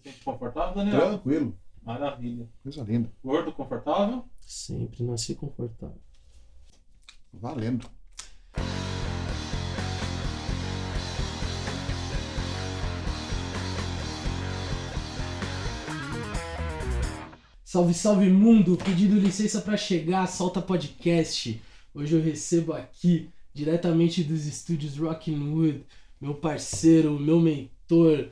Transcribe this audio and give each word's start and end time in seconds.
Você 0.00 0.10
sente 0.10 0.24
confortável, 0.24 0.74
Daniel? 0.74 1.00
Tranquilo. 1.00 1.58
Maravilha. 1.82 2.48
Coisa 2.62 2.82
linda. 2.82 3.12
Gordo, 3.22 3.52
confortável? 3.52 4.24
Sempre 4.40 5.02
nasci 5.02 5.34
confortável. 5.34 6.00
Valendo. 7.32 7.86
Salve, 17.62 17.94
salve 17.94 18.30
mundo! 18.30 18.76
Pedindo 18.78 19.14
licença 19.14 19.60
para 19.60 19.76
chegar, 19.76 20.26
solta 20.26 20.62
podcast. 20.62 21.62
Hoje 21.94 22.16
eu 22.16 22.22
recebo 22.22 22.72
aqui, 22.72 23.30
diretamente 23.52 24.24
dos 24.24 24.46
estúdios 24.46 24.96
Rockwood, 24.96 25.84
meu 26.20 26.34
parceiro, 26.34 27.18
meu 27.20 27.38
mentor, 27.38 28.30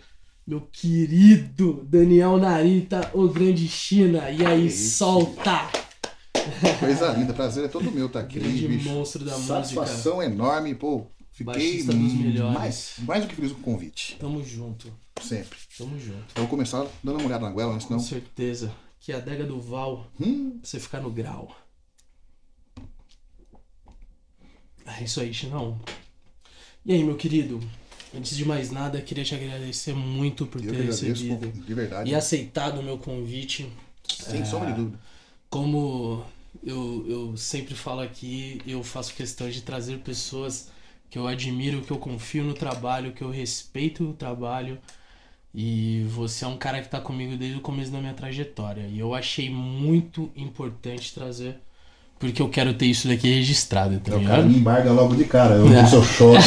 meu 0.49 0.63
querido 0.73 1.85
Daniel 1.87 2.39
Narita, 2.39 3.11
o 3.13 3.29
grande 3.29 3.69
China. 3.69 4.31
E 4.31 4.47
aí, 4.47 4.69
Isso. 4.69 4.97
solta! 4.97 5.69
Coisa 6.81 7.13
linda. 7.13 7.35
Prazer 7.35 7.67
é 7.67 7.69
todo 7.69 7.93
meu 7.93 8.07
estar 8.07 8.21
aqui, 8.21 8.41
Grande 8.41 8.67
bicho. 8.67 8.89
monstro 8.89 9.27
da 9.27 9.33
música. 9.37 9.55
Satisfação 9.57 10.23
enorme, 10.23 10.75
pô. 10.75 11.05
Fiquei 11.33 11.45
Baixista 11.45 11.93
dos 11.93 12.13
melhores. 12.15 12.55
mais, 12.59 12.95
mais 13.03 13.23
do 13.25 13.29
que 13.29 13.37
feliz 13.37 13.53
com 13.53 13.61
o 13.61 13.63
convite. 13.63 14.17
Tamo 14.19 14.43
junto, 14.43 14.91
Sempre. 15.21 15.59
tamo 15.77 16.01
junto. 16.01 16.25
Eu 16.35 16.43
vou 16.43 16.49
começar 16.49 16.87
dando 17.05 17.19
uma 17.19 17.27
olhada 17.27 17.45
na 17.45 17.53
goela, 17.53 17.75
Com 17.75 17.81
senão. 17.81 18.01
certeza. 18.01 18.73
Que 18.99 19.13
é 19.13 19.17
a 19.17 19.19
adega 19.19 19.45
do 19.45 19.61
Val, 19.61 20.07
Hum, 20.19 20.53
pra 20.59 20.61
você 20.69 20.81
ficar 20.81 21.01
no 21.01 21.11
grau. 21.11 21.55
É 24.87 25.05
isso 25.05 25.21
aí, 25.21 25.33
Chinão. 25.35 25.79
E 26.87 26.93
aí, 26.95 27.05
meu 27.05 27.15
querido? 27.17 27.61
Antes 28.15 28.37
de 28.37 28.45
mais 28.45 28.71
nada, 28.71 29.01
queria 29.01 29.25
te 29.25 29.35
agradecer 29.35 29.95
muito 29.95 30.47
por 30.47 30.65
eu 30.65 30.73
ter 30.73 30.83
recebido 30.83 31.51
de 31.53 31.75
verdade. 31.75 32.11
e 32.11 32.15
aceitado 32.15 32.81
o 32.81 32.83
meu 32.83 32.99
convite. 32.99 33.71
Sem 34.09 34.45
sombra 34.45 34.71
de 34.71 34.77
dúvida. 34.77 34.99
Como 35.51 36.25
eu, 36.65 37.05
eu 37.09 37.37
sempre 37.37 37.75
falo 37.75 38.01
aqui, 38.01 38.61
eu 38.67 38.83
faço 38.83 39.15
questão 39.15 39.49
de 39.51 39.61
trazer 39.63 39.99
pessoas 39.99 40.71
que 41.11 41.19
eu 41.19 41.27
admiro, 41.27 41.83
que 41.83 41.91
eu 41.91 41.99
confio 41.99 42.45
no 42.45 42.55
trabalho, 42.55 43.13
que 43.13 43.23
eu 43.23 43.31
respeito 43.31 44.11
o 44.11 44.13
trabalho. 44.13 44.79
E 45.55 46.05
você 46.09 46.45
é 46.45 46.49
um 46.49 46.59
cara 46.59 46.81
que 46.83 46.89
tá 46.89 47.01
comigo 47.01 47.37
desde 47.37 47.59
o 47.59 47.61
começo 47.61 47.91
da 47.91 48.01
minha 48.01 48.15
trajetória. 48.15 48.87
E 48.87 48.99
eu 48.99 49.15
achei 49.15 49.49
muito 49.51 50.31
importante 50.37 51.15
trazer, 51.15 51.59
porque 52.21 52.43
eu 52.43 52.49
quero 52.49 52.73
ter 52.75 52.87
isso 52.87 53.07
daqui 53.07 53.29
registrado, 53.33 54.01
tá 54.05 54.15
É, 54.15 54.19
ligado? 54.19 54.45
me 54.49 54.57
embarga 54.57 54.91
logo 54.91 55.15
de 55.15 55.23
cara. 55.25 55.55
Eu 55.55 55.67
É. 55.67 55.83
não 55.83 55.87
sou 55.87 56.03
choque, 56.03 56.39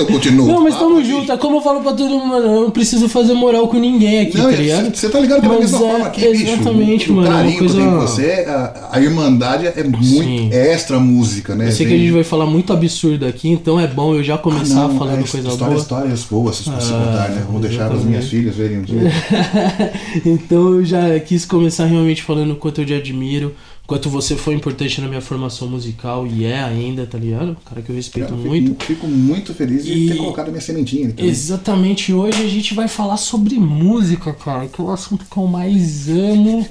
eu 0.00 0.06
continuo. 0.06 0.46
Não, 0.48 0.62
mas 0.64 0.74
Ah, 0.74 0.78
tamo 0.78 0.96
bicho. 0.96 1.10
junto. 1.10 1.30
É 1.30 1.36
como 1.36 1.58
eu 1.58 1.60
falo 1.62 1.80
pra 1.80 1.92
todo 1.92 2.08
mundo, 2.10 2.26
mano. 2.26 2.46
Eu 2.46 2.60
não 2.62 2.70
preciso 2.70 3.08
fazer 3.08 3.32
moral 3.34 3.68
com 3.68 3.78
ninguém 3.78 4.20
aqui, 4.22 4.36
Não, 4.36 4.50
tá 4.50 4.56
ligado? 4.56 4.94
você 4.96 5.08
tá 5.08 5.20
ligado 5.20 5.42
que 5.42 5.48
da 5.48 5.54
Mas 5.54 5.60
mesma 5.70 5.76
é, 5.78 5.90
forma 5.90 6.06
aqui, 6.06 6.20
bicho. 6.32 6.44
exatamente, 6.52 7.10
o, 7.10 7.14
mano, 7.14 7.26
é 7.28 7.30
O 7.30 7.34
carinho 7.34 7.58
que 7.58 7.64
eu 7.64 7.68
tenho 7.70 7.90
coisa- 7.90 8.00
com 8.00 8.06
você, 8.06 8.30
a, 8.48 8.88
a 8.92 9.00
irmandade 9.00 9.66
é 9.66 9.84
muito 9.84 10.04
Sim. 10.04 10.48
é 10.52 10.72
extra 10.72 10.98
música, 10.98 11.54
né? 11.54 11.68
Eu 11.68 11.72
sei 11.72 11.86
que 11.86 11.92
a 11.92 11.96
Vem- 11.96 12.04
gente 12.06 12.14
vai 12.14 12.24
falar 12.24 12.46
muito 12.46 12.72
absurdo 12.72 13.26
aqui, 13.26 13.48
então 13.48 13.78
é 13.78 13.86
bom 13.86 14.14
eu 14.16 14.24
já 14.24 14.36
começar 14.38 14.84
Ah, 14.84 14.88
não, 14.88 14.98
falando 14.98 15.20
é, 15.20 15.28
coisa 15.28 15.48
história, 15.48 15.66
boa. 15.74 15.76
Histórias 15.82 16.24
boas, 16.24 16.56
se 16.56 16.64
você 16.64 16.92
Ah, 16.92 17.04
contar, 17.06 17.28
né? 17.30 17.46
Vou 17.48 17.60
deixar 17.60 17.86
para 17.88 17.96
as 17.96 18.04
minhas 18.04 18.26
filhas 18.28 18.56
verem 18.56 18.78
um 18.78 18.82
dia. 18.82 19.00
então 20.26 20.74
eu 20.74 20.84
já 20.84 21.18
quis 21.20 21.44
começar 21.44 21.86
realmente 21.86 22.22
falando 22.22 22.52
o 22.52 22.56
quanto 22.56 22.80
eu 22.80 22.86
te 22.86 22.94
admiro, 22.94 23.54
quanto 23.90 24.08
você 24.08 24.36
foi 24.36 24.54
importante 24.54 25.00
na 25.00 25.08
minha 25.08 25.20
formação 25.20 25.66
musical 25.66 26.24
e 26.24 26.44
é 26.44 26.62
ainda, 26.62 27.04
tá 27.08 27.18
ligado? 27.18 27.56
Cara 27.68 27.82
que 27.82 27.90
eu 27.90 27.96
respeito 27.96 28.28
Cara, 28.28 28.40
eu 28.40 28.46
muito. 28.46 28.68
Fico, 28.70 28.84
fico 28.84 29.08
muito 29.08 29.52
feliz 29.52 29.84
de 29.84 29.92
E- 29.92 30.08
ter 30.10 30.16
colocado 30.16 30.46
a 30.46 30.50
minha 30.52 30.60
sementinha. 30.60 31.12
Exatamente, 31.18 32.12
hoje 32.12 32.40
a 32.40 32.46
gente 32.46 32.72
vai 32.72 32.86
falar 32.86 33.16
sobre 33.16 33.56
música, 33.56 34.32
cara, 34.32 34.68
que 34.68 34.80
é 34.80 34.84
o 34.84 34.92
assunto 34.92 35.24
que 35.28 35.36
eu 35.36 35.44
mais 35.48 36.08
amo. 36.08 36.64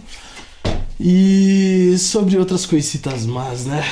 E 0.98 1.94
sobre 1.98 2.38
outras 2.38 2.66
coisitas 2.66 3.26
más, 3.26 3.66
né? 3.66 3.83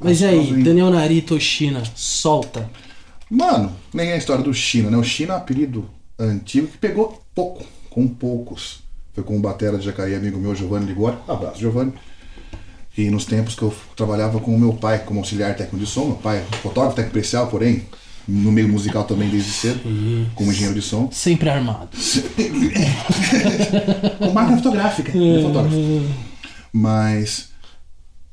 Mas 0.00 0.20
e 0.20 0.24
aí. 0.24 0.64
Daniel 0.64 0.90
Narito 0.90 1.38
China, 1.38 1.84
solta. 1.94 2.68
Mano, 3.30 3.72
nem 3.94 4.08
é 4.08 4.14
a 4.14 4.16
história 4.16 4.42
do 4.42 4.52
China, 4.52 4.90
né? 4.90 4.96
O 4.96 5.04
China 5.04 5.34
é 5.34 5.36
um 5.36 5.38
apelido 5.38 5.88
antigo 6.18 6.66
que 6.66 6.78
pegou 6.78 7.22
pouco, 7.32 7.64
com 7.88 8.08
poucos. 8.08 8.80
Foi 9.14 9.22
com 9.22 9.36
o 9.36 9.40
Batera 9.40 9.78
de 9.78 9.84
Jacareí, 9.84 10.16
amigo 10.16 10.40
meu, 10.40 10.52
Giovanni 10.52 10.86
Ligori. 10.86 11.16
Abraço, 11.28 11.60
Giovanni. 11.60 11.92
E 12.96 13.08
nos 13.10 13.24
tempos 13.24 13.54
que 13.54 13.62
eu 13.62 13.74
trabalhava 13.96 14.38
com 14.38 14.54
o 14.54 14.58
meu 14.58 14.74
pai 14.74 14.98
como 15.00 15.20
auxiliar 15.20 15.56
técnico 15.56 15.78
de 15.78 15.86
som, 15.86 16.06
meu 16.06 16.16
pai 16.16 16.38
é 16.38 16.56
fotógrafo 16.56 16.96
técnico 16.96 17.18
especial, 17.18 17.46
porém, 17.46 17.86
no 18.28 18.52
meio 18.52 18.68
musical 18.68 19.04
também 19.04 19.30
desde 19.30 19.50
cedo, 19.50 19.80
como 20.34 20.50
engenheiro 20.50 20.74
de 20.74 20.82
som. 20.82 21.10
Sempre 21.10 21.48
armado. 21.48 21.88
com 24.18 24.30
máquina 24.32 24.58
fotográfica, 24.58 25.10
é 25.10 25.42
fotógrafo. 25.42 25.76
Mas 26.70 27.50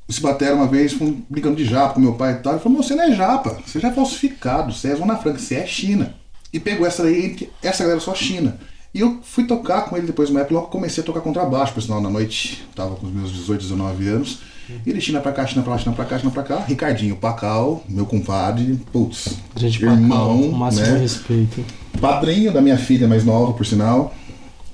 esse 0.10 0.22
batera 0.22 0.56
uma 0.56 0.68
vez 0.68 0.94
brincando 1.30 1.56
de 1.56 1.66
japa 1.66 1.94
com 1.94 2.00
meu 2.00 2.16
pai 2.16 2.34
e 2.34 2.38
tal. 2.38 2.54
Ele 2.54 2.62
falou: 2.62 2.80
"Meu, 2.80 2.84
você 2.84 2.96
não 2.96 3.04
é 3.04 3.16
japa, 3.16 3.62
você 3.66 3.80
já 3.80 3.90
é 3.90 3.94
falsificado, 3.94 4.74
você 4.74 4.92
é 4.92 4.96
Zona 4.96 5.18
Franca, 5.18 5.40
você 5.40 5.56
é 5.56 5.68
China. 5.68 6.16
E 6.52 6.60
pegou 6.60 6.88
essa 6.88 7.04
daí, 7.04 7.48
essa 7.62 7.84
galera 7.84 8.00
só 8.00 8.16
China. 8.16 8.60
E 8.94 9.02
eu 9.02 9.20
fui 9.22 9.44
tocar 9.44 9.82
com 9.84 9.96
ele 9.96 10.08
depois 10.08 10.30
de 10.30 10.34
uma 10.34 10.42
época, 10.42 10.56
logo 10.56 10.68
comecei 10.68 11.04
a 11.04 11.06
tocar 11.06 11.22
contrabaixo, 11.22 11.74
por 11.74 11.82
sinal, 11.82 12.02
na 12.02 12.10
noite, 12.10 12.64
tava 12.76 12.96
com 12.96 13.06
os 13.06 13.14
meus 13.14 13.32
18, 13.32 13.62
19 13.62 14.08
anos. 14.08 14.40
E 14.86 14.90
ele 14.90 15.02
China 15.02 15.20
pra 15.20 15.32
cá, 15.32 15.46
China 15.46 15.64
pra 15.64 15.74
lá, 15.74 15.80
China 15.80 15.96
pra 15.96 16.06
cá, 16.06 16.20
China 16.20 16.32
pra 16.32 16.44
cá. 16.44 16.60
Ricardinho, 16.60 17.16
Pacal, 17.16 17.84
meu 17.90 18.06
compadre, 18.06 18.80
putz, 18.92 19.38
Grande 19.56 19.84
irmão, 19.84 20.08
Pacão, 20.10 20.42
o 20.42 20.56
máximo 20.56 20.86
né? 20.86 21.00
respeito. 21.00 21.66
padrinho 22.00 22.52
da 22.52 22.62
minha 22.62 22.78
filha 22.78 23.08
mais 23.08 23.24
nova, 23.24 23.54
por 23.54 23.66
sinal. 23.66 24.14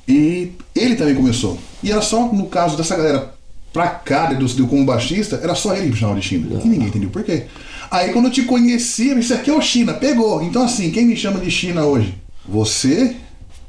E 0.07 0.51
ele 0.75 0.95
também 0.95 1.15
começou. 1.15 1.57
E 1.81 1.91
era 1.91 2.01
só 2.01 2.27
no 2.27 2.47
caso 2.47 2.77
dessa 2.77 2.95
galera 2.95 3.33
pra 3.71 3.87
cá, 3.87 4.31
do, 4.33 4.45
do 4.45 4.67
como 4.67 4.85
baixista, 4.85 5.39
era 5.41 5.55
só 5.55 5.75
ele 5.75 5.91
que 5.91 5.97
chamava 5.97 6.19
de 6.19 6.25
China. 6.25 6.59
E 6.63 6.67
ninguém 6.67 6.87
entendeu 6.87 7.09
por 7.09 7.23
quê. 7.23 7.45
Aí 7.89 8.11
quando 8.11 8.25
eu 8.25 8.31
te 8.31 8.43
conheci, 8.43 9.09
eu 9.09 9.15
disse, 9.19 9.33
aqui 9.33 9.49
é 9.49 9.53
o 9.53 9.61
China, 9.61 9.93
pegou. 9.93 10.41
Então 10.41 10.63
assim, 10.63 10.91
quem 10.91 11.05
me 11.05 11.15
chama 11.15 11.39
de 11.39 11.49
China 11.49 11.85
hoje? 11.85 12.15
Você, 12.47 13.15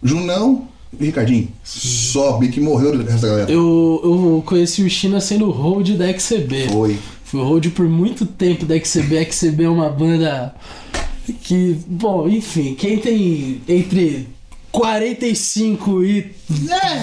Junão 0.07 0.69
e 0.99 1.07
Ricardinho. 1.07 1.49
Só, 1.63 2.39
que 2.41 2.61
morreu 2.61 2.97
dessa 3.03 3.27
galera. 3.27 3.51
Eu, 3.51 4.01
eu 4.05 4.43
conheci 4.47 4.83
o 4.83 4.91
China 4.91 5.21
sendo 5.21 5.51
hold 5.51 5.91
da 5.97 6.09
XCB. 6.09 6.69
Foi. 6.69 6.99
Fui 7.25 7.41
hold 7.43 7.67
por 7.71 7.89
muito 7.89 8.25
tempo 8.25 8.65
da 8.65 8.77
XCB. 8.77 9.19
A 9.19 9.23
XCB 9.25 9.65
é 9.65 9.69
uma 9.69 9.89
banda 9.89 10.55
que, 11.43 11.77
bom, 11.87 12.29
enfim, 12.29 12.75
quem 12.75 12.99
tem 12.99 13.61
entre 13.69 14.29
45 14.71 16.05
e 16.05 16.33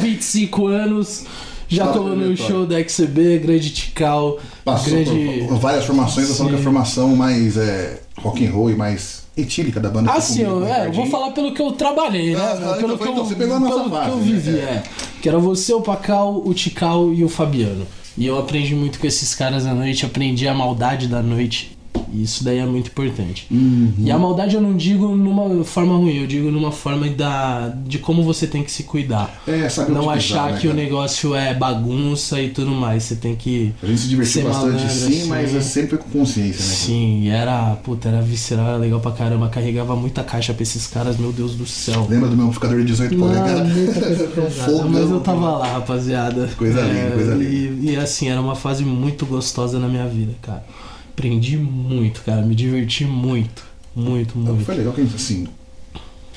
25 0.01 0.67
anos 0.67 1.25
já 1.67 1.85
Fala, 1.85 1.97
colou 1.97 2.15
no 2.15 2.37
show 2.37 2.65
da 2.65 2.79
XCB, 2.79 3.39
grande 3.39 3.71
Tical, 3.71 4.39
Passou 4.63 4.93
grande. 4.93 5.47
várias 5.59 5.85
formações, 5.85 6.29
eu 6.29 6.35
falo 6.35 6.49
que 6.49 6.55
a 6.55 6.59
formação 6.59 7.15
mais 7.15 7.57
é, 7.57 7.99
rock 8.17 8.45
and 8.45 8.51
roll 8.51 8.69
e 8.69 8.75
mais 8.75 9.22
etílica 9.35 9.79
da 9.79 9.89
banda. 9.89 10.11
Assim, 10.11 10.45
comigo, 10.45 10.51
eu, 10.51 10.59
com 10.61 10.65
o 10.65 10.73
é, 10.73 10.87
eu 10.87 10.93
vou 10.93 11.05
falar 11.07 11.31
pelo 11.31 11.53
que 11.53 11.61
eu 11.61 11.71
trabalhei, 11.71 12.35
né? 12.35 12.41
Aham, 12.41 12.77
pelo 12.77 12.93
então 12.93 12.97
que 12.97 13.03
eu, 13.03 13.11
então 13.11 13.25
você 13.25 13.35
pegou 13.35 13.55
a 13.55 13.59
nossa 13.59 13.75
pelo 13.75 13.89
que 13.89 14.09
eu 14.09 14.15
né? 14.17 14.23
vivi, 14.23 14.59
É. 14.59 14.61
é. 14.61 14.83
Que 15.21 15.29
era 15.29 15.39
você, 15.39 15.73
o 15.73 15.81
Pacal, 15.81 16.41
o 16.45 16.53
Tical 16.53 17.13
e 17.13 17.23
o 17.23 17.29
Fabiano. 17.29 17.87
E 18.17 18.25
eu 18.27 18.37
aprendi 18.37 18.75
muito 18.75 18.99
com 18.99 19.07
esses 19.07 19.33
caras 19.33 19.65
à 19.65 19.73
noite, 19.73 20.05
aprendi 20.05 20.47
a 20.47 20.53
maldade 20.53 21.07
da 21.07 21.21
noite. 21.23 21.72
E 22.13 22.23
isso 22.23 22.43
daí 22.43 22.59
é 22.59 22.65
muito 22.65 22.87
importante. 22.87 23.47
Uhum. 23.49 23.93
E 23.97 24.11
a 24.11 24.17
maldade 24.19 24.55
eu 24.55 24.61
não 24.61 24.77
digo 24.77 25.07
numa 25.15 25.63
forma 25.63 25.95
ruim, 25.95 26.17
eu 26.17 26.27
digo 26.27 26.51
numa 26.51 26.71
forma 26.71 27.09
da, 27.09 27.73
de 27.85 27.97
como 27.97 28.23
você 28.23 28.45
tem 28.45 28.63
que 28.63 28.71
se 28.71 28.83
cuidar. 28.83 29.41
É, 29.47 29.67
saber 29.67 29.93
Não 29.93 30.09
achar 30.09 30.19
pisar, 30.19 30.51
né, 30.53 30.59
que 30.59 30.67
o 30.67 30.71
cara? 30.71 30.83
negócio 30.83 31.33
é 31.35 31.53
bagunça 31.53 32.39
e 32.39 32.49
tudo 32.49 32.69
mais. 32.71 33.03
Você 33.03 33.15
tem 33.15 33.35
que. 33.35 33.73
A 33.81 33.87
gente 33.87 34.01
se 34.01 34.07
divertiu 34.07 34.43
Ser 34.43 34.47
bastante 34.47 34.73
malandro, 34.73 34.89
sim, 34.89 35.19
assim. 35.19 35.27
mas 35.27 35.55
é 35.55 35.61
sempre 35.61 35.97
com 35.97 36.09
consciência, 36.09 36.63
né? 36.63 36.73
Sim, 36.75 37.21
e 37.23 37.29
era. 37.29 37.75
Puta, 37.83 38.09
era 38.09 38.21
visceral, 38.21 38.67
era 38.67 38.77
legal 38.77 38.99
pra 38.99 39.11
caramba. 39.11 39.49
Carregava 39.49 39.95
muita 39.95 40.23
caixa 40.23 40.53
pra 40.53 40.61
esses 40.63 40.85
caras, 40.85 41.17
meu 41.17 41.31
Deus 41.31 41.55
do 41.55 41.65
céu. 41.65 42.05
Lembra 42.09 42.29
do 42.29 42.35
meu 42.35 42.45
amplificador 42.45 42.79
de 42.79 42.85
18 42.85 43.15
Não, 43.15 43.27
polegadas? 43.27 43.67
mas 44.89 45.09
eu 45.09 45.19
tava 45.19 45.57
lá, 45.57 45.73
rapaziada. 45.73 46.49
Coisa 46.57 46.81
linda, 46.81 47.11
coisa 47.15 47.43
E, 47.43 47.91
e 47.91 47.95
assim, 47.95 48.29
era 48.29 48.39
uma 48.39 48.55
fase 48.55 48.83
muito 48.83 49.25
gostosa 49.25 49.79
na 49.79 49.87
minha 49.87 50.07
vida, 50.07 50.33
cara. 50.41 50.63
Aprendi 51.13 51.57
muito, 51.57 52.21
cara. 52.23 52.41
Me 52.41 52.55
diverti 52.55 53.05
muito. 53.05 53.63
Muito, 53.95 54.37
muito. 54.37 54.65
Foi 54.65 54.75
legal 54.75 54.91
que 54.93 55.01
a 55.01 55.03
gente, 55.03 55.15
assim, 55.15 55.47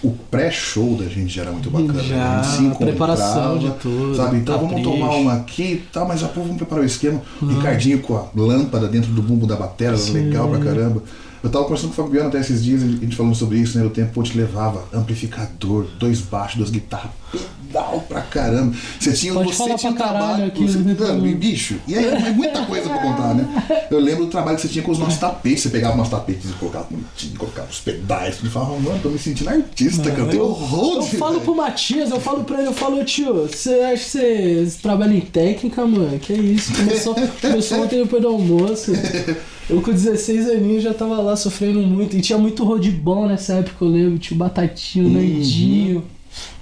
o 0.02 0.11
pré-show 0.31 0.94
da 0.96 1.06
gente 1.06 1.34
já 1.34 1.43
era 1.43 1.52
muito 1.52 1.70
bacana. 1.70 1.94
né? 1.94 2.02
Já, 2.02 2.40
a 2.40 2.43
gente 2.43 2.52
se 2.55 2.58
a 2.58 2.67
encontrava, 2.67 2.90
preparação 2.93 3.58
de 3.58 3.70
tudo, 3.81 4.14
Sabe, 4.14 4.37
então 4.37 4.58
vamos 4.58 4.82
tomar 4.82 5.11
uma 5.17 5.32
aqui 5.34 5.62
e 5.62 5.82
tal, 5.90 6.06
mas 6.06 6.23
a 6.23 6.28
pô, 6.28 6.43
vamos 6.43 6.56
preparar 6.58 6.84
o 6.84 6.87
esquema. 6.87 7.23
Ricardinho 7.40 8.00
com 8.00 8.14
a 8.17 8.26
lâmpada 8.34 8.88
dentro 8.88 9.11
do 9.12 9.23
bumbo 9.23 9.46
da 9.46 9.56
bateria, 9.56 9.96
Sim. 9.96 10.12
legal 10.12 10.49
pra 10.50 10.58
caramba. 10.58 11.02
Eu 11.47 11.53
tava 11.53 11.65
conversando 11.65 11.95
com 11.95 12.03
o 12.03 12.05
Fabiano 12.05 12.29
até 12.29 12.41
esses 12.41 12.65
dias, 12.65 12.83
a 12.83 12.87
gente 12.87 13.15
falando 13.15 13.37
sobre 13.37 13.59
isso, 13.59 13.79
né? 13.79 13.85
O 13.85 13.91
tempo 13.91 14.21
te 14.21 14.37
levava 14.37 14.85
amplificador, 14.93 15.87
dois 15.97 16.21
baixos, 16.21 16.57
duas 16.57 16.71
guitarras, 16.71 17.13
pedal 17.31 18.05
pra 18.09 18.21
caramba. 18.23 18.75
Você 18.99 19.13
tinha, 19.13 19.33
Pode 19.33 19.55
você 19.55 19.75
tinha 19.77 19.93
trabalho. 19.93 20.47
aqui, 20.47 20.67
você, 20.67 20.79
né? 20.79 20.97
mano, 20.99 21.37
bicho, 21.37 21.77
e 21.87 21.95
aí 21.95 22.05
é 22.05 22.33
muita 22.33 22.67
coisa 22.67 22.89
pra 22.89 22.99
contar, 22.99 23.35
né? 23.35 23.87
Eu 23.89 24.01
lembro 24.01 24.25
do 24.25 24.31
trabalho 24.33 24.57
que 24.57 24.63
você 24.63 24.69
tinha 24.69 24.85
com 24.85 24.91
os 24.91 24.99
nossos 24.99 25.21
tapetes. 25.21 25.63
Você 25.63 25.69
pegava 25.69 25.97
nossos 25.97 26.11
tapetes 26.11 26.51
e 26.51 26.53
colocava 26.55 26.89
bonitinho, 26.91 27.39
colocava 27.39 27.69
os 27.71 27.79
pedais, 27.79 28.41
e 28.43 28.49
falava, 28.49 28.81
mano, 28.81 28.99
tô 29.01 29.09
me 29.09 29.19
sentindo 29.19 29.49
artista, 29.49 30.11
cara. 30.11 30.23
Eu 30.33 30.33
Eu, 30.33 30.45
horror 30.47 30.97
eu 30.97 31.03
falo 31.05 31.41
pro 31.43 31.55
Matias, 31.55 32.11
eu 32.11 32.19
falo 32.19 32.43
pra 32.43 32.59
ele, 32.59 32.67
eu 32.67 32.75
falo, 32.75 33.05
tio, 33.05 33.47
você 33.47 33.71
acha 33.93 34.03
que 34.03 34.11
você, 34.11 34.73
trabalha 34.83 35.15
em 35.15 35.21
técnica, 35.21 35.87
mano? 35.87 36.19
Que 36.19 36.33
isso? 36.33 36.75
Começou, 36.75 37.15
começou 37.41 37.85
ontem 37.85 38.03
depois 38.03 38.21
do 38.21 38.29
almoço. 38.29 38.91
Eu 39.69 39.81
com 39.83 39.91
16 39.91 40.49
aninhos 40.49 40.83
já 40.83 40.95
tava 40.95 41.21
lá 41.21 41.35
sofrendo 41.37 41.81
muito. 41.83 42.17
E 42.17 42.21
tinha 42.21 42.39
muito 42.39 42.65
road 42.65 42.89
bom 42.91 43.27
nessa 43.27 43.55
época, 43.55 43.85
eu 43.85 43.89
lembro. 43.89 44.19
Tinha 44.19 44.37
o 44.37 44.39
Batatinho, 44.39 45.07
o 45.07 45.11
Nandinho. 45.11 46.05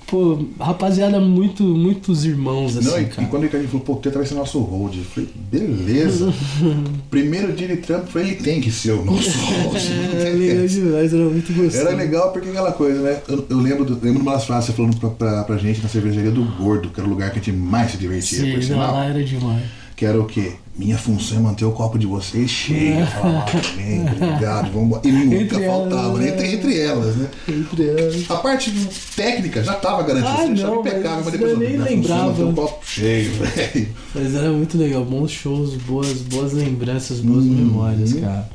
Pô, 0.07 0.39
rapaziada, 0.61 1.19
muito, 1.19 1.63
muitos 1.65 2.27
irmãos, 2.27 2.77
assim, 2.77 2.89
Não, 2.89 2.99
e, 2.99 3.03
e 3.03 3.07
cara. 3.07 3.27
quando 3.27 3.43
o 3.43 3.47
Ricardinho 3.47 3.71
falou, 3.71 3.87
pô, 3.87 3.97
tenta 3.97 4.19
vai 4.19 4.27
ser 4.27 4.35
nosso 4.35 4.59
road. 4.61 4.99
Eu 4.99 5.05
falei, 5.05 5.29
beleza. 5.51 6.33
Primeiro 7.11 7.53
dia 7.55 7.69
de 7.69 7.77
trampo, 7.79 8.09
falei, 8.09 8.33
ele 8.33 8.37
tem 8.37 8.61
que 8.61 8.71
ser 8.71 8.93
o 8.93 9.05
nosso 9.05 9.31
road. 9.41 9.81
não 10.13 10.21
É 10.21 10.31
legal 10.37 10.67
demais, 10.67 11.15
era 11.15 11.25
muito 11.25 11.53
gostoso. 11.55 11.77
Era 11.79 11.97
legal 11.97 12.33
porque 12.33 12.51
aquela 12.51 12.73
coisa, 12.73 13.01
né? 13.01 13.23
Eu, 13.27 13.47
eu 13.49 13.59
lembro, 13.59 13.85
do, 13.85 13.95
lembro 13.95 14.21
de 14.21 14.29
uma 14.29 14.33
das 14.33 14.45
frases 14.45 14.75
falando 14.75 14.97
pra, 14.99 15.09
pra, 15.09 15.45
pra 15.45 15.57
gente 15.57 15.83
na 15.83 15.89
cervejaria 15.89 16.31
do 16.31 16.45
Gordo, 16.45 16.91
que 16.91 17.01
era 17.01 17.09
o 17.09 17.11
lugar 17.11 17.31
que 17.33 17.39
a 17.39 17.43
gente 17.43 17.57
mais 17.57 17.91
se 17.93 17.97
divertia, 17.97 18.41
por 18.41 18.47
Sim, 18.47 18.55
não, 18.55 18.63
sinal. 18.63 18.93
lá 18.95 19.05
era 19.07 19.25
demais. 19.25 19.63
Que 19.97 20.05
era 20.05 20.21
o 20.21 20.25
quê? 20.27 20.55
Minha 20.77 20.99
função 20.99 21.39
é 21.39 21.41
manter 21.41 21.65
o 21.65 21.71
copo 21.71 21.97
de 21.97 22.05
vocês 22.07 22.51
cheio. 22.51 22.99
Eu 22.99 23.07
falava, 23.07 23.45
ah, 23.47 24.13
obrigado, 24.27 24.73
vamos. 24.73 24.99
E 25.05 25.13
nunca 25.13 25.37
Entre 25.37 25.67
faltava, 25.67 26.03
elas, 26.03 26.19
né? 26.19 26.29
entre, 26.31 26.53
entre 26.53 26.81
elas, 26.81 27.17
né? 27.17 27.29
Entre 27.49 27.89
elas. 27.91 28.31
A 28.31 28.35
parte 28.39 28.73
técnica 29.15 29.63
já 29.63 29.75
estava 29.77 30.03
garantida, 30.03 30.33
Ah, 30.33 30.37
você 30.43 30.49
deixava 30.49 30.75
não, 30.75 30.81
impecável, 30.81 31.11
mas 31.17 31.25
mas 31.27 31.33
depois 31.33 31.53
eu 31.53 31.59
nem 31.59 31.69
minha 31.69 31.81
função 31.81 31.95
é 31.95 31.95
lembrava. 31.95 32.27
manter 32.31 32.43
o 32.43 32.53
copo 32.55 32.87
cheio, 32.89 33.33
velho. 33.39 33.89
Mas 34.17 34.35
era 34.35 34.51
muito 34.51 34.77
legal, 34.77 35.05
bons 35.05 35.31
shows, 35.31 35.75
boas, 35.75 36.13
boas 36.23 36.53
lembranças, 36.53 37.21
boas 37.21 37.45
memórias, 37.45 38.13
cara. 38.15 38.49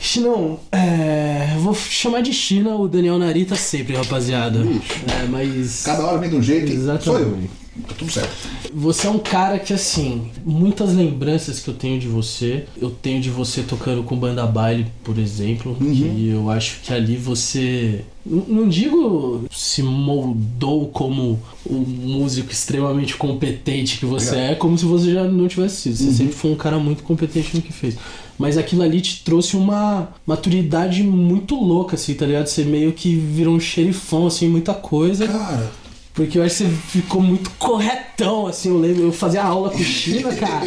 Chinão, 0.00 0.58
é, 0.72 1.56
vou 1.60 1.74
chamar 1.74 2.20
de 2.22 2.32
China 2.32 2.76
o 2.76 2.88
Daniel 2.88 3.18
Narita 3.18 3.54
sempre, 3.56 3.96
rapaziada. 3.96 4.60
Bicho. 4.60 4.80
É, 5.08 5.26
mas 5.28 5.82
Cada 5.84 6.04
hora 6.04 6.18
vem 6.18 6.30
de 6.30 6.36
um 6.36 6.42
jeito 6.42 6.70
e 6.72 7.00
sou 7.02 7.18
eu. 7.18 7.38
Tá 7.86 7.94
tudo 7.96 8.10
certo. 8.10 8.30
você 8.74 9.06
é 9.06 9.10
um 9.10 9.18
cara 9.18 9.58
que 9.58 9.72
assim, 9.72 10.30
muitas 10.44 10.92
lembranças 10.94 11.60
que 11.60 11.68
eu 11.68 11.74
tenho 11.74 11.98
de 12.00 12.08
você, 12.08 12.64
eu 12.80 12.90
tenho 12.90 13.20
de 13.20 13.30
você 13.30 13.62
tocando 13.62 14.02
com 14.02 14.16
banda 14.16 14.46
baile, 14.46 14.86
por 15.04 15.18
exemplo, 15.18 15.76
Uhum. 15.80 15.94
que 15.94 16.28
eu 16.28 16.50
acho 16.50 16.80
que 16.82 16.92
ali 16.92 17.16
você 17.16 18.04
não 18.26 18.68
digo 18.68 19.44
se 19.50 19.82
moldou 19.82 20.88
como 20.88 21.40
um 21.68 21.78
músico 21.78 22.50
extremamente 22.52 23.16
competente 23.16 23.98
que 23.98 24.04
você 24.06 24.36
é, 24.36 24.54
como 24.54 24.76
se 24.76 24.84
você 24.84 25.12
já 25.14 25.24
não 25.24 25.48
tivesse 25.48 25.76
sido. 25.82 25.96
Você 25.96 26.04
Uhum. 26.04 26.12
sempre 26.12 26.32
foi 26.34 26.50
um 26.50 26.56
cara 26.56 26.78
muito 26.78 27.02
competente 27.02 27.54
no 27.56 27.62
que 27.62 27.72
fez. 27.72 27.96
Mas 28.38 28.56
aquilo 28.58 28.82
ali 28.82 29.00
te 29.00 29.22
trouxe 29.24 29.56
uma 29.56 30.08
maturidade 30.26 31.02
muito 31.02 31.54
louca, 31.56 31.96
assim, 31.96 32.14
tá 32.14 32.24
ligado? 32.26 32.46
Você 32.46 32.62
meio 32.64 32.92
que 32.92 33.14
virou 33.16 33.54
um 33.54 33.60
xerifão, 33.60 34.26
assim, 34.28 34.46
muita 34.48 34.72
coisa. 34.74 35.26
Cara, 35.26 35.70
Porque 36.18 36.36
eu 36.36 36.42
acho 36.42 36.56
que 36.56 36.64
você 36.64 36.70
ficou 36.88 37.22
muito 37.22 37.48
corretão, 37.60 38.48
assim, 38.48 38.70
eu 38.70 38.76
lembro, 38.78 39.04
eu 39.04 39.12
fazia 39.12 39.44
aula 39.44 39.70
com 39.70 39.78
China, 39.78 40.34
cara. 40.34 40.66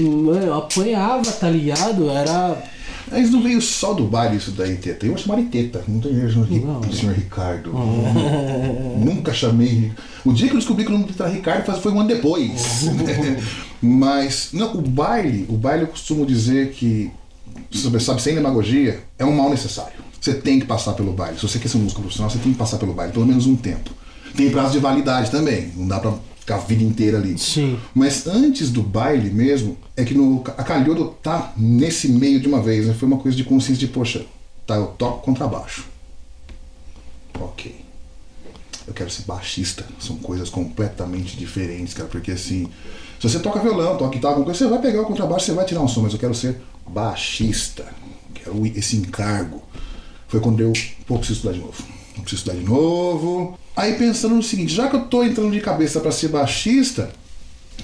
Mano, 0.00 0.46
eu 0.46 0.54
apanhava, 0.54 1.30
tá 1.30 1.50
ligado? 1.50 2.08
Era. 2.08 2.56
mas 3.12 3.30
não 3.30 3.42
veio 3.42 3.60
só 3.60 3.92
do 3.92 4.04
baile 4.04 4.38
isso 4.38 4.50
daí, 4.52 4.76
Teta. 4.76 5.04
Eu 5.04 5.10
vou 5.12 5.18
chamar 5.22 5.36
de 5.42 5.48
Teta. 5.48 5.84
Não 5.86 6.00
tem 6.00 6.14
jeito, 6.14 6.38
Não. 6.38 6.82
senhor, 6.82 6.94
senhor 6.94 7.14
Ricardo. 7.14 7.70
Nunca 8.98 9.34
chamei. 9.34 9.92
O 10.24 10.32
dia 10.32 10.48
que 10.48 10.54
eu 10.54 10.58
descobri 10.58 10.84
que 10.86 10.90
o 10.90 10.94
nome 10.94 11.04
dele 11.04 11.16
era 11.20 11.28
Ricardo 11.28 11.82
foi- 11.82 11.92
um 11.92 12.00
ano 12.00 12.08
depois. 12.08 12.86
Mas, 13.82 14.48
não, 14.54 14.72
o 14.74 14.80
baile, 14.80 15.44
o 15.50 15.56
baile 15.58 15.82
eu 15.82 15.88
costumo 15.88 16.24
dizer 16.24 16.70
que, 16.70 17.10
sabe, 17.72 18.00
sabe, 18.00 18.22
sem 18.22 18.34
demagogia, 18.34 19.00
é 19.18 19.24
um 19.26 19.36
mal 19.36 19.50
necessário. 19.50 19.92
Você 20.20 20.32
tem 20.34 20.58
que 20.58 20.66
passar 20.66 20.94
pelo 20.94 21.12
baile. 21.12 21.36
Se 21.36 21.42
você 21.46 21.58
quer 21.58 21.68
ser 21.68 21.76
um 21.76 21.82
músico 21.82 22.00
profissional, 22.00 22.30
você 22.30 22.38
tem 22.38 22.52
que 22.52 22.58
passar 22.58 22.78
pelo 22.78 22.92
baile, 22.94 23.12
pelo 23.12 23.26
menos 23.26 23.46
um 23.46 23.54
tempo. 23.54 23.90
Tem 24.38 24.50
prazo 24.50 24.70
de 24.70 24.78
validade 24.78 25.32
também, 25.32 25.72
não 25.74 25.88
dá 25.88 25.98
pra 25.98 26.14
ficar 26.38 26.54
a 26.54 26.58
vida 26.58 26.84
inteira 26.84 27.18
ali. 27.18 27.36
Sim. 27.36 27.76
Mas 27.92 28.24
antes 28.24 28.70
do 28.70 28.80
baile 28.84 29.30
mesmo, 29.30 29.76
é 29.96 30.04
que 30.04 30.14
no, 30.14 30.44
a 30.56 30.62
Calhodo 30.62 31.16
tá 31.20 31.52
nesse 31.56 32.08
meio 32.08 32.38
de 32.38 32.46
uma 32.46 32.62
vez, 32.62 32.86
né? 32.86 32.94
Foi 32.94 33.08
uma 33.08 33.18
coisa 33.18 33.36
de 33.36 33.42
consciência 33.42 33.84
de, 33.84 33.92
poxa, 33.92 34.24
tá, 34.64 34.76
eu 34.76 34.86
toco 34.86 35.24
contrabaixo. 35.24 35.86
Ok. 37.40 37.74
Eu 38.86 38.94
quero 38.94 39.10
ser 39.10 39.22
baixista. 39.22 39.84
São 39.98 40.16
coisas 40.18 40.48
completamente 40.48 41.36
diferentes, 41.36 41.92
cara. 41.92 42.08
Porque 42.08 42.30
assim, 42.30 42.68
se 43.18 43.28
você 43.28 43.40
toca 43.40 43.58
violão, 43.58 43.96
toca 43.96 44.14
guitarra, 44.14 44.34
alguma 44.34 44.44
coisa, 44.44 44.60
você 44.60 44.70
vai 44.70 44.80
pegar 44.80 45.02
o 45.02 45.06
contrabaixo, 45.06 45.46
você 45.46 45.52
vai 45.52 45.64
tirar 45.64 45.80
um 45.80 45.88
som, 45.88 46.02
mas 46.02 46.12
eu 46.12 46.18
quero 46.20 46.34
ser 46.34 46.60
baixista. 46.86 47.92
Quero 48.34 48.64
esse 48.66 48.96
encargo. 48.96 49.62
Foi 50.28 50.38
quando 50.38 50.60
eu, 50.60 50.72
pô, 51.08 51.18
preciso 51.18 51.38
estudar 51.40 51.54
de 51.54 51.60
novo. 51.60 51.82
Eu 52.16 52.22
preciso 52.22 52.36
estudar 52.36 52.56
de 52.56 52.64
novo. 52.64 53.58
Aí 53.78 53.94
pensando 53.94 54.34
no 54.34 54.42
seguinte, 54.42 54.74
já 54.74 54.88
que 54.88 54.96
eu 54.96 55.02
tô 55.02 55.22
entrando 55.22 55.52
de 55.52 55.60
cabeça 55.60 56.00
para 56.00 56.10
ser 56.10 56.26
baixista, 56.30 57.10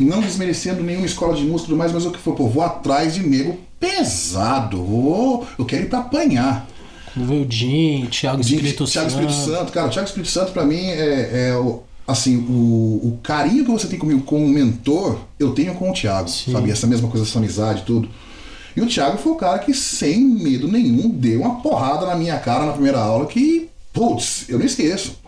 não 0.00 0.20
desmerecendo 0.20 0.82
nenhuma 0.82 1.06
escola 1.06 1.37
de 1.37 1.44
música 1.44 1.67
e 1.67 1.67
tudo 1.67 1.79
mais, 1.79 1.93
mas 1.93 2.05
o 2.05 2.11
que 2.11 2.19
for, 2.19 2.35
pô, 2.35 2.49
vou 2.49 2.64
atrás 2.64 3.14
de 3.14 3.25
nego 3.25 3.56
pesado. 3.79 4.82
Vou, 4.82 5.46
eu 5.56 5.64
quero 5.64 5.85
ir 5.85 5.88
pra 5.88 6.00
apanhar. 6.00 6.69
O 7.17 7.46
Jim, 7.49 8.08
Thiago 8.11 8.41
Espírito 8.41 8.85
Thiago 8.87 9.08
Santo. 9.08 9.25
Espírito 9.31 9.32
Santo, 9.35 9.73
cara, 9.73 9.87
o 9.87 9.91
Thiago 9.91 10.08
Espírito 10.08 10.31
Santo 10.32 10.50
pra 10.50 10.64
mim 10.64 10.85
é, 10.85 11.50
é 11.50 11.56
o, 11.56 11.85
assim, 12.08 12.38
o, 12.38 13.00
o 13.12 13.20
carinho 13.23 13.64
que 13.64 13.70
você 13.70 13.87
tem 13.87 13.97
comigo 13.97 14.23
como 14.23 14.49
mentor, 14.49 15.20
eu 15.38 15.52
tenho 15.52 15.75
com 15.75 15.93
o 15.93 15.94
Thiago, 15.94 16.29
Sim. 16.29 16.50
sabe? 16.50 16.73
Essa 16.73 16.88
mesma 16.88 17.08
coisa, 17.08 17.25
essa 17.25 17.38
amizade 17.38 17.82
e 17.82 17.85
tudo. 17.85 18.08
E 18.76 18.81
o 18.81 18.88
Thiago 18.88 19.17
foi 19.17 19.31
o 19.31 19.37
cara 19.37 19.61
que, 19.61 19.73
sem 19.73 20.19
medo 20.25 20.67
nenhum, 20.67 21.08
deu 21.08 21.43
uma 21.43 21.61
porrada 21.61 22.05
na 22.05 22.17
minha 22.17 22.37
cara 22.40 22.67
na 22.67 22.73
primeira 22.73 22.99
aula 22.99 23.26
que, 23.26 23.69
putz, 23.93 24.47
eu 24.49 24.58
não 24.58 24.67
esqueço. 24.67 25.23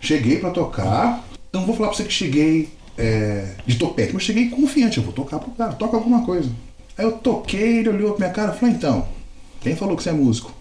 Cheguei 0.00 0.38
pra 0.38 0.50
tocar, 0.50 1.24
eu 1.52 1.60
não 1.60 1.66
vou 1.66 1.76
falar 1.76 1.88
pra 1.88 1.96
você 1.96 2.04
que 2.04 2.12
cheguei 2.12 2.68
é, 2.96 3.54
de 3.66 3.76
topete, 3.76 4.12
mas 4.14 4.22
cheguei 4.22 4.48
confiante, 4.48 4.98
eu 4.98 5.04
vou 5.04 5.12
tocar 5.12 5.38
pro 5.38 5.50
cara, 5.52 5.72
toca 5.72 5.96
alguma 5.96 6.24
coisa. 6.24 6.50
Aí 6.96 7.04
eu 7.04 7.12
toquei, 7.12 7.78
ele 7.78 7.88
olhou 7.90 8.10
pra 8.12 8.26
minha 8.26 8.30
cara 8.34 8.54
e 8.54 8.58
falou, 8.58 8.74
então, 8.74 9.08
quem 9.60 9.76
falou 9.76 9.96
que 9.96 10.02
você 10.02 10.10
é 10.10 10.12
músico? 10.12 10.52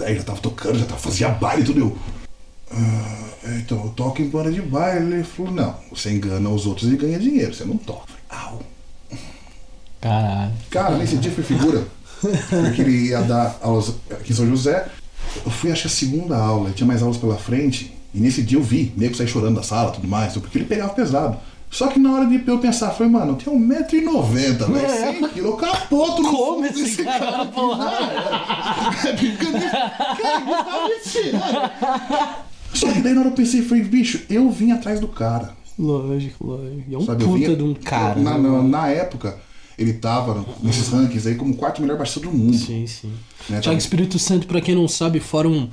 Aí 0.00 0.16
já 0.16 0.22
tava 0.22 0.40
tocando, 0.40 0.78
já 0.78 0.86
tava, 0.86 1.00
fazia 1.00 1.28
baile 1.28 1.62
e 1.62 1.66
tudo, 1.66 1.80
eu... 1.80 1.96
"Ah, 2.72 3.24
é, 3.44 3.58
então, 3.58 3.84
eu 3.84 3.90
toco 3.90 4.20
em 4.22 4.28
banda 4.28 4.50
de 4.50 4.62
baile. 4.62 5.14
Ele 5.14 5.24
falou, 5.24 5.52
não, 5.52 5.76
você 5.90 6.10
engana 6.10 6.48
os 6.48 6.66
outros 6.66 6.90
e 6.90 6.96
ganha 6.96 7.18
dinheiro, 7.18 7.54
você 7.54 7.64
não 7.64 7.76
toca. 7.76 8.06
Eu 8.30 8.36
falei, 8.36 8.46
Au. 8.54 8.62
Caralho. 10.00 10.52
Cara, 10.70 10.96
nesse 10.96 11.16
dia 11.16 11.30
foi 11.30 11.44
figura. 11.44 11.86
Porque 12.20 12.82
ele 12.82 13.08
ia 13.08 13.22
dar 13.22 13.58
aulas 13.62 13.94
aqui 14.10 14.32
em 14.32 14.34
São 14.34 14.46
José. 14.46 14.86
Eu 15.44 15.50
fui, 15.50 15.70
acho 15.70 15.82
que 15.82 15.88
a 15.88 15.90
segunda 15.90 16.36
aula, 16.36 16.70
tinha 16.70 16.86
mais 16.86 17.02
aulas 17.02 17.16
pela 17.18 17.36
frente. 17.36 17.93
E 18.14 18.20
nesse 18.20 18.42
dia 18.42 18.56
eu 18.58 18.62
vi, 18.62 18.92
nego 18.96 19.14
sair 19.16 19.26
chorando 19.26 19.56
da 19.56 19.62
sala 19.62 19.90
e 19.90 19.94
tudo 19.94 20.06
mais, 20.08 20.34
porque 20.34 20.56
ele 20.58 20.64
pegava 20.66 20.92
pesado. 20.94 21.36
Só 21.70 21.88
que 21.88 21.98
na 21.98 22.12
hora 22.14 22.26
de 22.26 22.40
eu 22.46 22.58
pensar, 22.60 22.90
falei, 22.92 23.10
mano, 23.10 23.32
eu 23.32 23.36
tenho 23.36 23.56
1,90m, 23.58 24.32
velho, 24.72 24.76
É. 24.86 25.12
100 25.14 25.28
kg, 25.30 25.38
eu 25.38 25.56
capoto 25.56 26.22
no 26.22 26.30
Como 26.30 26.64
esse 26.66 26.74
desse 26.84 27.02
cara 27.02 27.26
já 27.26 28.00
era. 29.02 29.08
É 29.08 29.12
brincadeira. 29.12 29.70
Cara, 29.70 30.40
me 30.40 30.46
tava 30.64 30.88
me 30.88 31.00
tirando. 31.02 32.44
Só 32.74 32.92
que 32.92 33.00
daí 33.00 33.12
na 33.14 33.20
hora 33.20 33.30
eu 33.30 33.34
pensei, 33.34 33.62
falei, 33.62 33.82
bicho, 33.82 34.20
eu 34.30 34.48
vim 34.50 34.70
atrás 34.70 35.00
do 35.00 35.08
cara. 35.08 35.52
Lógico, 35.76 36.46
lógico. 36.46 36.82
E 36.88 36.94
é 36.94 36.98
um 36.98 37.04
Sabe, 37.04 37.24
puta 37.24 37.36
vinha- 37.36 37.56
de 37.56 37.62
um 37.64 37.74
cara. 37.74 38.20
Na, 38.20 38.38
né, 38.38 38.48
na, 38.48 38.62
na 38.62 38.88
época, 38.90 39.36
ele 39.76 39.94
tava 39.94 40.44
nesses 40.62 40.88
rankings 40.88 41.26
aí 41.26 41.34
como 41.34 41.54
o 41.54 41.56
quarto 41.56 41.82
melhor 41.82 41.96
baixista 41.98 42.20
do 42.20 42.30
mundo. 42.30 42.56
Sim, 42.56 42.86
sim. 42.86 43.08
Né, 43.48 43.58
Thiago 43.60 43.64
tá- 43.70 43.74
Espírito 43.74 44.16
Santo, 44.20 44.46
pra 44.46 44.60
quem 44.60 44.76
não 44.76 44.86
sabe, 44.86 45.18
fora 45.18 45.48
um 45.48 45.68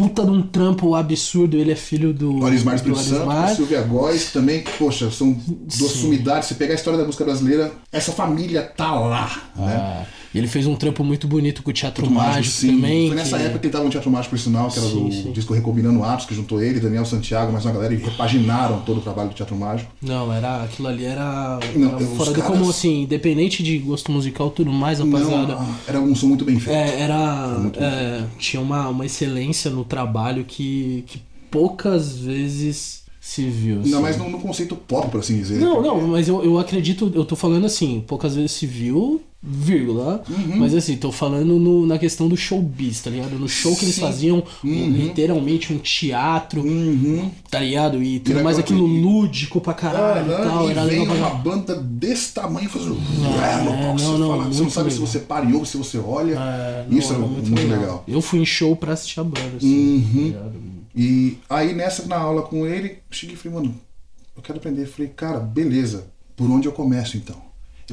puta 0.00 0.24
de 0.24 0.30
um 0.30 0.40
trampo 0.40 0.94
absurdo, 0.94 1.58
ele 1.58 1.72
é 1.72 1.76
filho 1.76 2.14
do. 2.14 2.46
Arismar 2.46 2.74
do 2.74 2.78
Espírito 2.78 3.00
Santo, 3.00 3.30
Arismar. 3.30 3.54
Silvia 3.54 3.82
Góes, 3.82 4.24
que 4.24 4.32
também, 4.32 4.64
poxa, 4.78 5.10
são 5.10 5.32
duas 5.32 5.92
Sim. 5.92 6.00
sumidades. 6.00 6.48
Se 6.48 6.54
pegar 6.54 6.72
a 6.72 6.76
história 6.76 6.98
da 6.98 7.04
música 7.04 7.22
brasileira, 7.22 7.70
essa 7.92 8.10
família 8.10 8.62
tá 8.62 8.94
lá, 8.94 9.42
né? 9.54 10.06
E 10.32 10.38
ele 10.38 10.46
fez 10.46 10.64
um 10.66 10.76
trampo 10.76 11.02
muito 11.02 11.26
bonito 11.26 11.60
com 11.62 11.70
o 11.70 11.72
Teatro 11.72 12.04
Teatro 12.04 12.14
Mágico, 12.14 12.54
sim. 12.54 12.76
também. 12.76 13.08
Foi 13.08 13.16
nessa 13.16 13.36
que- 13.36 13.42
época 13.44 13.58
que 13.58 13.66
ele 13.66 13.72
tava 13.72 13.84
no 13.84 13.90
Teatro 13.90 14.10
Mágico, 14.10 14.30
por 14.36 14.38
sinal, 14.40 14.68
que 14.70 14.78
era 14.78 14.88
Sim, 14.88 15.08
do 15.08 15.12
sim. 15.12 15.32
disco 15.32 15.52
Recombinando 15.52 16.04
Atos, 16.04 16.24
que 16.26 16.34
juntou 16.36 16.62
ele, 16.62 16.78
Daniel 16.78 17.04
Santiago, 17.04 17.50
mais 17.52 17.64
uma 17.64 17.72
galera, 17.74 17.92
e 17.92 17.96
repaginaram 17.96 18.80
todo 18.82 18.98
o 18.98 19.00
trabalho 19.00 19.30
do 19.30 19.34
Teatro 19.34 19.56
Mágico. 19.56 19.90
Não, 20.00 20.32
era 20.32 20.62
aquilo 20.62 20.86
ali 20.86 21.04
era, 21.04 21.58
Não, 21.74 21.96
era 21.96 22.06
fora 22.06 22.30
do 22.30 22.40
caras- 22.40 22.56
comum, 22.58 22.70
assim, 22.70 23.02
independente 23.02 23.62
de 23.62 23.76
gosto 23.78 24.12
musical 24.12 24.48
e 24.48 24.50
tudo 24.52 24.72
mais, 24.72 25.00
rapaziada. 25.00 25.54
Não, 25.56 25.74
era 25.88 26.00
um 26.00 26.14
som 26.14 26.26
muito 26.28 26.44
bem 26.44 26.60
feito. 26.60 26.76
É, 26.76 27.00
era. 27.00 27.70
é, 27.76 28.24
tinha 28.38 28.62
uma, 28.62 28.88
uma 28.88 29.04
excelência 29.06 29.68
no 29.70 29.84
trabalho 29.84 30.44
que, 30.44 31.02
que 31.08 31.20
poucas 31.50 32.16
vezes 32.18 33.02
se 33.20 33.42
viu. 33.48 33.80
assim. 33.80 33.90
Não, 33.90 34.00
mas 34.00 34.16
no, 34.16 34.30
no 34.30 34.38
conceito 34.38 34.74
pop, 34.76 35.10
por 35.10 35.20
assim 35.20 35.36
dizer. 35.38 35.58
Não, 35.58 35.74
porque- 35.74 35.88
não, 35.88 36.00
mas 36.08 36.28
eu, 36.28 36.44
eu 36.44 36.58
acredito, 36.58 37.10
eu 37.14 37.24
tô 37.24 37.34
falando 37.36 37.66
assim, 37.66 38.02
poucas 38.06 38.34
vezes 38.36 38.52
se 38.52 38.64
viu 38.66 39.20
vírgula. 39.42 40.22
Mas 40.56 40.74
assim, 40.74 40.96
tô 40.96 41.10
falando 41.10 41.58
no- 41.58 41.86
na 41.86 41.98
questão 41.98 42.28
do 42.28 42.36
showbiz, 42.36 43.00
tá 43.00 43.08
ligado? 43.10 43.38
No 43.38 43.48
show 43.48 43.74
que 43.74 43.84
eles 43.84 43.94
Sim. 43.94 44.00
faziam 44.02 44.42
Uhum. 44.62 44.90
literalmente 44.92 45.72
um 45.72 45.78
teatro, 45.78 46.60
Uhum. 46.62 47.30
tá 47.50 47.58
ligado? 47.60 48.02
E 48.02 48.20
tudo 48.20 48.42
mais 48.44 48.58
aquilo 48.58 48.84
lúdico 48.84 49.60
pra 49.60 49.72
caralho 49.72 50.30
e 50.30 50.34
Aham, 50.34 50.44
tal. 50.48 50.68
e 50.68 50.70
Era 50.72 50.82
legal 50.82 51.06
pra 51.06 51.14
uma 51.14 51.30
banda 51.36 51.74
desse 51.76 52.34
tamanho 52.34 52.68
fazendo. 52.68 52.96
é, 52.96 53.64
não, 53.64 53.96
você, 53.98 54.04
não, 54.18 54.28
fala, 54.28 54.44
você 54.44 54.50
não 54.50 54.62
muito 54.62 54.70
sabe 54.72 54.90
se 54.90 54.96
legal. 54.98 55.06
você 55.12 55.18
pariu, 55.20 55.64
se 55.64 55.76
você 55.78 55.98
olha. 55.98 56.34
É, 56.34 56.86
não, 56.88 56.98
Isso 56.98 57.12
é 57.12 57.16
era 57.16 57.24
muito, 57.26 57.54
legal. 57.68 58.04
Eu 58.06 58.20
fui 58.20 58.40
em 58.40 58.46
show 58.46 58.76
pra 58.76 58.92
assistir 58.92 59.20
a 59.20 59.24
banda, 59.24 59.56
assim. 59.56 59.94
Uhum. 59.96 60.32
tá 60.32 60.38
ligado? 60.38 60.70
E 60.94 61.38
aí 61.48 61.72
nessa, 61.72 62.04
na 62.06 62.16
aula 62.18 62.42
com 62.42 62.66
ele, 62.66 62.88
eu 62.88 62.94
cheguei 63.10 63.36
e 63.36 63.38
falei, 63.38 63.58
mano, 63.58 63.74
eu 64.36 64.42
quero 64.42 64.58
aprender. 64.58 64.82
Eu 64.82 64.88
falei, 64.88 65.10
cara, 65.16 65.38
beleza, 65.38 66.06
por 66.36 66.50
onde 66.50 66.66
eu 66.68 66.72
começo 66.72 67.16
então? 67.16 67.36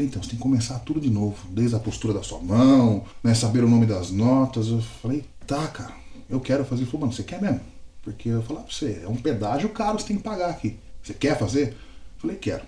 Então, 0.04 0.22
você 0.22 0.30
tem 0.30 0.38
que 0.38 0.44
começar 0.44 0.80
tudo 0.80 1.00
de 1.00 1.10
novo, 1.10 1.38
desde 1.50 1.76
a 1.76 1.80
postura 1.80 2.14
da 2.14 2.24
sua 2.24 2.40
mão, 2.40 3.06
né, 3.24 3.34
saber 3.34 3.64
o 3.64 3.70
nome 3.70 3.86
das 3.86 4.12
notas. 4.12 4.68
Eu 4.68 4.82
falei, 5.02 5.24
tá, 5.46 5.68
cara, 5.68 5.94
eu 6.30 6.40
quero 6.40 6.66
fazer. 6.66 6.84
Ele 6.84 6.92
falou, 6.92 7.08
mano, 7.08 7.14
você 7.14 7.24
quer 7.24 7.42
mesmo? 7.42 7.62
Porque 8.02 8.30
eu 8.30 8.42
falei 8.44 8.64
pra 8.64 8.72
você, 8.72 9.02
é 9.04 9.08
um 9.08 9.16
pedágio 9.16 9.70
caro, 9.70 10.00
você 10.00 10.08
tem 10.08 10.18
que 10.18 10.24
pagar 10.24 10.50
aqui. 10.50 10.78
Você 11.04 11.14
quer 11.14 11.38
fazer? 11.38 11.70
Eu 11.70 12.22
falei, 12.22 12.38
quero. 12.38 12.64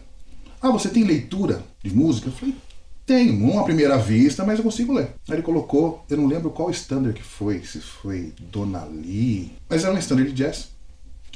Ah, 0.62 0.72
você 0.72 0.90
tem 0.90 1.04
leitura 1.04 1.64
de 1.82 1.96
música? 1.96 2.28
Eu 2.28 2.34
falei, 2.34 2.56
tenho, 3.06 3.34
não 3.34 3.60
à 3.60 3.64
primeira 3.64 3.98
vista, 3.98 4.46
mas 4.46 4.60
eu 4.60 4.64
consigo 4.64 4.94
ler. 4.94 5.16
Aí 5.28 5.36
ele 5.36 5.42
colocou, 5.42 6.06
eu 6.10 6.18
não 6.18 6.28
lembro 6.28 6.52
qual 6.52 6.70
standard 6.70 7.16
que 7.16 7.24
foi, 7.24 7.64
se 7.64 7.80
foi 7.80 8.34
Dona 8.52 8.84
Lee, 8.84 9.52
mas 9.68 9.84
era 9.84 9.94
um 9.94 9.98
standard 9.98 10.30
de 10.32 10.44
jazz. 10.44 10.70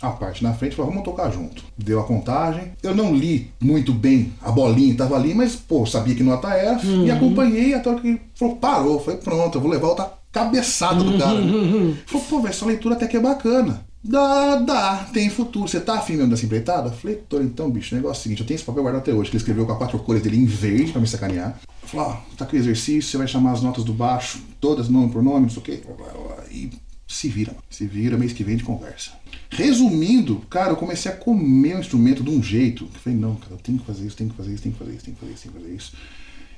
A 0.04 0.10
parte 0.10 0.44
na 0.44 0.54
frente 0.54 0.76
falou, 0.76 0.92
vamos 0.92 1.06
tocar 1.06 1.32
junto. 1.32 1.64
Deu 1.78 1.98
a 1.98 2.04
contagem. 2.04 2.74
Eu 2.84 2.94
não 2.94 3.16
li 3.16 3.50
muito 3.58 3.94
bem 3.94 4.34
a 4.42 4.52
bolinha, 4.52 4.94
tava 4.98 5.16
ali, 5.16 5.34
mas, 5.34 5.56
pô, 5.56 5.86
sabia 5.86 6.14
que 6.14 6.22
nota 6.22 6.50
era. 6.50 6.78
E 6.84 7.10
acompanhei 7.10 7.74
até 7.74 7.96
que 7.96 8.20
falou, 8.36 8.58
parou. 8.58 9.00
Falei, 9.00 9.22
pronto, 9.22 9.58
eu 9.58 9.62
vou 9.62 9.72
levar 9.72 9.88
outra 9.88 10.12
cabeçada 10.30 11.02
do 11.02 11.18
cara. 11.18 11.40
Né? 11.40 11.96
Falou, 12.06 12.28
pô, 12.30 12.38
velho, 12.42 12.50
essa 12.50 12.66
leitura 12.66 12.96
até 12.96 13.08
que 13.08 13.16
é 13.16 13.20
bacana. 13.22 13.86
Dá, 14.04 14.58
dá, 14.58 15.08
tem 15.14 15.30
futuro. 15.30 15.70
Você 15.70 15.80
tá 15.80 15.94
afim 15.94 16.18
mesmo 16.18 16.32
dessa 16.32 16.46
empreitada? 16.46 16.92
Falei, 16.92 17.24
tô, 17.30 17.40
então, 17.40 17.70
bicho, 17.70 17.96
o 17.96 17.98
negócio 17.98 18.18
é 18.18 18.20
o 18.20 18.24
seguinte, 18.24 18.42
eu 18.42 18.46
tenho 18.46 18.58
esse 18.58 18.66
papel 18.66 18.84
guardado 18.84 19.04
até 19.04 19.14
hoje, 19.14 19.30
que 19.30 19.38
ele 19.38 19.42
escreveu 19.42 19.66
com 19.66 19.72
as 19.72 19.78
quatro 19.78 19.98
cores 20.00 20.22
dele 20.22 20.36
em 20.36 20.46
verde 20.46 20.92
pra 20.92 21.00
me 21.00 21.08
sacanear. 21.08 21.58
Falou, 21.84 22.08
ó, 22.08 22.36
tá 22.36 22.44
aqui 22.44 22.58
o 22.58 22.60
exercício, 22.60 23.10
você 23.10 23.18
vai 23.18 23.28
chamar 23.28 23.54
as 23.54 23.62
notas 23.62 23.86
do 23.86 23.94
baixo, 23.94 24.42
todas 24.60 24.90
nome 24.90 25.10
por 25.10 25.24
nome, 25.24 25.44
não 25.44 25.50
sei 25.50 25.60
o 25.60 25.62
quê. 25.62 25.82
blá, 25.86 25.96
blá, 25.96 26.36
blá, 26.36 26.44
E 26.52 26.70
se 27.14 27.30
vira, 27.30 27.56
se 27.70 27.86
vira, 27.86 28.18
mês 28.18 28.34
que 28.34 28.44
vem 28.44 28.58
de 28.58 28.64
conversa. 28.64 29.12
Resumindo, 29.50 30.40
cara, 30.50 30.72
eu 30.72 30.76
comecei 30.76 31.12
a 31.12 31.16
comer 31.16 31.76
o 31.76 31.80
instrumento 31.80 32.24
de 32.24 32.30
um 32.30 32.42
jeito. 32.42 32.86
que 32.88 33.00
falei, 33.00 33.20
não, 33.20 33.36
cara, 33.36 33.54
eu 33.54 33.58
tenho 33.58 33.78
que 33.78 33.86
fazer 33.86 34.06
isso, 34.06 34.18
tenho 34.18 34.30
que 34.32 34.36
fazer 34.36 34.54
isso, 34.54 34.64
tenho 34.64 34.74
que 34.74 34.80
fazer 34.80 34.96
isso, 34.96 35.06
tenho 35.06 35.16
que 35.16 35.22
fazer 35.22 35.34
isso, 35.34 35.44
tenho 35.44 35.54
que 35.54 35.62
fazer 35.62 35.76
isso. 35.76 35.94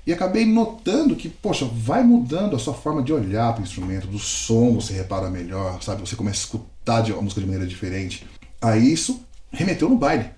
E 0.07 0.13
acabei 0.13 0.45
notando 0.45 1.15
que, 1.15 1.27
poxa, 1.27 1.65
vai 1.65 2.03
mudando 2.03 2.55
a 2.55 2.59
sua 2.59 2.73
forma 2.73 3.01
de 3.01 3.11
olhar 3.11 3.51
para 3.53 3.61
o 3.61 3.65
instrumento, 3.65 4.07
do 4.07 4.19
som 4.19 4.75
você 4.75 4.93
repara 4.93 5.29
melhor, 5.29 5.81
sabe? 5.81 6.01
Você 6.01 6.15
começa 6.15 6.37
a 6.37 6.43
escutar 6.45 7.11
a 7.11 7.21
música 7.21 7.41
de 7.41 7.47
maneira 7.47 7.67
diferente. 7.67 8.25
Aí 8.61 8.93
isso 8.93 9.19
remeteu 9.51 9.89
no 9.89 9.97
baile. 9.97 10.29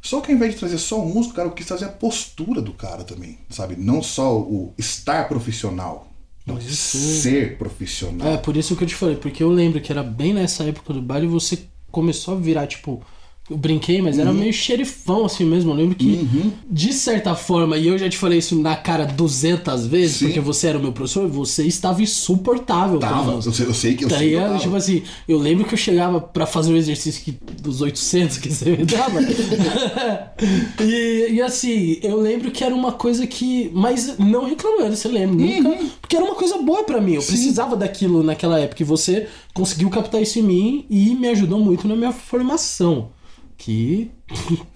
Só 0.00 0.20
que 0.20 0.30
ao 0.30 0.36
invés 0.36 0.52
de 0.54 0.60
trazer 0.60 0.78
só 0.78 1.02
o 1.02 1.08
músico, 1.08 1.34
cara, 1.34 1.48
eu 1.48 1.52
quis 1.52 1.66
trazer 1.66 1.86
a 1.86 1.88
postura 1.88 2.62
do 2.62 2.72
cara 2.72 3.02
também, 3.02 3.38
sabe? 3.50 3.76
Não 3.76 4.02
só 4.02 4.38
o 4.38 4.72
estar 4.78 5.26
profissional, 5.26 6.07
Mas 6.54 6.64
isso- 6.66 6.98
ser 7.22 7.56
profissional. 7.58 8.28
É, 8.28 8.36
por 8.36 8.56
isso 8.56 8.74
que 8.76 8.84
eu 8.84 8.88
te 8.88 8.94
falei, 8.94 9.16
porque 9.16 9.42
eu 9.42 9.50
lembro 9.50 9.80
que 9.80 9.92
era 9.92 10.02
bem 10.02 10.32
nessa 10.32 10.64
época 10.64 10.92
do 10.92 11.02
baile 11.02 11.26
você 11.26 11.58
começou 11.90 12.34
a 12.34 12.38
virar, 12.38 12.66
tipo. 12.66 13.02
Eu 13.50 13.56
brinquei, 13.56 14.02
mas 14.02 14.16
Uhum. 14.16 14.22
era 14.22 14.32
meio 14.32 14.52
xerifão 14.52 15.24
assim 15.24 15.44
mesmo. 15.44 15.70
Eu 15.72 15.76
lembro 15.76 15.94
que, 15.96 16.28
de 16.70 16.92
certa 16.92 17.34
forma, 17.34 17.76
e 17.78 17.86
eu 17.86 17.96
já 17.98 18.08
te 18.08 18.18
falei 18.18 18.38
isso 18.38 18.54
na 18.60 18.76
cara 18.76 19.04
200 19.06 19.86
vezes, 19.86 20.16
Sim. 20.16 20.26
porque 20.26 20.40
você 20.40 20.66
era 20.68 20.78
o 20.78 20.80
meu 20.82 20.92
professor, 20.92 21.26
você 21.28 21.64
estava 21.66 22.02
insuportável. 22.02 22.98
Tava, 22.98 23.32
eu 23.44 23.52
sei, 23.52 23.66
eu 23.66 23.74
sei 23.74 23.94
que 23.94 24.04
eu 24.04 24.08
Tá 24.08 24.18
sei 24.18 24.34
tava. 24.36 24.58
Tipo 24.58 24.76
assim, 24.76 25.02
eu 25.26 25.38
lembro 25.38 25.64
que 25.66 25.74
eu 25.74 25.78
chegava 25.78 26.20
pra 26.20 26.44
fazer 26.46 26.72
o 26.72 26.76
exercício 26.76 27.22
que, 27.24 27.32
dos 27.62 27.80
800 27.80 28.36
que 28.38 28.50
você 28.52 28.70
me 28.76 28.84
dava. 28.84 29.20
e, 30.80 31.28
e 31.32 31.42
assim, 31.42 31.98
eu 32.02 32.20
lembro 32.20 32.50
que 32.50 32.62
era 32.64 32.74
uma 32.74 32.92
coisa 32.92 33.26
que. 33.26 33.70
Mas 33.72 34.18
não 34.18 34.44
reclamando, 34.44 34.94
você 34.96 35.08
lembra? 35.08 35.36
Nunca. 35.36 35.84
Porque 36.00 36.16
era 36.16 36.24
uma 36.24 36.34
coisa 36.34 36.58
boa 36.58 36.84
pra 36.84 37.00
mim. 37.00 37.14
Eu 37.14 37.22
precisava 37.22 37.76
daquilo 37.76 38.22
naquela 38.22 38.58
época. 38.58 38.82
E 38.82 38.86
você 38.86 39.26
conseguiu 39.54 39.88
captar 39.90 40.22
isso 40.22 40.38
em 40.38 40.42
mim 40.42 40.86
e 40.88 41.14
me 41.14 41.28
ajudou 41.28 41.58
muito 41.58 41.86
na 41.88 41.96
minha 41.96 42.12
formação. 42.12 43.10
Que. 43.58 44.10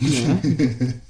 né? 0.01 1.01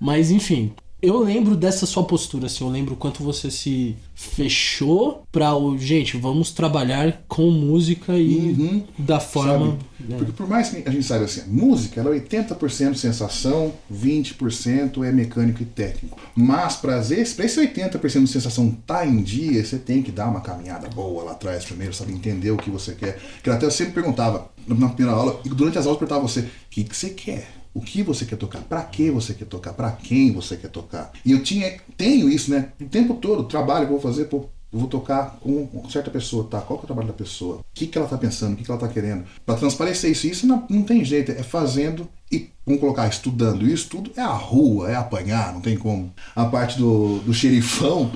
Mas 0.00 0.30
enfim, 0.30 0.72
eu 1.02 1.18
lembro 1.18 1.54
dessa 1.54 1.84
sua 1.84 2.04
postura, 2.04 2.46
assim, 2.46 2.64
eu 2.64 2.70
lembro 2.70 2.94
o 2.94 2.96
quanto 2.96 3.22
você 3.22 3.50
se 3.50 3.94
fechou 4.14 5.24
pra 5.30 5.54
o. 5.54 5.76
Gente, 5.76 6.16
vamos 6.16 6.52
trabalhar 6.52 7.22
com 7.28 7.50
música 7.50 8.16
e 8.16 8.82
da 8.98 9.20
forma. 9.20 9.78
Né? 10.00 10.16
Porque 10.16 10.32
por 10.32 10.48
mais 10.48 10.70
que 10.70 10.88
a 10.88 10.90
gente 10.90 11.04
saiba 11.04 11.26
assim, 11.26 11.42
música 11.48 12.00
ela 12.00 12.16
é 12.16 12.18
80% 12.18 12.94
sensação, 12.94 13.74
20% 13.92 15.04
é 15.04 15.12
mecânico 15.12 15.62
e 15.62 15.66
técnico. 15.66 16.18
Mas 16.34 16.76
para 16.76 16.98
esse 16.98 17.36
80% 17.36 18.24
de 18.24 18.28
sensação 18.28 18.70
tá 18.86 19.06
em 19.06 19.22
dia, 19.22 19.62
você 19.62 19.76
tem 19.76 20.02
que 20.02 20.10
dar 20.10 20.28
uma 20.28 20.40
caminhada 20.40 20.88
boa 20.88 21.24
lá 21.24 21.32
atrás 21.32 21.64
primeiro, 21.64 21.92
sabe? 21.92 22.12
Entender 22.12 22.50
o 22.52 22.56
que 22.56 22.70
você 22.70 22.92
quer. 22.94 23.20
Que 23.42 23.50
até 23.50 23.66
eu 23.66 23.70
sempre 23.70 23.92
perguntava 23.92 24.50
na 24.66 24.88
primeira 24.88 25.16
aula, 25.16 25.40
e 25.44 25.48
durante 25.48 25.78
as 25.78 25.86
aulas 25.86 26.00
eu 26.00 26.06
perguntava 26.06 26.28
você, 26.28 26.40
o 26.40 26.50
que, 26.70 26.84
que 26.84 26.96
você 26.96 27.10
quer? 27.10 27.48
O 27.72 27.80
que 27.80 28.02
você 28.02 28.24
quer 28.24 28.36
tocar? 28.36 28.62
Pra 28.62 28.82
que 28.82 29.10
você 29.10 29.34
quer 29.34 29.44
tocar? 29.44 29.74
Pra 29.74 29.92
quem 29.92 30.32
você 30.32 30.56
quer 30.56 30.70
tocar? 30.70 31.12
E 31.24 31.32
eu 31.32 31.42
tinha, 31.42 31.78
tenho 31.96 32.28
isso, 32.30 32.50
né? 32.50 32.70
O 32.80 32.86
tempo 32.86 33.14
todo, 33.14 33.44
trabalho 33.44 33.86
vou 33.86 34.00
fazer, 34.00 34.24
pô, 34.24 34.46
vou 34.72 34.88
tocar 34.88 35.38
com 35.40 35.88
certa 35.90 36.10
pessoa, 36.10 36.46
tá? 36.50 36.60
Qual 36.60 36.78
que 36.78 36.84
é 36.84 36.86
o 36.86 36.86
trabalho 36.86 37.08
da 37.08 37.14
pessoa? 37.14 37.56
O 37.58 37.64
que, 37.74 37.86
que 37.86 37.98
ela 37.98 38.06
tá 38.06 38.18
pensando? 38.18 38.54
O 38.54 38.56
que, 38.56 38.64
que 38.64 38.70
ela 38.70 38.80
tá 38.80 38.88
querendo? 38.88 39.24
Pra 39.44 39.56
transparecer 39.56 40.10
isso. 40.10 40.26
Isso 40.26 40.46
não, 40.46 40.64
não 40.68 40.82
tem 40.82 41.04
jeito, 41.04 41.32
é 41.32 41.42
fazendo 41.42 42.08
e, 42.30 42.50
vamos 42.64 42.80
colocar, 42.80 43.06
estudando. 43.08 43.68
Isso 43.68 43.88
tudo 43.88 44.10
é 44.16 44.20
a 44.20 44.32
rua, 44.32 44.90
é 44.90 44.96
apanhar, 44.96 45.52
não 45.52 45.60
tem 45.60 45.76
como. 45.76 46.12
A 46.34 46.44
parte 46.46 46.78
do, 46.78 47.18
do 47.20 47.32
xerifão 47.32 48.10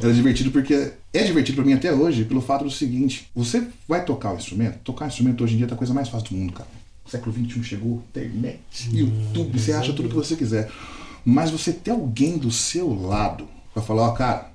era 0.00 0.12
divertido 0.12 0.50
porque 0.50 0.92
é 1.12 1.24
divertido 1.24 1.56
pra 1.56 1.64
mim 1.64 1.72
até 1.72 1.92
hoje 1.92 2.24
pelo 2.24 2.40
fato 2.40 2.64
do 2.64 2.70
seguinte: 2.70 3.28
você 3.34 3.66
vai 3.86 4.04
tocar 4.04 4.32
o 4.32 4.36
instrumento, 4.36 4.78
tocar 4.84 5.06
o 5.06 5.08
instrumento 5.08 5.42
hoje 5.42 5.54
em 5.54 5.56
dia 5.58 5.66
é 5.66 5.72
a 5.72 5.76
coisa 5.76 5.94
mais 5.94 6.08
fácil 6.08 6.28
do 6.30 6.36
mundo, 6.36 6.52
cara. 6.52 6.68
O 7.04 7.10
século 7.10 7.34
XXI 7.34 7.64
chegou, 7.64 8.02
internet, 8.10 8.60
YouTube, 8.92 9.58
você 9.58 9.72
acha 9.72 9.94
tudo 9.94 10.10
que 10.10 10.14
você 10.14 10.36
quiser. 10.36 10.70
Mas 11.24 11.50
você 11.50 11.72
ter 11.72 11.90
alguém 11.90 12.36
do 12.36 12.50
seu 12.50 12.92
lado 12.92 13.48
pra 13.72 13.82
falar, 13.82 14.08
ó, 14.08 14.12
cara, 14.12 14.52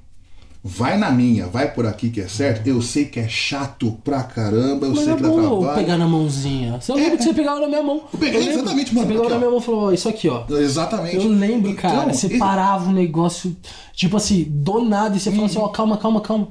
vai 0.65 0.97
na 0.97 1.11
minha, 1.11 1.45
vai 1.47 1.73
por 1.73 1.85
aqui 1.85 2.09
que 2.09 2.21
é 2.21 2.27
certo, 2.27 2.65
eu 2.67 2.81
sei 2.81 3.05
que 3.05 3.19
é 3.19 3.27
chato 3.27 3.97
pra 4.03 4.23
caramba, 4.23 4.85
eu 4.85 4.91
Mas 4.95 5.03
sei 5.03 5.13
é 5.13 5.15
que 5.17 5.21
dá 5.21 5.27
eu 5.27 5.35
trabalho. 5.59 5.75
pegar 5.75 5.97
na 5.97 6.07
mãozinha. 6.07 6.79
Você 6.79 6.93
lembra 6.93 7.17
que 7.17 7.23
você 7.23 7.33
pegava 7.33 7.59
na 7.59 7.67
minha 7.67 7.83
mão? 7.83 8.01
Eu 8.13 8.17
peguei, 8.19 8.39
lembro. 8.39 8.53
exatamente, 8.53 8.95
mano, 8.95 9.07
Você 9.07 9.13
pegava 9.13 9.29
na 9.33 9.37
minha 9.39 9.49
mão 9.51 9.59
e 9.59 9.63
falou, 9.63 9.81
ó, 9.83 9.91
isso 9.91 10.07
aqui, 10.07 10.29
ó. 10.29 10.43
Exatamente. 10.49 11.15
Eu 11.17 11.27
lembro, 11.27 11.71
Então, 11.71 11.81
cara. 11.91 12.13
Você 12.13 12.27
esse- 12.27 12.37
parava 12.37 12.89
o 12.89 12.93
negócio, 12.93 13.55
tipo 13.93 14.15
assim, 14.15 14.45
do 14.49 14.81
nada, 14.85 15.17
e 15.17 15.19
você 15.19 15.29
falava 15.31 15.47
assim, 15.47 15.59
ó, 15.59 15.67
calma, 15.67 15.97
calma, 15.97 16.21
calma. 16.21 16.47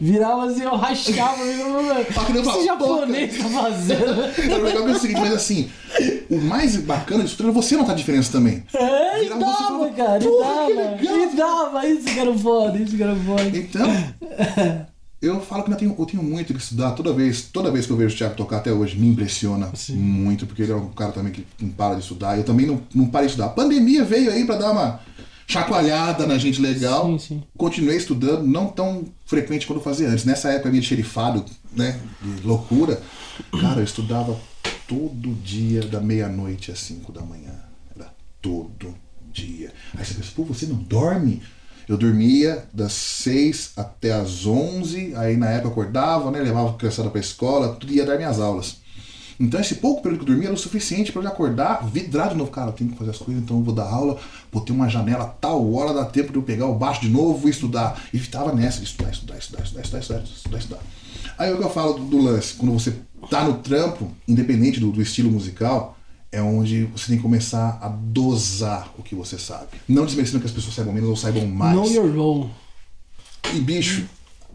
Virava 0.00 0.44
assim, 0.46 0.62
eu 0.62 0.76
rachava, 0.76 1.42
eu 1.42 2.04
Pra 2.14 2.24
que 2.24 2.32
não 2.32 2.40
esse 2.40 2.64
japonês 2.64 3.36
tá 3.38 3.48
fazendo? 3.48 4.22
Era 4.38 4.70
que 4.70 4.76
é 4.76 4.80
o 4.80 4.98
seguinte, 4.98 5.20
mas 5.20 5.32
assim, 5.32 5.68
o 6.30 6.38
mais 6.40 6.76
bacana 6.76 7.24
disso 7.24 7.36
tudo 7.36 7.48
é 7.50 7.52
você 7.52 7.76
notar 7.76 7.92
a 7.92 7.98
diferença 7.98 8.30
também. 8.32 8.62
É, 8.74 9.24
e 9.24 9.28
dava, 9.28 9.40
falava, 9.40 9.90
cara, 9.90 10.22
e 10.22 10.26
"Porra, 10.26 10.66
que 10.98 11.06
dava. 11.06 11.16
legal." 11.16 11.18
E 11.18 11.36
dava, 11.36 11.86
isso 11.86 12.04
que 12.04 12.18
era 12.18 12.38
foda, 12.38 12.78
isso 12.78 12.96
que 12.96 13.02
era 13.02 13.16
foda. 13.16 13.56
Então, 13.56 13.88
eu 15.20 15.40
falo 15.40 15.64
que 15.64 15.72
eu 15.72 15.76
tenho, 15.76 15.96
eu 15.98 16.06
tenho 16.06 16.22
muito 16.22 16.52
que 16.52 16.60
estudar. 16.60 16.92
Toda 16.92 17.12
vez, 17.12 17.42
toda 17.52 17.70
vez 17.70 17.86
que 17.86 17.92
eu 17.92 17.96
vejo 17.96 18.14
o 18.14 18.18
Thiago 18.18 18.34
tocar 18.34 18.58
até 18.58 18.72
hoje, 18.72 18.96
me 18.96 19.08
impressiona 19.08 19.70
muito, 19.90 20.46
porque 20.46 20.62
ele 20.62 20.72
é 20.72 20.76
um 20.76 20.88
cara 20.88 21.12
também 21.12 21.32
que 21.32 21.46
não 21.60 21.70
para 21.70 21.94
de 21.94 22.02
estudar. 22.02 22.36
Eu 22.36 22.44
também 22.44 22.66
não, 22.66 22.80
não 22.94 23.06
parei 23.06 23.26
de 23.26 23.32
estudar. 23.32 23.46
A 23.46 23.54
pandemia 23.54 24.04
veio 24.04 24.30
aí 24.30 24.44
pra 24.44 24.56
dar 24.56 24.72
uma 24.72 25.00
chacoalhada 25.46 26.26
na 26.26 26.36
gente 26.36 26.60
legal. 26.60 27.06
Sim, 27.06 27.18
sim. 27.18 27.42
Continuei 27.56 27.96
estudando, 27.96 28.46
não 28.46 28.66
tão 28.66 29.04
frequente 29.24 29.66
quanto 29.66 29.78
eu 29.78 29.84
fazia 29.84 30.08
antes. 30.08 30.24
Nessa 30.24 30.50
época 30.50 30.68
minha 30.68 30.82
de 30.82 30.86
xerifado, 30.86 31.44
né, 31.74 31.98
de 32.20 32.46
loucura, 32.46 33.00
cara, 33.60 33.80
eu 33.80 33.84
estudava 33.84 34.36
todo 34.88 35.34
dia 35.44 35.82
da 35.82 36.00
meia-noite 36.00 36.72
às 36.72 36.80
cinco 36.80 37.12
da 37.12 37.20
manhã. 37.20 37.54
Era 37.94 38.10
todo 38.40 38.94
dia. 39.30 39.72
Aí 39.94 40.04
você 40.04 40.14
pensa, 40.14 40.32
pô, 40.34 40.42
você 40.42 40.66
não 40.66 40.76
dorme? 40.76 41.42
Eu 41.86 41.96
dormia 41.96 42.66
das 42.72 42.92
seis 42.92 43.72
até 43.76 44.12
as 44.12 44.44
onze, 44.46 45.14
aí 45.14 45.36
na 45.36 45.48
época 45.50 45.68
acordava, 45.68 46.30
né, 46.30 46.40
levava 46.40 46.70
a 46.70 46.74
criançada 46.74 47.08
pra 47.08 47.20
escola, 47.20 47.74
tudo 47.76 47.92
ia 47.92 48.04
dar 48.04 48.16
minhas 48.16 48.40
aulas. 48.40 48.78
Então 49.40 49.60
esse 49.60 49.76
pouco 49.76 50.02
período 50.02 50.18
que 50.18 50.24
eu 50.24 50.34
dormia 50.34 50.48
era 50.48 50.54
o 50.54 50.58
suficiente 50.58 51.12
para 51.12 51.22
eu 51.22 51.28
acordar, 51.28 51.86
vidrar 51.88 52.30
de 52.30 52.34
novo. 52.34 52.50
Cara, 52.50 52.70
eu 52.70 52.72
tenho 52.72 52.90
que 52.90 52.98
fazer 52.98 53.12
as 53.12 53.18
coisas, 53.18 53.42
então 53.42 53.58
eu 53.58 53.62
vou 53.62 53.74
dar 53.74 53.88
aula, 53.88 54.18
vou 54.50 54.62
ter 54.62 54.72
uma 54.72 54.88
janela 54.88 55.26
tal 55.40 55.72
hora, 55.72 55.94
dá 55.94 56.04
tempo 56.04 56.32
de 56.32 56.38
eu 56.38 56.42
pegar 56.42 56.66
o 56.66 56.74
baixo 56.74 57.02
de 57.02 57.08
novo 57.08 57.46
e 57.46 57.50
estudar. 57.50 58.02
E 58.12 58.16
estava 58.16 58.52
nessa, 58.52 58.82
estudar, 58.82 59.10
estudar, 59.10 59.38
estudar, 59.38 59.62
estudar, 59.62 59.82
estudar, 59.82 60.00
estudar, 60.00 60.22
estudar, 60.22 60.58
estudar. 60.58 60.80
Aí 61.38 61.50
é 61.50 61.54
o 61.54 61.56
que 61.56 61.62
eu 61.62 61.70
falo 61.70 61.94
do, 61.94 62.04
do 62.04 62.20
lance, 62.20 62.54
quando 62.54 62.72
você 62.72 62.92
tá 63.28 63.44
no 63.44 63.58
trampo, 63.58 64.10
independente 64.26 64.80
do, 64.80 64.90
do 64.90 65.02
estilo 65.02 65.30
musical, 65.30 65.96
é 66.30 66.42
onde 66.42 66.84
você 66.84 67.08
tem 67.08 67.16
que 67.16 67.22
começar 67.22 67.78
a 67.80 67.88
dosar 67.88 68.92
o 68.98 69.02
que 69.02 69.14
você 69.14 69.38
sabe. 69.38 69.68
Não 69.88 70.04
desmerecendo 70.04 70.40
que 70.40 70.46
as 70.46 70.52
pessoas 70.52 70.74
saibam 70.74 70.92
menos 70.92 71.08
ou 71.08 71.16
saibam 71.16 71.46
mais. 71.46 71.74
Know 71.74 71.90
your 71.90 72.14
role. 72.14 72.50
E 73.54 73.60
bicho, 73.60 74.06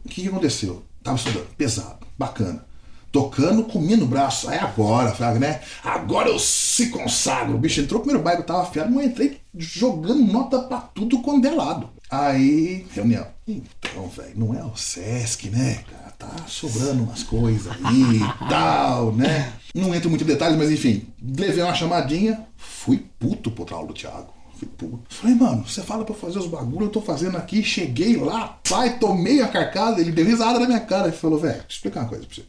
o 0.05 0.09
que, 0.09 0.21
que 0.21 0.27
aconteceu? 0.27 0.83
Tava 1.03 1.17
estudando, 1.17 1.47
pesado, 1.57 2.05
bacana. 2.17 2.65
Tocando, 3.11 3.63
comendo 3.65 4.05
o 4.05 4.07
braço. 4.07 4.49
Aí 4.49 4.57
agora, 4.57 5.11
Fraga, 5.13 5.39
né? 5.39 5.61
Agora 5.83 6.29
eu 6.29 6.39
se 6.39 6.89
consagro. 6.89 7.55
O 7.55 7.59
bicho 7.59 7.79
entrou, 7.79 7.99
o 7.99 8.03
primeiro 8.03 8.23
baile 8.23 8.41
eu 8.41 8.45
tava 8.45 8.63
afiado, 8.63 8.91
mas 8.91 9.03
eu 9.03 9.11
entrei 9.11 9.37
jogando 9.55 10.25
nota 10.25 10.59
pra 10.63 10.79
tudo 10.79 11.21
quando 11.21 11.45
é 11.45 11.51
lado. 11.51 11.89
Aí, 12.13 12.85
reunião. 12.91 13.25
Então, 13.47 14.07
velho, 14.07 14.33
não 14.35 14.53
é 14.53 14.63
o 14.63 14.75
Sesc, 14.75 15.49
né, 15.49 15.83
cara? 15.89 16.11
Tá 16.11 16.45
sobrando 16.47 17.01
umas 17.03 17.23
coisas 17.23 17.73
aí 17.83 18.17
e 18.17 18.19
tal, 18.47 19.11
né? 19.11 19.51
Não 19.73 19.95
entro 19.95 20.11
muito 20.11 20.23
em 20.23 20.27
detalhes, 20.27 20.55
mas 20.55 20.69
enfim. 20.69 21.07
Levei 21.19 21.63
uma 21.63 21.73
chamadinha, 21.73 22.45
fui 22.55 23.03
puto 23.17 23.49
pro 23.49 23.73
aula 23.73 23.87
do 23.87 23.95
Thiago. 23.95 24.31
Fui 24.59 24.67
puto. 24.77 24.99
Falei, 25.09 25.35
mano, 25.35 25.67
você 25.67 25.81
fala 25.81 26.05
pra 26.05 26.13
eu 26.13 26.19
fazer 26.19 26.37
os 26.37 26.45
bagulhos, 26.45 26.83
eu 26.83 26.89
tô 26.91 27.01
fazendo 27.01 27.35
aqui. 27.35 27.63
Cheguei 27.63 28.15
lá, 28.15 28.59
pai, 28.69 28.99
tomei 28.99 29.41
a 29.41 29.47
carcada. 29.47 29.99
Ele 29.99 30.11
deu 30.11 30.23
risada 30.23 30.59
na 30.59 30.67
minha 30.67 30.81
cara. 30.81 31.07
Ele 31.07 31.17
falou, 31.17 31.39
velho, 31.39 31.53
deixa 31.53 31.67
eu 31.67 31.71
explicar 31.71 32.01
uma 32.01 32.09
coisa 32.09 32.27
pra 32.27 32.35
você. 32.35 32.43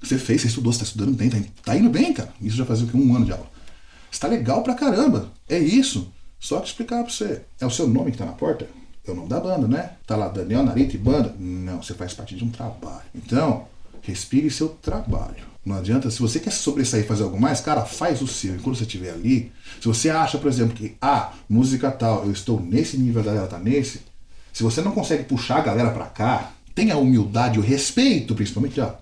Você 0.00 0.16
fez, 0.16 0.42
você 0.42 0.46
estudou, 0.46 0.72
você 0.72 0.78
tá 0.78 0.84
estudando 0.84 1.12
bem, 1.12 1.28
tá, 1.28 1.38
tá 1.64 1.76
indo 1.76 1.90
bem, 1.90 2.12
cara. 2.12 2.32
Isso 2.40 2.56
já 2.56 2.64
fazia? 2.64 2.86
Um 2.94 3.16
ano 3.16 3.24
de 3.24 3.32
aula. 3.32 3.50
Está 4.12 4.28
legal 4.28 4.62
pra 4.62 4.74
caramba. 4.74 5.32
É 5.48 5.58
isso. 5.58 6.12
Só 6.38 6.60
que 6.60 6.68
explicar 6.68 7.02
pra 7.02 7.12
você. 7.12 7.42
É 7.60 7.66
o 7.66 7.70
seu 7.70 7.86
nome 7.86 8.12
que 8.12 8.18
tá 8.18 8.24
na 8.24 8.32
porta? 8.32 8.68
É 9.06 9.10
o 9.10 9.14
nome 9.14 9.28
da 9.28 9.40
banda, 9.40 9.68
né? 9.68 9.92
Tá 10.06 10.16
lá 10.16 10.28
Daniel 10.28 10.64
Narita 10.64 10.96
e 10.96 10.98
banda? 10.98 11.34
Não, 11.38 11.82
você 11.82 11.94
faz 11.94 12.12
parte 12.12 12.34
de 12.34 12.44
um 12.44 12.50
trabalho. 12.50 13.04
Então, 13.14 13.66
respire 14.02 14.50
seu 14.50 14.68
trabalho. 14.68 15.44
Não 15.64 15.76
adianta, 15.76 16.10
se 16.10 16.20
você 16.20 16.38
quer 16.38 16.52
sobressair 16.52 17.04
e 17.04 17.08
fazer 17.08 17.24
algo 17.24 17.40
mais, 17.40 17.60
cara, 17.60 17.84
faz 17.84 18.22
o 18.22 18.26
seu. 18.26 18.54
E 18.54 18.58
quando 18.58 18.76
você 18.76 18.84
estiver 18.84 19.10
ali, 19.10 19.52
se 19.80 19.88
você 19.88 20.10
acha, 20.10 20.38
por 20.38 20.48
exemplo, 20.48 20.74
que, 20.74 20.96
ah, 21.02 21.32
música 21.48 21.90
tal, 21.90 22.24
eu 22.24 22.30
estou 22.30 22.60
nesse 22.60 22.96
nível, 22.96 23.20
a 23.20 23.24
galera 23.24 23.46
tá 23.48 23.58
nesse, 23.58 24.02
se 24.52 24.62
você 24.62 24.80
não 24.80 24.92
consegue 24.92 25.24
puxar 25.24 25.58
a 25.58 25.62
galera 25.62 25.90
pra 25.90 26.06
cá, 26.06 26.52
tenha 26.74 26.96
humildade, 26.96 27.58
o 27.58 27.62
respeito, 27.62 28.34
principalmente, 28.34 28.80
ó, 28.80 28.94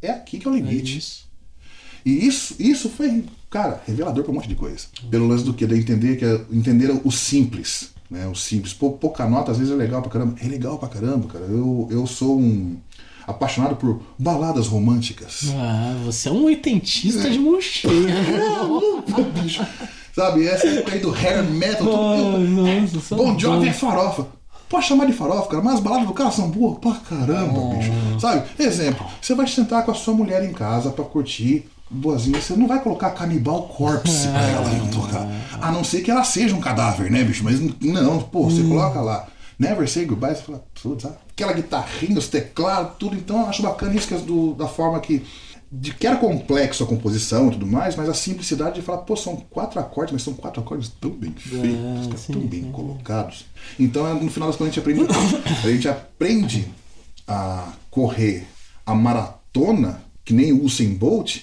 é 0.00 0.10
aqui 0.10 0.38
que 0.38 0.48
é 0.48 0.50
o 0.50 0.54
limite. 0.54 0.94
É 0.94 0.98
isso. 0.98 1.21
E 2.04 2.26
isso, 2.26 2.54
isso 2.58 2.88
foi, 2.88 3.24
cara, 3.50 3.82
revelador 3.86 4.22
pra 4.24 4.32
um 4.32 4.34
monte 4.36 4.48
de 4.48 4.54
coisa. 4.54 4.86
Pelo 5.10 5.26
lance 5.28 5.44
do 5.44 5.54
que? 5.54 5.66
De 5.66 5.74
entender, 5.78 6.16
que 6.16 6.24
é, 6.24 6.40
entender 6.50 6.90
o 7.04 7.10
simples. 7.10 7.90
Né? 8.10 8.26
O 8.26 8.34
simples. 8.34 8.72
Pouca 8.72 9.26
nota 9.28 9.52
às 9.52 9.58
vezes 9.58 9.72
é 9.72 9.76
legal 9.76 10.02
pra 10.02 10.10
caramba. 10.10 10.34
É 10.42 10.46
legal 10.46 10.78
pra 10.78 10.88
caramba, 10.88 11.28
cara. 11.28 11.44
Eu, 11.46 11.88
eu 11.90 12.06
sou 12.06 12.38
um 12.38 12.76
apaixonado 13.26 13.76
por 13.76 14.02
baladas 14.18 14.66
românticas. 14.66 15.44
Ah, 15.54 15.96
você 16.04 16.28
é 16.28 16.32
um 16.32 16.44
oitentista 16.44 17.30
de 17.30 17.38
mão 17.38 17.60
cheia. 17.60 17.92
bicho. 19.42 19.64
Sabe, 20.14 20.46
essa 20.46 20.66
época 20.66 20.92
aí 20.92 21.00
do 21.00 21.10
hair 21.10 21.42
metal. 21.44 21.86
Tudo- 21.86 22.38
nossa, 22.40 23.00
só 23.00 23.16
Bom 23.16 23.38
Jovi 23.38 23.68
é 23.68 23.72
farofa. 23.72 24.26
Pode 24.68 24.86
chamar 24.86 25.06
de 25.06 25.12
farofa, 25.12 25.48
cara, 25.48 25.62
mas 25.62 25.74
as 25.74 25.80
baladas 25.80 26.06
do 26.06 26.14
cara 26.14 26.30
são 26.30 26.50
boas 26.50 26.78
pra 26.78 26.92
caramba, 26.94 27.74
bicho. 27.76 27.90
Sabe? 28.20 28.42
Exemplo, 28.58 29.06
você 29.20 29.34
vai 29.34 29.46
sentar 29.46 29.84
com 29.84 29.90
a 29.90 29.94
sua 29.94 30.14
mulher 30.14 30.42
em 30.44 30.52
casa 30.52 30.90
pra 30.90 31.04
curtir, 31.04 31.66
boazinha, 31.92 32.40
você 32.40 32.54
não 32.54 32.66
vai 32.66 32.80
colocar 32.82 33.10
Cannibal 33.10 33.64
Corpse 33.68 34.28
pra 34.28 34.48
ela 34.48 34.70
tocar. 34.92 35.28
A 35.60 35.70
não 35.70 35.84
ser 35.84 36.00
que 36.00 36.10
ela 36.10 36.24
seja 36.24 36.54
um 36.54 36.60
cadáver, 36.60 37.10
né, 37.10 37.22
bicho? 37.22 37.44
Mas 37.44 37.60
não, 37.80 38.20
pô, 38.20 38.44
você 38.44 38.62
coloca 38.62 39.00
lá. 39.00 39.28
Never 39.58 39.88
Say 39.88 40.04
Goodbye, 40.04 40.34
você 40.34 40.42
fala, 40.42 40.64
putz, 40.82 41.04
aquela 41.04 41.52
guitarrinha, 41.52 42.18
os 42.18 42.28
teclados, 42.28 42.96
tudo. 42.98 43.14
Então 43.14 43.40
eu 43.40 43.46
acho 43.46 43.62
bacana 43.62 43.94
isso 43.94 44.08
que 44.08 44.14
é 44.14 44.18
do, 44.18 44.54
da 44.54 44.66
forma 44.66 44.98
que. 45.00 45.22
De 45.74 45.94
que 45.94 46.06
era 46.06 46.16
complexo 46.16 46.84
a 46.84 46.86
composição 46.86 47.48
e 47.48 47.52
tudo 47.52 47.66
mais, 47.66 47.96
mas 47.96 48.06
a 48.06 48.12
simplicidade 48.12 48.74
de 48.74 48.82
falar, 48.82 48.98
pô, 48.98 49.16
são 49.16 49.36
quatro 49.36 49.80
acordes, 49.80 50.12
mas 50.12 50.22
são 50.22 50.34
quatro 50.34 50.60
acordes 50.60 50.90
tão 51.00 51.10
bem 51.10 51.32
feitos, 51.32 52.06
cara, 52.08 52.18
sim, 52.18 52.32
tão 52.34 52.42
bem 52.42 52.64
sim. 52.64 52.72
colocados. 52.72 53.46
Então, 53.80 54.06
é, 54.06 54.12
no 54.12 54.30
final 54.30 54.50
das 54.50 54.56
contas, 54.58 54.70
a 54.70 54.74
gente 54.74 54.80
aprende, 54.80 55.06
a 55.64 55.70
gente 55.70 55.88
aprende 55.88 56.68
a 57.26 57.72
correr 57.90 58.46
a 58.84 58.94
maratona, 58.94 60.02
que 60.22 60.34
nem 60.34 60.52
o 60.52 60.62
Usain 60.62 60.92
Bolt, 60.94 61.38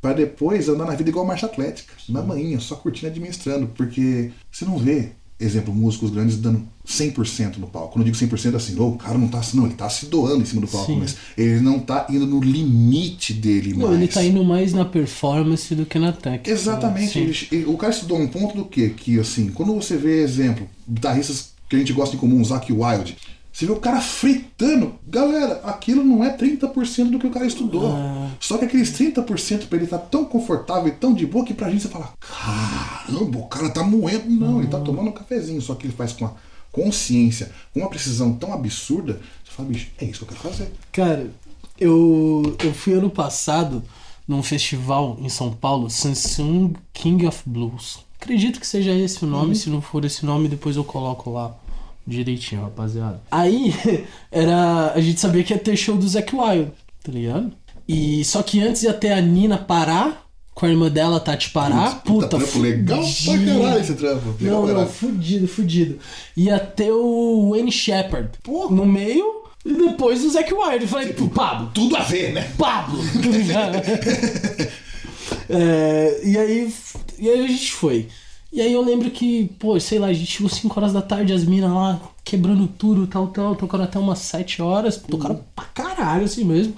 para 0.00 0.14
depois 0.14 0.68
andar 0.68 0.86
na 0.86 0.94
vida 0.94 1.10
igual 1.10 1.26
marcha 1.26 1.46
atlética, 1.46 1.92
na 2.08 2.22
manhã, 2.22 2.58
só 2.58 2.74
curtindo 2.76 3.06
e 3.06 3.10
administrando, 3.10 3.66
porque 3.68 4.30
você 4.50 4.64
não 4.64 4.78
vê, 4.78 5.10
exemplo, 5.38 5.74
músicos 5.74 6.10
grandes 6.10 6.36
dando 6.38 6.62
100% 6.86 7.58
no 7.58 7.66
palco. 7.66 7.92
Quando 7.92 8.06
eu 8.06 8.12
digo 8.12 8.34
100% 8.34 8.54
assim, 8.56 8.74
oh, 8.78 8.88
o 8.88 8.96
cara 8.98 9.16
não 9.18 9.28
tá 9.28 9.38
assim, 9.38 9.56
não, 9.58 9.66
ele 9.66 9.74
tá 9.74 9.88
se 9.88 10.06
doando 10.06 10.42
em 10.42 10.46
cima 10.46 10.62
do 10.62 10.68
palco, 10.68 10.86
Sim. 10.92 10.98
mas 10.98 11.16
ele 11.36 11.60
não 11.60 11.78
tá 11.78 12.06
indo 12.10 12.26
no 12.26 12.40
limite 12.40 13.32
dele 13.34 13.74
Não, 13.74 13.88
mais. 13.88 13.98
ele 14.00 14.08
tá 14.08 14.24
indo 14.24 14.42
mais 14.44 14.72
na 14.72 14.84
performance 14.84 15.74
do 15.74 15.84
que 15.86 15.98
na 15.98 16.12
técnica. 16.12 16.50
Exatamente. 16.50 17.12
Sim. 17.34 17.46
ele- 17.52 17.64
o 17.66 17.76
cara 17.76 17.92
estudou 17.92 18.18
um 18.18 18.26
ponto 18.28 18.56
do 18.56 18.64
quê? 18.64 18.92
Que, 18.96 19.18
assim, 19.20 19.48
quando 19.50 19.74
você 19.74 19.96
vê, 19.96 20.22
exemplo, 20.22 20.66
guitarristas 20.88 21.50
que 21.68 21.76
a 21.76 21.78
gente 21.78 21.92
gosta 21.92 22.16
em 22.16 22.18
comum, 22.18 22.42
Zac 22.44 22.72
Wild, 22.72 23.16
você 23.60 23.66
vê 23.66 23.72
o 23.72 23.76
cara 23.76 24.00
fritando. 24.00 24.94
Galera, 25.06 25.60
aquilo 25.64 26.02
não 26.02 26.24
é 26.24 26.34
30% 26.36 27.10
do 27.10 27.18
que 27.18 27.26
o 27.26 27.30
cara 27.30 27.44
estudou. 27.46 27.92
Ah. 27.92 28.30
Só 28.40 28.56
que 28.56 28.64
aqueles 28.64 28.90
30% 28.92 29.66
pra 29.66 29.76
ele 29.78 29.86
tá 29.86 29.98
tão 29.98 30.24
confortável 30.24 30.88
e 30.88 30.92
tão 30.92 31.12
de 31.12 31.26
boa 31.26 31.44
que 31.44 31.52
pra 31.52 31.68
gente 31.70 31.82
você 31.82 31.88
fala: 31.88 32.12
caramba, 32.20 33.38
o 33.38 33.46
cara 33.48 33.68
tá 33.70 33.82
moendo. 33.82 34.30
Não, 34.30 34.58
ele 34.60 34.68
tá 34.68 34.78
Ah. 34.78 34.80
tomando 34.80 35.08
um 35.10 35.12
cafezinho. 35.12 35.60
Só 35.60 35.74
que 35.74 35.86
ele 35.86 35.92
faz 35.94 36.12
com 36.12 36.24
a 36.26 36.32
consciência, 36.72 37.50
com 37.74 37.80
uma 37.80 37.90
precisão 37.90 38.32
tão 38.32 38.52
absurda. 38.52 39.20
Você 39.44 39.50
fala, 39.52 39.68
bicho, 39.68 39.88
é 39.98 40.04
isso 40.06 40.24
que 40.24 40.32
eu 40.32 40.36
quero 40.38 40.54
fazer. 40.54 40.72
Cara, 40.92 41.30
eu, 41.78 42.56
eu 42.64 42.72
fui 42.72 42.94
ano 42.94 43.10
passado 43.10 43.82
num 44.26 44.42
festival 44.42 45.18
em 45.20 45.28
São 45.28 45.52
Paulo, 45.52 45.90
Samsung 45.90 46.74
King 46.94 47.26
of 47.26 47.42
Blues. 47.44 47.98
Acredito 48.20 48.60
que 48.60 48.66
seja 48.66 48.92
esse 48.92 49.24
o 49.24 49.28
nome, 49.28 49.56
se 49.56 49.68
não 49.68 49.80
for 49.80 50.04
esse 50.04 50.24
nome, 50.24 50.48
depois 50.48 50.76
eu 50.76 50.84
coloco 50.84 51.30
lá 51.30 51.54
direitinho, 52.06 52.62
rapaziada. 52.62 53.20
Aí, 53.30 53.74
era. 54.30 54.92
A 54.94 55.00
gente 55.00 55.20
sabia 55.20 55.42
que 55.44 55.52
ia 55.52 55.58
ter 55.58 55.76
show 55.76 55.96
do 55.96 56.08
Zac 56.08 56.34
Wild, 56.34 56.70
tá 57.02 57.12
ligado? 57.12 57.52
E 57.88 58.24
só 58.24 58.42
que 58.42 58.60
antes 58.60 58.82
ia 58.82 58.92
ter 58.92 59.12
a 59.12 59.20
Nina 59.20 59.58
parar, 59.58 60.24
com 60.54 60.66
a 60.66 60.68
irmã 60.68 60.88
dela, 60.90 61.18
Tati 61.18 61.50
parar. 61.50 62.02
Puta, 62.02 62.28
Puta, 62.28 62.38
trampo 62.38 62.58
legal 62.60 63.02
pra 63.02 63.38
caralho 63.38 63.80
esse 63.80 63.94
trampo. 63.94 64.28
Legal 64.40 64.60
Não, 64.60 64.60
não, 64.62 64.74
caralho. 64.74 64.88
fudido, 64.88 65.48
fudido. 65.48 65.98
Ia 66.36 66.58
ter 66.58 66.92
o 66.92 67.50
Wayne 67.50 67.72
Shepard 67.72 68.28
Porra. 68.42 68.74
no 68.74 68.86
meio 68.86 69.40
e 69.64 69.72
depois 69.72 70.22
o 70.24 70.30
Zac 70.30 70.52
Wild. 70.52 70.82
Eu 70.82 70.88
falei, 70.88 71.12
pô, 71.14 71.26
Pablo, 71.28 71.70
Tudo 71.74 71.96
a 71.96 72.02
ver, 72.02 72.32
né? 72.32 72.50
Pablo! 72.56 73.00
É, 75.48 76.20
e, 76.24 76.38
aí, 76.38 76.72
e 77.18 77.28
aí 77.28 77.44
a 77.44 77.48
gente 77.48 77.72
foi. 77.72 78.08
E 78.52 78.60
aí 78.60 78.72
eu 78.72 78.82
lembro 78.82 79.10
que, 79.10 79.48
pô, 79.58 79.78
sei 79.78 79.98
lá, 79.98 80.08
a 80.08 80.12
gente 80.12 80.30
chegou 80.30 80.48
5 80.48 80.78
horas 80.78 80.92
da 80.92 81.00
tarde, 81.00 81.32
as 81.32 81.44
minas 81.44 81.70
lá 81.70 82.00
quebrando 82.24 82.66
tudo, 82.66 83.06
tal, 83.06 83.28
tal, 83.28 83.54
tocaram 83.54 83.84
até 83.84 83.98
umas 83.98 84.18
7 84.20 84.60
horas, 84.60 84.96
tocaram 84.96 85.40
pra 85.54 85.64
caralho 85.66 86.24
assim 86.24 86.44
mesmo. 86.44 86.74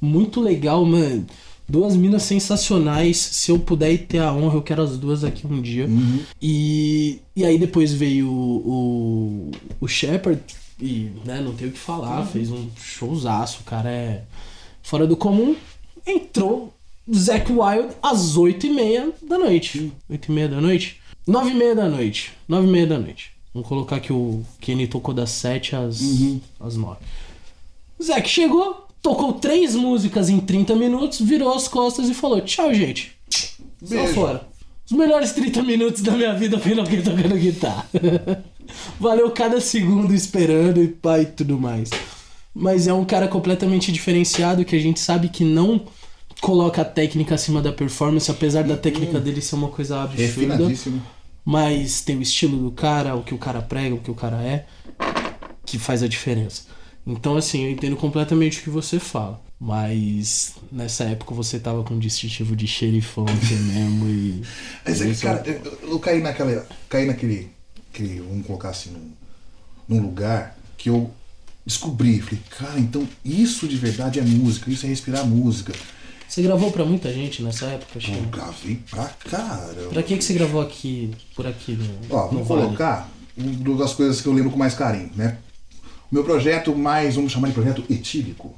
Muito 0.00 0.40
legal, 0.40 0.84
mano. 0.84 1.26
Duas 1.68 1.96
minas 1.96 2.22
sensacionais. 2.22 3.16
Se 3.16 3.50
eu 3.50 3.58
puder 3.58 3.92
ir 3.92 3.98
ter 4.06 4.18
a 4.18 4.32
honra, 4.32 4.54
eu 4.54 4.62
quero 4.62 4.82
as 4.82 4.96
duas 4.96 5.24
aqui 5.24 5.46
um 5.46 5.60
dia. 5.60 5.86
E, 6.40 7.20
e 7.34 7.44
aí 7.44 7.58
depois 7.58 7.92
veio 7.92 8.28
o, 8.28 9.50
o, 9.50 9.50
o 9.80 9.88
Shepard, 9.88 10.40
e 10.80 11.10
né, 11.24 11.40
não 11.40 11.54
tem 11.54 11.68
o 11.68 11.72
que 11.72 11.78
falar, 11.78 12.24
fez 12.26 12.50
um 12.50 12.68
showzaço, 12.76 13.60
o 13.62 13.64
cara 13.64 13.90
é 13.90 14.22
fora 14.82 15.06
do 15.06 15.16
comum. 15.16 15.56
Entrou 16.06 16.72
Zack 17.12 17.50
Wild 17.50 17.94
às 18.02 18.36
8h30 18.36 19.14
da 19.28 19.38
noite. 19.38 19.92
8h30 20.10 20.48
da 20.48 20.60
noite? 20.60 21.00
9h30 21.28 21.74
da 21.74 21.88
noite. 21.88 22.32
9h30 22.48 22.86
da 22.86 22.98
noite. 22.98 23.32
Vamos 23.52 23.68
colocar 23.68 24.00
que 24.00 24.12
o 24.12 24.44
Kenny 24.60 24.86
tocou 24.86 25.14
das 25.14 25.30
7 25.30 25.74
às, 25.74 26.00
às 26.60 26.76
9. 26.76 26.98
Zack 28.02 28.28
chegou, 28.28 28.86
tocou 29.02 29.32
três 29.32 29.74
músicas 29.74 30.28
em 30.28 30.38
30 30.38 30.76
minutos, 30.76 31.20
virou 31.20 31.52
as 31.54 31.66
costas 31.66 32.08
e 32.08 32.14
falou: 32.14 32.40
Tchau, 32.42 32.72
gente. 32.74 33.16
Só 33.82 33.94
Beijo. 33.94 34.14
fora. 34.14 34.46
Os 34.84 34.92
melhores 34.92 35.32
30 35.32 35.62
minutos 35.62 36.02
da 36.02 36.12
minha 36.12 36.34
vida 36.34 36.58
foi 36.58 36.78
alguém 36.78 37.02
tocando 37.02 37.36
guitarra. 37.36 37.88
Valeu 39.00 39.30
cada 39.30 39.60
segundo 39.60 40.14
esperando 40.14 40.82
e 40.82 40.88
pá 40.88 41.18
e 41.18 41.26
tudo 41.26 41.58
mais. 41.58 41.90
Mas 42.54 42.86
é 42.86 42.92
um 42.92 43.04
cara 43.04 43.26
completamente 43.26 43.90
diferenciado 43.90 44.64
que 44.64 44.76
a 44.76 44.78
gente 44.78 45.00
sabe 45.00 45.28
que 45.28 45.44
não 45.44 45.86
coloca 46.40 46.82
a 46.82 46.84
técnica 46.84 47.34
acima 47.34 47.60
da 47.60 47.72
performance, 47.72 48.30
apesar 48.30 48.62
da 48.62 48.76
técnica 48.76 49.18
dele 49.18 49.40
ser 49.40 49.56
uma 49.56 49.68
coisa 49.68 50.02
absurda. 50.02 50.70
Mas 51.46 52.00
tem 52.00 52.16
o 52.16 52.22
estilo 52.22 52.58
do 52.58 52.72
cara, 52.72 53.14
o 53.14 53.22
que 53.22 53.32
o 53.32 53.38
cara 53.38 53.62
prega, 53.62 53.94
o 53.94 54.00
que 54.00 54.10
o 54.10 54.16
cara 54.16 54.42
é, 54.42 54.66
que 55.64 55.78
faz 55.78 56.02
a 56.02 56.08
diferença. 56.08 56.64
Então, 57.06 57.36
assim, 57.36 57.62
eu 57.64 57.70
entendo 57.70 57.94
completamente 57.94 58.58
o 58.58 58.62
que 58.64 58.70
você 58.70 58.98
fala. 58.98 59.40
Mas 59.58 60.54
nessa 60.72 61.04
época 61.04 61.32
você 61.32 61.60
tava 61.60 61.84
com 61.84 61.94
um 61.94 61.98
distintivo 62.00 62.56
de 62.56 62.66
xerifão 62.66 63.24
mesmo 63.72 64.08
e. 64.08 64.42
Mas 64.84 65.00
é 65.00 65.08
que, 65.08 65.20
cara, 65.22 65.42
eu, 65.46 65.90
eu 65.92 65.98
caí 66.00 66.20
naquela. 66.20 66.66
Caí 66.88 67.06
naquele. 67.06 67.48
aquele, 67.90 68.20
vamos 68.20 68.44
colocar 68.44 68.70
assim, 68.70 68.90
num, 68.90 69.12
num 69.88 70.02
lugar 70.02 70.58
que 70.76 70.90
eu 70.90 71.10
descobri. 71.64 72.20
Falei, 72.20 72.40
cara, 72.50 72.80
então 72.80 73.08
isso 73.24 73.68
de 73.68 73.76
verdade 73.76 74.18
é 74.18 74.22
música, 74.22 74.68
isso 74.68 74.84
é 74.84 74.88
respirar 74.88 75.24
música. 75.24 75.72
Você 76.28 76.42
gravou 76.42 76.70
pra 76.70 76.84
muita 76.84 77.12
gente 77.12 77.42
nessa 77.42 77.66
época, 77.66 78.00
Chico? 78.00 78.16
Eu 78.18 78.24
gravei 78.24 78.80
pra 78.90 79.04
caramba. 79.30 79.90
Pra 79.90 80.02
que, 80.02 80.16
que 80.16 80.24
você 80.24 80.34
gravou 80.34 80.60
aqui, 80.60 81.10
por 81.34 81.46
aqui 81.46 81.72
no, 81.72 82.16
Ó, 82.16 82.26
Vale? 82.28 82.44
colocar 82.44 83.08
uma 83.36 83.76
das 83.78 83.94
coisas 83.94 84.20
que 84.20 84.26
eu 84.26 84.32
lembro 84.32 84.50
com 84.50 84.58
mais 84.58 84.74
carinho, 84.74 85.10
né? 85.14 85.38
O 86.10 86.14
meu 86.14 86.24
projeto 86.24 86.74
mais, 86.74 87.16
vamos 87.16 87.32
chamar 87.32 87.48
de 87.48 87.54
projeto 87.54 87.84
etílico, 87.90 88.54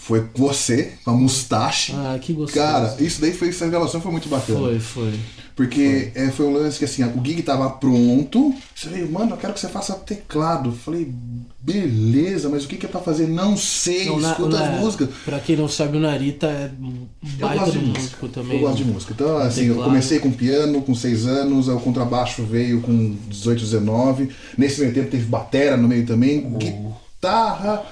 foi 0.00 0.22
com 0.32 0.46
você, 0.46 0.92
com 1.04 1.10
a 1.10 1.14
Mustache. 1.14 1.92
Ah, 1.94 2.16
que 2.20 2.32
gostoso. 2.32 2.54
Cara, 2.64 2.96
isso 3.00 3.20
daí 3.20 3.32
foi, 3.34 3.48
essa 3.48 3.64
revelação 3.66 4.00
foi 4.00 4.12
muito 4.12 4.28
bacana. 4.28 4.58
Foi, 4.58 4.78
foi. 4.80 5.12
Porque 5.54 6.12
é, 6.14 6.28
foi 6.30 6.46
um 6.46 6.52
lance 6.52 6.78
que 6.78 6.84
assim, 6.84 7.02
o 7.04 7.20
gig 7.22 7.42
tava 7.42 7.68
pronto. 7.68 8.54
Você 8.74 8.88
falei, 8.88 9.04
mano, 9.08 9.32
eu 9.32 9.36
quero 9.36 9.52
que 9.52 9.58
você 9.58 9.68
faça 9.68 9.92
teclado. 9.94 10.68
Eu 10.68 10.72
falei, 10.72 11.12
beleza, 11.58 12.48
mas 12.48 12.64
o 12.64 12.68
que, 12.68 12.76
que 12.76 12.86
é 12.86 12.88
pra 12.88 13.00
fazer? 13.00 13.26
Não 13.26 13.56
sei, 13.56 14.06
Não, 14.06 14.20
na- 14.20 14.30
escuta 14.30 14.56
na- 14.56 14.70
as 14.76 14.80
músicas. 14.80 15.08
Pra 15.24 15.40
quem 15.40 15.56
não 15.56 15.68
sabe, 15.68 15.96
o 15.96 16.00
Narita 16.00 16.46
é 16.46 16.70
um 16.80 17.06
Eu 17.40 17.48
baita 17.48 17.70
de 17.72 17.78
músico 17.80 18.28
também. 18.28 18.54
Eu 18.56 18.60
gosto 18.68 18.76
de 18.76 18.84
música. 18.84 19.12
Então, 19.12 19.36
assim, 19.38 19.62
eu 19.62 19.68
Teclado. 19.74 19.90
comecei 19.90 20.18
com 20.20 20.30
piano 20.30 20.80
com 20.80 20.94
6 20.94 21.26
anos, 21.26 21.66
o 21.66 21.80
contrabaixo 21.80 22.44
veio 22.44 22.80
com 22.80 23.16
18, 23.28 23.58
19. 23.60 24.28
Nesse 24.56 24.80
meio 24.80 24.94
tempo 24.94 25.10
teve 25.10 25.24
batera 25.24 25.76
no 25.76 25.88
meio 25.88 26.06
também, 26.06 26.40
guitarra. 26.56 27.82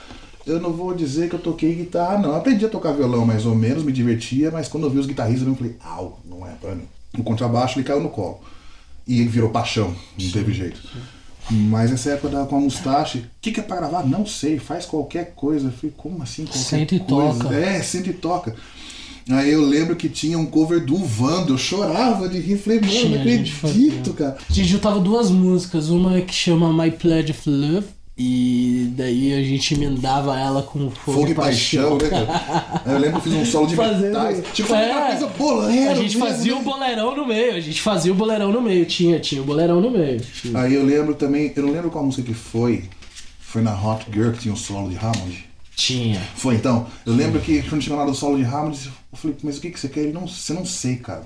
Eu 0.47 0.61
não 0.61 0.73
vou 0.73 0.95
dizer 0.95 1.29
que 1.29 1.35
eu 1.35 1.41
toquei 1.41 1.75
guitarra, 1.75 2.19
não. 2.19 2.31
Eu 2.31 2.37
aprendi 2.37 2.65
a 2.65 2.69
tocar 2.69 2.93
violão 2.93 3.27
mais 3.27 3.45
ou 3.45 3.55
menos, 3.55 3.83
me 3.83 3.91
divertia, 3.93 4.51
mas 4.51 4.69
quando 4.69 4.85
eu 4.85 4.91
vi 4.91 4.99
os 4.99 5.07
guitarristas, 5.07 5.47
eu 5.47 5.55
falei, 5.57 5.75
au, 5.85 6.21
não 6.25 6.47
é 6.47 6.53
pra 6.53 6.75
mim. 6.75 6.85
O 7.19 7.23
contrabaixo 7.25 7.79
ele 7.79 7.87
caiu 7.87 8.01
no 8.01 8.11
colo. 8.11 8.41
E 9.09 9.21
ele 9.21 9.29
virou 9.29 9.51
paixão, 9.51 9.95
não 10.21 10.31
teve 10.31 10.53
jeito. 10.53 10.81
Mas 11.51 11.91
nessa 11.91 12.11
época 12.11 12.29
da, 12.29 12.45
com 12.45 12.57
a 12.57 12.61
mustache, 12.61 13.19
o 13.19 13.25
que, 13.41 13.53
que 13.53 13.61
é 13.61 13.63
pra 13.63 13.77
gravar? 13.77 14.05
Não 14.07 14.27
sei, 14.27 14.59
faz 14.59 14.85
qualquer 14.85 15.33
coisa. 15.35 15.69
Eu 15.69 15.73
falei, 15.73 15.95
como 15.97 16.23
assim 16.23 16.45
qualquer 16.45 16.59
Senta 16.59 16.95
e 16.95 17.01
coisa? 17.01 17.43
toca. 17.45 17.55
É, 17.55 17.83
senta 17.83 18.11
e 18.11 18.13
toca. 18.13 18.55
Aí 19.29 19.51
eu 19.53 19.61
lembro 19.65 19.97
que 19.97 20.09
tinha 20.09 20.39
um 20.39 20.47
cover 20.47 20.85
do 20.85 20.99
Vando, 20.99 21.55
eu 21.55 21.59
chorava 21.59 22.29
de 22.29 22.39
rir, 22.39 22.59
falei, 22.59 22.81
mano, 22.81 23.09
não 23.11 23.21
acredito, 23.21 24.13
cara. 24.13 24.37
A 24.49 24.53
gente 24.53 24.69
juntava 24.69 25.01
duas 25.01 25.31
músicas, 25.31 25.89
uma 25.89 26.21
que 26.21 26.33
chama 26.35 26.73
My 26.73 26.93
Pledge 26.93 27.33
of 27.33 27.49
Love, 27.51 27.87
e 28.19 28.93
daí 28.97 29.35
a 29.35 29.43
gente 29.43 29.75
emendava 29.75 30.39
ela 30.39 30.63
com 30.63 30.91
Fogo, 30.91 31.19
Fogo 31.19 31.29
e 31.29 31.35
paixão, 31.35 31.99
né, 31.99 32.09
cara? 32.09 32.83
Eu 32.87 32.99
lembro 32.99 33.21
que 33.21 33.29
eu 33.29 33.33
fiz 33.33 33.43
um 33.43 33.51
solo 33.51 33.67
de 33.67 33.77
Fazendo- 33.77 34.03
metais. 34.19 34.43
Tipo, 34.55 34.69
foi 34.69 34.79
uma 34.79 34.85
É. 34.87 35.11
coisa 35.11 35.27
bolero. 35.37 35.91
A 35.91 35.95
gente 35.95 36.17
mesmo, 36.17 36.27
fazia 36.27 36.55
né? 36.55 36.61
o 36.61 36.65
boleirão 36.65 37.17
no 37.17 37.27
meio, 37.27 37.55
a 37.55 37.61
gente 37.61 37.83
fazia 37.83 38.13
o 38.13 38.15
boleirão 38.15 38.51
no 38.53 38.63
meio, 38.63 38.87
tinha, 38.87 39.21
tinha 39.21 39.43
o 39.43 39.45
boleirão 39.45 39.81
no 39.83 39.91
meio. 39.91 40.21
tinha. 40.21 40.59
Aí 40.59 40.73
eu 40.75 40.85
lembro 40.85 41.15
também, 41.15 41.53
eu 41.55 41.63
não 41.63 41.73
lembro 41.73 41.91
qual 41.91 42.05
música 42.05 42.23
que 42.23 42.33
foi. 42.35 42.85
Foi 43.39 43.61
na 43.63 43.75
Hot 43.75 44.07
Girl 44.13 44.31
que 44.33 44.39
tinha 44.41 44.55
um 44.55 44.57
solo 44.57 44.89
de 44.89 44.97
Hammond. 44.97 45.45
Tinha. 45.75 46.21
Foi 46.37 46.55
então. 46.55 46.87
Eu 47.05 47.13
lembro 47.15 47.39
que 47.41 47.63
quando 47.65 47.83
chegou 47.83 47.99
lá 47.99 48.07
do 48.07 48.15
solo 48.15 48.39
de 48.39 48.45
Hammond, 48.45 48.79
eu 49.13 49.19
falei, 49.19 49.37
mas 49.43 49.59
o 49.59 49.61
que, 49.61 49.71
que 49.71 49.79
você 49.79 49.89
quer? 49.89 50.01
Ele 50.01 50.13
não, 50.13 50.27
você 50.27 50.55
não 50.55 50.65
sei, 50.65 50.97
cara. 50.97 51.25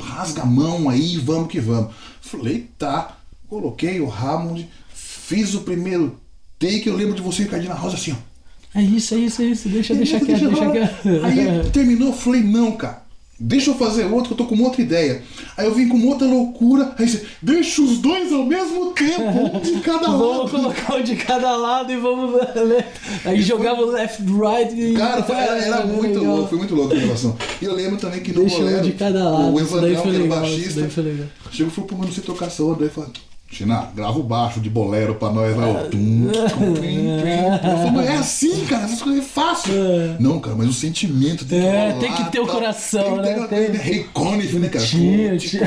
Rasga 0.00 0.42
a 0.42 0.46
mão 0.46 0.88
aí, 0.88 1.16
vamos 1.18 1.48
que 1.48 1.60
vamos. 1.60 1.94
Falei, 2.20 2.68
tá. 2.76 3.18
Coloquei 3.48 4.00
o 4.00 4.10
Hammond, 4.10 4.68
fiz 4.92 5.54
o 5.54 5.60
primeiro 5.60 6.18
take, 6.66 6.88
eu 6.88 6.96
lembro 6.96 7.14
de 7.14 7.22
você 7.22 7.42
e 7.42 7.46
Cardina 7.46 7.74
Rosa 7.74 7.96
assim, 7.96 8.12
ó. 8.12 8.34
É 8.78 8.82
isso, 8.82 9.14
é 9.14 9.18
isso, 9.18 9.42
é 9.42 9.44
isso, 9.46 9.68
deixa, 9.68 9.94
deixa 9.94 10.18
quieto, 10.18 10.40
deixa 10.48 10.64
rolar. 10.64 10.72
quieto. 10.72 11.24
Aí 11.24 11.70
terminou, 11.72 12.08
eu 12.08 12.14
falei, 12.14 12.42
não, 12.42 12.72
cara. 12.72 13.04
Deixa 13.38 13.70
eu 13.70 13.74
fazer 13.74 14.04
outro, 14.04 14.28
que 14.28 14.32
eu 14.34 14.36
tô 14.36 14.44
com 14.46 14.54
uma 14.54 14.64
outra 14.66 14.80
ideia. 14.80 15.20
Aí 15.56 15.66
eu 15.66 15.74
vim 15.74 15.88
com 15.88 16.00
outra 16.06 16.24
loucura. 16.26 16.94
Aí 16.96 17.08
você, 17.08 17.24
deixa 17.42 17.82
os 17.82 17.98
dois 17.98 18.32
ao 18.32 18.44
mesmo 18.46 18.92
tempo, 18.92 19.22
um 19.56 19.60
de 19.60 19.80
cada 19.80 20.06
Vamos 20.06 20.38
lado. 20.38 20.50
colocar 20.50 20.94
um 20.96 21.02
de 21.02 21.16
cada 21.16 21.56
lado 21.56 21.92
e 21.92 21.96
vamos. 21.96 22.40
Aí 23.26 23.42
jogava 23.42 23.80
o 23.82 23.86
left, 23.90 24.22
right 24.22 24.72
e. 24.80 24.94
Cara, 24.94 25.22
foi- 25.24 25.34
era, 25.34 25.58
era 25.58 25.84
muito 25.86 26.18
legal. 26.20 26.36
louco, 26.36 26.48
foi 26.48 26.58
muito 26.58 26.74
louco 26.76 26.94
a 26.94 26.96
gravação. 26.96 27.36
E 27.60 27.64
eu 27.64 27.74
lembro 27.74 27.96
também 27.98 28.20
que 28.22 28.32
no 28.32 28.40
Deixa 28.42 28.56
um 28.56 28.60
bolero, 28.60 28.82
de 28.82 28.92
cada 28.92 29.28
lado. 29.28 29.52
o 29.52 29.80
daí 29.80 29.96
foi 29.96 30.10
que 30.10 30.16
era 30.16 30.24
o 30.24 30.28
baixista, 30.28 30.80
daí 30.80 30.90
foi 30.90 31.04
chegou 31.50 31.72
e 31.72 31.74
falou, 31.74 31.88
pô, 31.90 31.96
mas 31.96 32.06
não 32.06 32.12
sei 32.14 32.22
tocar 32.24 32.46
essa 32.46 32.62
outra. 32.62 32.84
Aí 32.84 32.90
falou, 32.90 33.10
China, 33.50 33.88
grava 33.94 34.18
o 34.18 34.22
baixo 34.22 34.58
de 34.58 34.68
bolero 34.68 35.14
pra 35.14 35.30
nós. 35.30 35.54
Vai, 35.54 35.70
ó, 35.70 35.74
tum, 35.84 36.28
tum, 36.32 36.74
tum. 36.74 36.84
Eu 36.84 38.00
é 38.00 38.16
assim, 38.16 38.64
cara, 38.66 38.84
essas 38.84 39.00
coisas 39.00 39.22
é 39.22 39.26
fácil. 39.26 39.72
Não, 40.18 40.40
cara, 40.40 40.56
mas 40.56 40.68
o 40.68 40.72
sentimento 40.72 41.44
tem 41.44 41.60
que 41.60 41.66
É, 41.66 41.88
rolar, 41.90 42.00
tem 42.00 42.12
que 42.14 42.32
ter 42.32 42.40
o 42.40 42.46
tal. 42.46 42.54
coração, 42.56 43.22
tem 43.22 43.36
né? 43.36 43.46
Tem- 43.48 43.68
né? 43.68 43.78
Rei 43.80 44.06
Conniff, 44.12 44.56
né, 44.58 44.68
cara? 44.68 44.84
Tinha, 44.84 45.36
tinha. 45.38 45.66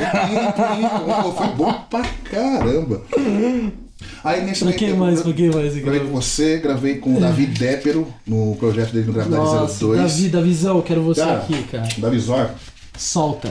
Foi 1.34 1.46
bom 1.56 1.72
pra 1.88 2.02
caramba. 2.30 3.02
Aí 4.22 4.44
nesse 4.44 4.64
quem 4.64 4.88
tempo, 4.90 4.98
mais? 4.98 5.18
eu 5.18 5.24
Pra 5.24 5.32
quem 5.32 5.50
mais? 5.50 5.74
Gravei 5.76 6.00
com 6.00 6.08
você, 6.20 6.58
gravei 6.58 6.94
com 6.98 7.16
o 7.16 7.20
Davi 7.20 7.46
Dépero 7.46 8.06
no 8.26 8.54
projeto 8.56 8.92
dele 8.92 9.06
no 9.06 9.12
Gravidade 9.14 9.42
Nossa, 9.44 9.86
02. 9.86 9.98
Davi, 10.00 10.28
Davizão, 10.28 10.82
quero 10.82 11.02
você 11.02 11.20
Cara, 11.22 11.38
aqui, 11.38 11.62
cara. 11.64 11.88
Davi 11.96 12.18
Zor. 12.18 12.50
Solta. 12.96 13.48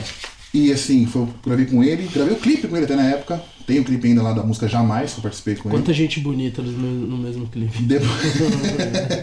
E 0.53 0.71
assim, 0.71 1.05
foi, 1.05 1.27
gravei 1.45 1.65
com 1.65 1.83
ele, 1.83 2.07
gravei 2.13 2.33
o 2.33 2.39
clipe 2.39 2.67
com 2.67 2.75
ele 2.75 2.85
até 2.85 2.95
na 2.95 3.03
época. 3.03 3.41
Tem 3.65 3.79
o 3.79 3.83
clipe 3.83 4.07
ainda 4.07 4.23
lá 4.23 4.31
da 4.31 4.43
música 4.43 4.67
Jamais, 4.67 5.13
que 5.13 5.19
eu 5.19 5.23
participei 5.23 5.55
com 5.55 5.69
Quanta 5.69 5.91
gente 5.93 6.21
bonita 6.21 6.61
no 6.61 6.71
mesmo, 6.71 7.07
no 7.07 7.17
mesmo 7.17 7.47
clipe. 7.47 7.77
ele. 7.77 7.87
Depois... 7.87 8.07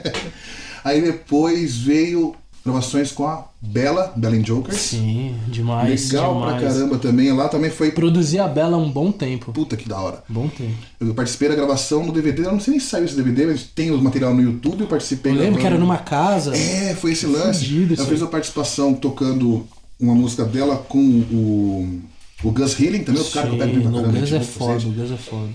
Aí 0.85 1.01
depois 1.01 1.77
veio 1.79 2.37
gravações 2.65 3.13
com 3.13 3.27
a 3.27 3.47
Bela, 3.61 4.13
Bela 4.17 4.37
in 4.37 4.45
Jokers. 4.45 4.77
Sim, 4.79 5.35
demais. 5.49 6.11
Legal 6.11 6.35
demais. 6.35 6.59
pra 6.59 6.69
caramba 6.69 6.99
também. 6.99 7.33
Lá 7.33 7.49
também 7.49 7.71
foi. 7.71 7.91
Produzi 7.91 8.39
a 8.39 8.49
Bela 8.49 8.77
um 8.77 8.91
bom 8.91 9.13
tempo. 9.13 9.53
Puta 9.53 9.77
que 9.77 9.89
da 9.89 9.99
hora. 9.99 10.23
Bom 10.29 10.49
tempo. 10.49 10.75
Eu 11.01 11.15
participei 11.15 11.49
da 11.49 11.55
gravação 11.55 12.07
do 12.07 12.13
DVD, 12.13 12.47
eu 12.47 12.53
não 12.53 12.61
sei 12.61 12.73
nem 12.73 12.81
se 12.81 12.87
saiu 12.87 13.05
esse 13.05 13.17
DVD, 13.17 13.47
mas 13.47 13.63
tem 13.63 13.91
o 13.91 14.03
material 14.03 14.35
no 14.35 14.43
YouTube, 14.43 14.83
eu 14.83 14.87
participei 14.87 15.33
Eu 15.33 15.37
lembro 15.37 15.61
que 15.61 15.67
era 15.67 15.77
gravando. 15.77 15.87
numa 15.87 15.99
casa. 15.99 16.57
É, 16.57 16.95
foi 16.95 17.13
esse 17.13 17.27
lance. 17.27 17.65
Fez 17.65 18.01
aí. 18.01 18.23
a 18.23 18.27
participação 18.27 18.95
tocando 18.95 19.67
uma 20.05 20.15
música 20.15 20.45
dela 20.45 20.77
com 20.89 20.99
o, 20.99 22.01
o 22.43 22.51
Gus 22.51 22.79
Healing, 22.79 23.05
também, 23.05 23.21
outro 23.21 23.35
cara 23.35 23.49
que 23.49 23.55
eu 23.55 23.59
pego 23.59 23.73
pra 23.73 23.81
Sim, 23.91 23.97
o 23.99 24.21
Gus 24.21 24.33
é 24.33 24.41
foda, 24.41 24.87
o 24.87 24.93
Gus 24.93 25.11
é 25.11 25.17
foda. 25.17 25.49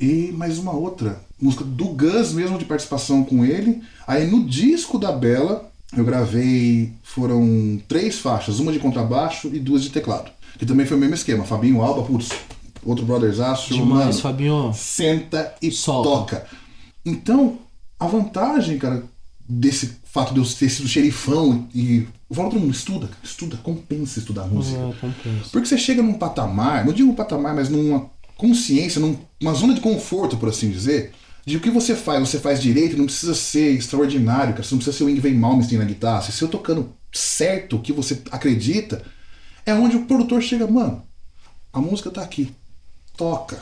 E 0.00 0.32
mais 0.32 0.58
uma 0.58 0.72
outra, 0.72 1.20
música 1.40 1.64
do 1.64 1.86
Gus 1.86 2.32
mesmo, 2.32 2.58
de 2.58 2.64
participação 2.64 3.24
com 3.24 3.44
ele. 3.44 3.82
Aí 4.06 4.26
no 4.30 4.44
disco 4.44 4.98
da 4.98 5.12
Bela, 5.12 5.70
eu 5.96 6.04
gravei, 6.04 6.92
foram 7.02 7.80
três 7.88 8.18
faixas, 8.18 8.58
uma 8.58 8.72
de 8.72 8.78
contrabaixo 8.78 9.48
e 9.52 9.58
duas 9.58 9.82
de 9.82 9.90
teclado. 9.90 10.30
Que 10.58 10.66
também 10.66 10.86
foi 10.86 10.96
o 10.96 11.00
mesmo 11.00 11.14
esquema, 11.14 11.44
Fabinho 11.44 11.80
Alba, 11.82 12.02
putz, 12.02 12.30
outro 12.84 13.04
brotherzaço, 13.04 13.72
Demais, 13.72 14.06
mano, 14.06 14.12
Fabinho. 14.14 14.72
senta 14.74 15.54
e 15.62 15.70
Solta. 15.70 16.08
toca. 16.08 16.46
Então, 17.04 17.58
a 17.98 18.06
vantagem, 18.06 18.78
cara, 18.78 19.02
desse 19.54 19.92
fato 20.04 20.32
de 20.32 20.40
eu 20.40 20.46
ter 20.46 20.68
sido 20.68 20.88
xerifão 20.88 21.68
e. 21.74 22.06
Eu 22.30 22.36
falo 22.36 22.48
pra 22.48 22.58
todo 22.58 22.64
mundo, 22.64 22.74
estuda, 22.74 23.10
estuda, 23.22 23.56
compensa 23.58 24.18
estudar 24.18 24.46
música. 24.46 24.78
É, 24.78 24.92
compensa. 25.00 25.50
Porque 25.52 25.66
você 25.68 25.76
chega 25.76 26.02
num 26.02 26.14
patamar, 26.14 26.84
não 26.86 26.92
digo 26.92 27.10
um 27.10 27.14
patamar, 27.14 27.54
mas 27.54 27.68
numa 27.68 28.10
consciência, 28.36 29.00
num- 29.00 29.18
numa 29.40 29.52
zona 29.54 29.74
de 29.74 29.80
conforto, 29.80 30.36
por 30.38 30.48
assim 30.48 30.70
dizer, 30.70 31.12
de 31.44 31.56
o 31.56 31.60
que 31.60 31.70
você 31.70 31.94
faz, 31.94 32.20
você 32.20 32.38
faz 32.38 32.60
direito, 32.62 32.96
não 32.96 33.04
precisa 33.04 33.34
ser 33.34 33.72
extraordinário, 33.76 34.52
cara, 34.54 34.62
você 34.64 34.74
não 34.74 34.78
precisa 34.78 34.96
ser 34.96 35.04
o 35.04 35.10
Ingrid 35.10 35.36
Malmsteen 35.36 35.78
na 35.78 35.84
guitarra. 35.84 36.22
Se 36.22 36.40
eu 36.42 36.48
tocando 36.48 36.92
certo 37.12 37.76
o 37.76 37.80
que 37.80 37.92
você 37.92 38.22
acredita, 38.30 39.04
é 39.66 39.74
onde 39.74 39.96
o 39.96 40.06
produtor 40.06 40.40
chega, 40.42 40.66
mano, 40.66 41.02
a 41.72 41.80
música 41.80 42.10
tá 42.10 42.22
aqui, 42.22 42.50
toca, 43.16 43.58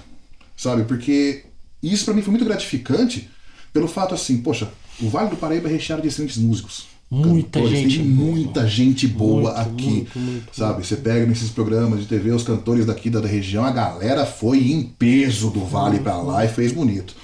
sabe? 0.57 0.85
Porque 0.85 1.44
isso 1.83 2.05
pra 2.05 2.14
mim 2.14 2.22
foi 2.22 2.31
muito 2.31 2.44
gratificante 2.44 3.29
pelo 3.72 3.88
fato 3.88 4.14
assim, 4.14 4.38
poxa, 4.38 4.70
o 5.02 5.08
Vale 5.08 5.30
do 5.30 5.36
Paraíba 5.36 5.68
é 5.68 5.72
recheado 5.72 6.02
de 6.02 6.08
excelentes 6.08 6.36
músicos. 6.36 6.86
Muita 7.10 7.58
cantores, 7.58 7.78
gente 7.78 7.98
tem 7.98 8.12
boa. 8.12 8.30
muita 8.30 8.68
gente 8.68 9.08
boa 9.08 9.54
Muito, 9.54 9.60
aqui, 9.60 9.90
muito, 9.90 10.18
muito, 10.18 10.56
sabe? 10.56 10.86
Você 10.86 10.96
pega 10.96 11.26
nesses 11.26 11.50
programas 11.50 11.98
de 11.98 12.06
TV 12.06 12.30
os 12.30 12.44
cantores 12.44 12.86
daqui 12.86 13.10
da, 13.10 13.18
da 13.18 13.26
região, 13.26 13.64
a 13.64 13.70
galera 13.72 14.24
foi 14.24 14.70
em 14.70 14.84
peso 14.84 15.50
do 15.50 15.64
Vale 15.64 15.98
pra 15.98 16.16
lá 16.18 16.44
e 16.44 16.48
fez 16.48 16.70
bonito. 16.70 17.16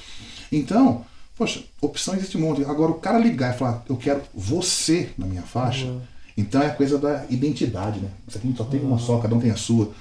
Então, 0.50 1.04
poxa, 1.36 1.62
opção 1.80 2.14
existe 2.16 2.36
um 2.36 2.40
monte. 2.40 2.64
Agora 2.64 2.90
o 2.90 2.96
cara 2.96 3.18
ligar 3.18 3.54
e 3.54 3.58
falar, 3.58 3.84
eu 3.88 3.96
quero 3.96 4.22
você 4.34 5.10
na 5.16 5.24
minha 5.24 5.42
faixa, 5.42 5.86
então 6.36 6.60
é 6.60 6.66
a 6.66 6.74
coisa 6.74 6.98
da 6.98 7.24
identidade, 7.30 8.00
né? 8.00 8.08
Isso 8.26 8.38
aqui 8.38 8.52
só 8.56 8.64
tem 8.64 8.80
uma 8.80 8.98
só, 8.98 9.18
cada 9.18 9.36
um 9.36 9.40
tem 9.40 9.52
a 9.52 9.56
sua. 9.56 9.92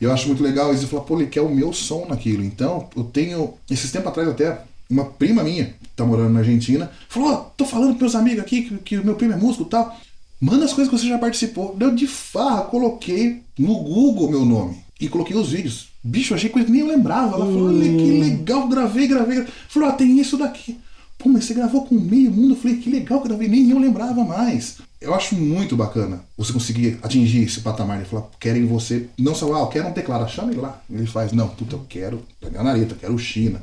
E 0.00 0.04
eu 0.04 0.12
acho 0.12 0.26
muito 0.26 0.42
legal 0.42 0.70
eles 0.70 0.82
falar, 0.84 1.04
pô, 1.04 1.18
ele 1.18 1.30
quer 1.30 1.42
o 1.42 1.48
meu 1.48 1.72
som 1.72 2.06
naquilo. 2.06 2.42
Então, 2.42 2.88
eu 2.96 3.04
tenho, 3.04 3.54
esses 3.70 3.90
tempos 3.90 4.08
atrás 4.08 4.28
até, 4.28 4.62
uma 4.90 5.04
prima 5.04 5.42
minha, 5.42 5.66
que 5.66 5.88
tá 5.96 6.04
morando 6.04 6.30
na 6.30 6.40
Argentina, 6.40 6.90
falou, 7.08 7.32
ó, 7.32 7.36
tô 7.56 7.64
falando 7.64 7.96
pros 7.96 8.12
meus 8.12 8.14
amigos 8.14 8.40
aqui 8.40 8.62
que, 8.62 8.76
que 8.78 8.98
o 8.98 9.04
meu 9.04 9.16
primo 9.16 9.34
é 9.34 9.36
músico 9.36 9.64
e 9.64 9.68
tal. 9.68 9.98
Manda 10.40 10.64
as 10.64 10.72
coisas 10.72 10.92
que 10.92 10.98
você 10.98 11.08
já 11.08 11.18
participou. 11.18 11.74
Deu 11.76 11.94
de 11.94 12.06
farra, 12.06 12.62
coloquei 12.62 13.42
no 13.58 13.74
Google 13.74 14.30
meu 14.30 14.44
nome. 14.44 14.78
E 15.00 15.08
coloquei 15.08 15.36
os 15.36 15.50
vídeos. 15.50 15.88
Bicho, 16.02 16.34
achei 16.34 16.48
coisa 16.48 16.66
que 16.66 16.72
nem 16.72 16.80
eu 16.80 16.86
lembrava. 16.86 17.34
Ela 17.36 17.46
falou, 17.46 17.68
olha 17.68 17.84
que 17.84 18.20
legal, 18.20 18.68
gravei, 18.68 19.06
gravei. 19.08 19.44
Falou, 19.68 19.88
ó, 19.88 19.92
tem 19.92 20.18
isso 20.18 20.36
daqui. 20.36 20.78
Pô, 21.18 21.28
mas 21.28 21.44
você 21.44 21.54
gravou 21.54 21.84
com 21.84 21.96
meio 21.96 22.30
mundo? 22.30 22.54
Eu 22.54 22.56
falei, 22.56 22.76
que 22.76 22.88
legal, 22.88 23.20
gravei, 23.20 23.48
nem 23.48 23.68
eu 23.70 23.78
lembrava 23.78 24.24
mais. 24.24 24.78
Eu 25.00 25.14
acho 25.14 25.34
muito 25.34 25.76
bacana 25.76 26.20
você 26.36 26.52
conseguir 26.52 26.98
atingir 27.02 27.42
esse 27.42 27.60
patamar. 27.60 27.96
Ele 27.98 28.06
falar, 28.06 28.28
querem 28.38 28.64
você, 28.66 29.08
não 29.18 29.34
só, 29.34 29.52
ah, 29.54 29.60
eu 29.60 29.66
quero 29.66 29.88
um 29.88 29.92
teclado, 29.92 30.30
chama 30.30 30.52
ele 30.52 30.60
lá. 30.60 30.80
Ele 30.88 31.06
faz, 31.06 31.32
não, 31.32 31.48
puta, 31.48 31.74
eu 31.74 31.84
quero 31.88 32.22
Daniel 32.40 32.62
Nareta, 32.62 32.94
eu 32.94 32.98
quero 32.98 33.18
China. 33.18 33.60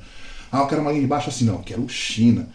Ah, 0.56 0.62
eu 0.62 0.68
quero 0.68 0.82
uma 0.82 0.91
linha 0.91 1.02
de 1.02 1.08
baixo 1.08 1.30
assim, 1.30 1.46
não, 1.46 1.56
eu 1.56 1.60
quero 1.60 1.88
China. 1.89 2.48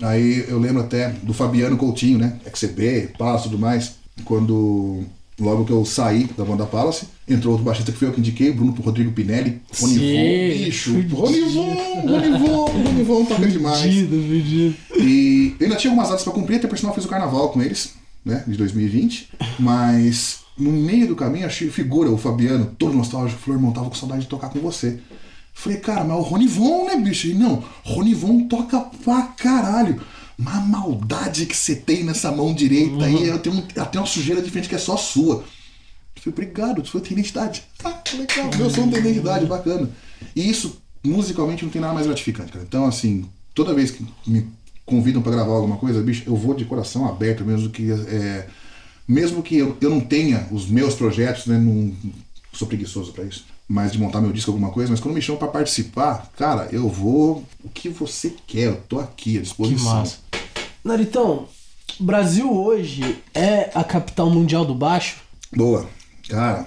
Aí 0.00 0.44
eu 0.48 0.58
lembro 0.58 0.82
até 0.82 1.10
do 1.22 1.32
Fabiano 1.32 1.76
Coutinho, 1.76 2.18
né? 2.18 2.38
XCB, 2.52 3.12
Passo 3.18 3.46
e 3.46 3.50
tudo 3.50 3.60
mais. 3.60 3.94
quando 4.24 5.04
logo 5.40 5.64
que 5.64 5.72
eu 5.72 5.84
saí 5.84 6.28
da 6.36 6.44
banda 6.44 6.66
Palace, 6.66 7.06
entrou 7.28 7.52
outro 7.52 7.64
baixista 7.64 7.90
que 7.90 7.98
foi 7.98 8.08
eu 8.08 8.12
que 8.12 8.20
indiquei, 8.20 8.50
o 8.50 8.54
Bruno 8.54 8.72
Rodrigo 8.72 9.12
Pinelli. 9.12 9.60
Ronivon, 9.80 10.00
Sim, 10.00 10.64
bicho. 10.64 10.92
Ronivon, 10.92 11.74
Ronivon, 12.06 12.64
Ronivon 12.66 13.24
toca 13.24 13.46
demais. 13.46 13.80
Fudido, 13.80 14.16
fudido. 14.16 14.74
E 14.98 15.56
eu 15.58 15.66
ainda 15.66 15.76
tinha 15.76 15.90
algumas 15.90 16.08
datas 16.10 16.24
pra 16.24 16.32
cumprir, 16.32 16.56
até 16.56 16.68
por 16.68 16.78
sinal 16.78 16.94
fiz 16.94 17.04
o 17.04 17.08
carnaval 17.08 17.48
com 17.48 17.62
eles, 17.62 17.94
né, 18.24 18.44
de 18.46 18.56
2020. 18.56 19.30
Mas 19.58 20.40
no 20.56 20.70
meio 20.70 21.08
do 21.08 21.16
caminho, 21.16 21.46
achei 21.46 21.70
figura, 21.70 22.10
o 22.10 22.18
Fabiano, 22.18 22.70
todo 22.78 22.94
nostálgico, 22.94 23.40
falou, 23.40 23.58
irmão, 23.58 23.72
tava 23.72 23.88
com 23.88 23.94
saudade 23.94 24.22
de 24.22 24.28
tocar 24.28 24.50
com 24.50 24.60
você. 24.60 24.98
Falei, 25.52 25.78
cara, 25.78 26.04
mas 26.04 26.16
o 26.16 26.22
Ronivon, 26.22 26.86
né, 26.86 26.96
bicho? 26.96 27.28
E 27.28 27.34
não, 27.34 27.62
Ronivon 27.84 28.48
toca 28.48 28.80
pra 28.80 29.22
caralho. 29.22 30.00
Mas 30.36 30.56
a 30.56 30.60
maldade 30.60 31.46
que 31.46 31.56
você 31.56 31.76
tem 31.76 32.02
nessa 32.02 32.32
mão 32.32 32.54
direita 32.54 33.04
aí, 33.04 33.28
eu 33.28 33.38
tenho, 33.38 33.56
eu 33.74 33.86
tenho 33.86 34.02
uma 34.02 34.10
sujeira 34.10 34.42
diferente 34.42 34.68
que 34.68 34.74
é 34.74 34.78
só 34.78 34.96
sua. 34.96 35.44
Eu 36.16 36.22
falei, 36.22 36.32
obrigado, 36.48 36.86
sua 36.86 37.00
tem 37.00 37.12
identidade. 37.12 37.62
Tá, 37.78 38.02
legal, 38.14 38.50
meu 38.56 38.70
som 38.70 38.88
tem 38.88 39.00
identidade, 39.00 39.46
bacana. 39.46 39.90
E 40.34 40.48
isso, 40.48 40.80
musicalmente, 41.04 41.64
não 41.64 41.70
tem 41.70 41.80
nada 41.80 41.94
mais 41.94 42.06
gratificante, 42.06 42.50
cara. 42.50 42.64
Então, 42.64 42.86
assim, 42.86 43.24
toda 43.54 43.74
vez 43.74 43.90
que 43.90 44.04
me 44.26 44.48
convidam 44.84 45.22
pra 45.22 45.32
gravar 45.32 45.52
alguma 45.52 45.76
coisa, 45.76 46.02
bicho, 46.02 46.24
eu 46.26 46.34
vou 46.34 46.54
de 46.54 46.64
coração 46.64 47.06
aberto, 47.08 47.44
mesmo 47.44 47.70
que. 47.70 47.92
É, 47.92 48.48
mesmo 49.06 49.42
que 49.42 49.56
eu, 49.56 49.76
eu 49.80 49.90
não 49.90 50.00
tenha 50.00 50.48
os 50.50 50.66
meus 50.66 50.94
projetos, 50.94 51.46
né? 51.46 51.58
Não, 51.58 51.92
sou 52.52 52.66
preguiçoso 52.66 53.12
pra 53.12 53.24
isso. 53.24 53.44
Mas 53.68 53.92
de 53.92 53.98
montar 53.98 54.20
meu 54.20 54.32
disco, 54.32 54.50
alguma 54.50 54.70
coisa, 54.70 54.90
mas 54.90 55.00
quando 55.00 55.14
me 55.14 55.22
chamam 55.22 55.38
pra 55.38 55.48
participar, 55.48 56.30
cara, 56.36 56.68
eu 56.72 56.88
vou. 56.88 57.42
O 57.64 57.68
que 57.68 57.88
você 57.88 58.34
quer, 58.46 58.66
eu 58.66 58.80
tô 58.88 58.98
aqui 58.98 59.36
à 59.36 59.40
Que 59.40 59.44
disposição. 59.44 59.94
massa. 59.94 60.16
Naritão, 60.84 61.46
Brasil 61.98 62.52
hoje 62.52 63.18
é 63.34 63.70
a 63.74 63.82
capital 63.84 64.28
mundial 64.28 64.64
do 64.64 64.74
baixo? 64.74 65.16
Boa. 65.54 65.88
Cara, 66.28 66.66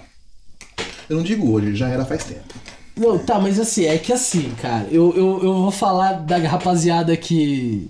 eu 1.10 1.18
não 1.18 1.24
digo 1.24 1.52
hoje, 1.52 1.76
já 1.76 1.90
era 1.90 2.06
faz 2.06 2.24
tempo. 2.24 2.54
Não, 2.96 3.20
tá, 3.20 3.40
mas 3.40 3.60
assim, 3.60 3.86
é 3.86 3.98
que 3.98 4.14
assim, 4.14 4.52
cara, 4.62 4.88
eu, 4.90 5.14
eu, 5.16 5.44
eu 5.44 5.54
vou 5.56 5.72
falar 5.72 6.14
da 6.14 6.38
rapaziada 6.38 7.16
que. 7.18 7.90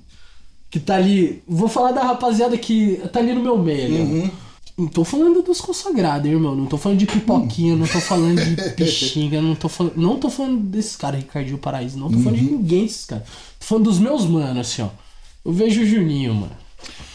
que 0.69 0.79
tá 0.79 0.95
ali. 0.95 1.43
Vou 1.47 1.69
falar 1.69 1.91
da 1.91 2.03
rapaziada 2.03 2.57
que 2.57 2.99
tá 3.13 3.19
ali 3.19 3.33
no 3.33 3.41
meu 3.41 3.57
meio. 3.57 3.85
ali, 3.85 4.31
ó. 4.33 4.44
Não 4.77 4.87
tô 4.87 5.03
falando 5.05 5.41
dos 5.41 5.61
consagrados, 5.61 6.29
irmão. 6.29 6.53
Não 6.55 6.65
tô 6.65 6.77
falando 6.77 6.97
de 6.99 7.05
pipoquinha, 7.05 7.75
não 7.75 7.87
tô 7.87 7.99
falando 8.01 8.43
de 8.43 8.69
pixinga, 8.75 9.41
não 9.41 9.55
tô 9.55 9.69
falando. 9.69 9.93
Não 9.95 10.17
tô 10.19 10.29
falando 10.29 10.59
desses 10.63 10.95
caras, 10.97 11.21
Ricardinho 11.21 11.57
Paraíso, 11.57 11.97
não 11.97 12.09
tô 12.11 12.17
falando 12.19 12.37
Uhum. 12.39 12.45
de 12.45 12.51
ninguém 12.51 12.83
desses 12.85 13.05
caras. 13.05 13.23
Tô 13.59 13.65
falando 13.65 13.85
dos 13.85 13.99
meus 13.99 14.25
manos, 14.25 14.67
assim, 14.67 14.81
ó. 14.81 14.89
Eu 15.45 15.53
vejo 15.53 15.81
o 15.81 15.85
Juninho, 15.85 16.33
mano. 16.35 16.51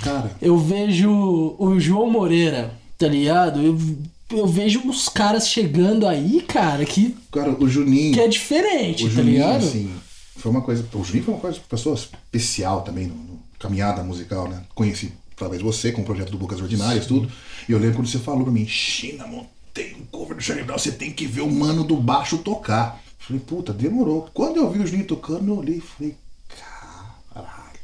Cara, 0.03 0.31
Eu 0.40 0.57
vejo 0.57 1.11
o 1.59 1.79
João 1.79 2.11
Moreira, 2.11 2.73
tá 2.96 3.07
ligado? 3.07 3.61
Eu, 3.61 3.79
eu 4.31 4.46
vejo 4.46 4.81
uns 4.87 5.09
caras 5.09 5.46
chegando 5.49 6.07
aí, 6.09 6.40
cara, 6.40 6.85
que, 6.87 7.14
cara, 7.31 7.51
o 7.62 7.68
Juninho. 7.68 8.14
que 8.14 8.20
é 8.20 8.27
diferente, 8.29 9.05
O 9.05 9.09
tá 9.09 9.14
Juninho, 9.16 9.33
ligado? 9.35 9.64
assim, 9.66 9.90
foi 10.37 10.51
uma 10.51 10.62
coisa. 10.62 10.85
O 10.94 11.05
Juninho 11.05 11.25
foi 11.25 11.35
uma 11.35 11.40
coisa, 11.40 11.61
pessoa 11.68 11.94
especial 11.94 12.81
também 12.83 13.07
no, 13.07 13.14
no 13.14 13.40
caminhada 13.59 14.03
musical, 14.03 14.49
né? 14.49 14.62
Conheci 14.75 15.12
de 15.48 15.62
você, 15.64 15.90
com 15.92 16.03
o 16.03 16.05
projeto 16.05 16.31
do 16.31 16.38
Bocas 16.38 16.61
Ordinárias, 16.61 17.07
tudo. 17.07 17.31
E 17.68 17.72
eu 17.72 17.79
lembro 17.79 17.96
quando 17.96 18.09
você 18.09 18.18
falou 18.18 18.42
pra 18.44 18.53
mim, 18.53 18.66
China, 18.66 19.26
montei 19.26 19.94
um 19.94 20.05
cover 20.11 20.37
do 20.37 20.42
Charlie 20.42 20.64
Brown, 20.64 20.79
você 20.79 20.92
tem 20.92 21.11
que 21.12 21.26
ver 21.26 21.40
o 21.42 21.50
mano 21.50 21.83
do 21.85 21.96
baixo 21.96 22.38
tocar. 22.38 23.00
Falei, 23.18 23.40
puta, 23.40 23.72
demorou. 23.72 24.29
Quando 24.35 24.57
eu 24.57 24.70
vi 24.70 24.81
o 24.81 24.87
Juninho 24.87 25.07
tocando, 25.07 25.48
eu 25.48 25.59
olhei 25.59 25.76
e 25.76 25.81
falei, 25.81 26.16
caralho. 27.33 27.79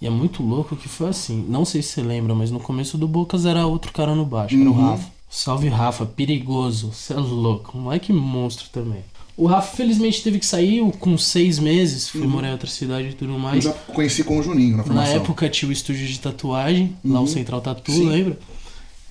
E 0.00 0.06
é 0.06 0.10
muito 0.10 0.42
louco 0.42 0.76
que 0.76 0.88
foi 0.88 1.08
assim. 1.08 1.44
Não 1.48 1.64
sei 1.64 1.82
se 1.82 1.90
você 1.90 2.02
lembra, 2.02 2.34
mas 2.34 2.50
no 2.50 2.60
começo 2.60 2.96
do 2.98 3.06
Bocas 3.08 3.44
era 3.44 3.66
outro 3.66 3.92
cara 3.92 4.14
no 4.14 4.24
baixo, 4.24 4.54
era 4.54 4.68
o 4.68 4.72
Uhum. 4.72 4.90
Rafa. 4.90 5.10
Salve 5.30 5.68
Rafa, 5.68 6.06
perigoso, 6.06 6.90
você 6.92 7.12
é 7.12 7.16
louco, 7.16 7.76
moleque 7.76 8.12
monstro 8.14 8.68
também. 8.70 9.04
O 9.38 9.46
Rafa 9.46 9.76
felizmente 9.76 10.20
teve 10.22 10.38
que 10.40 10.44
sair 10.46 10.82
com 10.98 11.16
seis 11.16 11.60
meses, 11.60 12.08
foi 12.08 12.26
morar 12.26 12.48
em 12.48 12.52
outra 12.52 12.68
cidade 12.68 13.10
e 13.10 13.12
tudo 13.14 13.32
Eu 13.34 13.38
mais. 13.38 13.62
já 13.62 13.72
conheci 13.72 14.24
com 14.24 14.36
o 14.38 14.42
Juninho 14.42 14.72
na 14.72 14.76
Na 14.78 14.84
formação. 14.84 15.14
época 15.14 15.48
tinha 15.48 15.68
o 15.68 15.72
estúdio 15.72 16.06
de 16.08 16.18
tatuagem, 16.18 16.96
lá 17.04 17.20
o 17.20 17.26
Central 17.28 17.60
Tatu, 17.60 17.92
Sim. 17.92 18.08
lembra? 18.08 18.36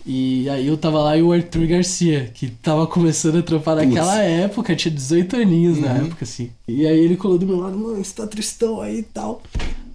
E 0.05 0.49
aí 0.49 0.67
eu 0.67 0.77
tava 0.77 1.01
lá 1.01 1.17
e 1.17 1.21
o 1.21 1.31
Arthur 1.31 1.65
Garcia, 1.67 2.29
que 2.33 2.47
tava 2.49 2.85
começando 2.87 3.37
a 3.37 3.41
trampar 3.41 3.75
Putz. 3.77 3.87
naquela 3.89 4.21
época, 4.21 4.75
tinha 4.75 4.93
18 4.93 5.35
aninhos 5.37 5.79
na 5.79 5.87
Uhum. 5.93 6.05
época, 6.07 6.23
assim. 6.25 6.49
E 6.67 6.85
aí 6.85 6.99
ele 6.99 7.15
colou 7.17 7.37
do 7.37 7.45
meu 7.45 7.57
lado, 7.61 7.77
mano, 7.77 8.03
você 8.03 8.13
tá 8.13 8.27
tristão 8.27 8.81
aí 8.81 8.99
e 8.99 9.03
tal. 9.03 9.41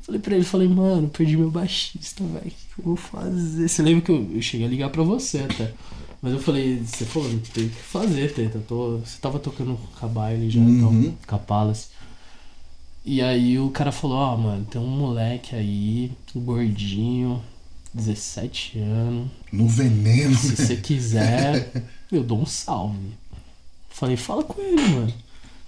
Falei 0.03 0.21
pra 0.21 0.35
ele, 0.35 0.45
falei, 0.45 0.67
mano, 0.69 1.09
perdi 1.09 1.37
meu 1.37 1.51
baixista, 1.51 2.25
velho, 2.25 2.47
o 2.47 2.51
que 2.51 2.79
eu 2.81 2.85
vou 2.85 2.97
fazer? 2.97 3.69
Você 3.69 3.83
lembra 3.83 4.01
que 4.03 4.11
eu, 4.11 4.27
eu 4.35 4.43
cheguei 4.43 4.67
a 4.67 4.71
ligar 4.71 4.91
pra 4.91 5.03
você 5.03 5.39
até. 5.39 5.73
Mas 6.23 6.33
eu 6.33 6.39
falei, 6.41 6.79
você 6.79 7.05
falou, 7.05 7.29
não 7.29 7.39
tem 7.41 7.67
o 7.67 7.69
que 7.71 7.83
fazer, 7.83 8.33
Teta. 8.33 8.61
Tô... 8.61 8.99
Você 8.99 9.19
tava 9.21 9.41
tocando 9.41 9.77
com 9.99 10.07
a 10.07 10.09
baile 10.09 10.49
já, 10.49 10.61
Uhum. 10.61 11.03
então, 11.07 11.19
com 11.27 11.35
a 11.35 11.39
Palace. 11.39 11.89
E 13.05 13.21
aí 13.21 13.59
o 13.59 13.69
cara 13.71 13.91
falou, 13.91 14.17
ó, 14.19 14.37
mano, 14.37 14.65
tem 14.65 14.81
um 14.81 14.87
moleque 14.87 15.57
aí, 15.57 16.13
gordinho, 16.37 17.43
17 17.93 18.79
anos. 18.79 19.29
No 19.53 19.67
veneno. 19.67 20.37
Se 20.37 20.55
você 20.57 20.77
quiser, 20.77 21.73
eu 22.13 22.23
dou 22.23 22.41
um 22.41 22.47
salve. 22.47 23.15
Falei, 23.91 24.17
fala 24.17 24.45
com 24.45 24.61
ele, 24.63 24.81
mano. 24.91 25.13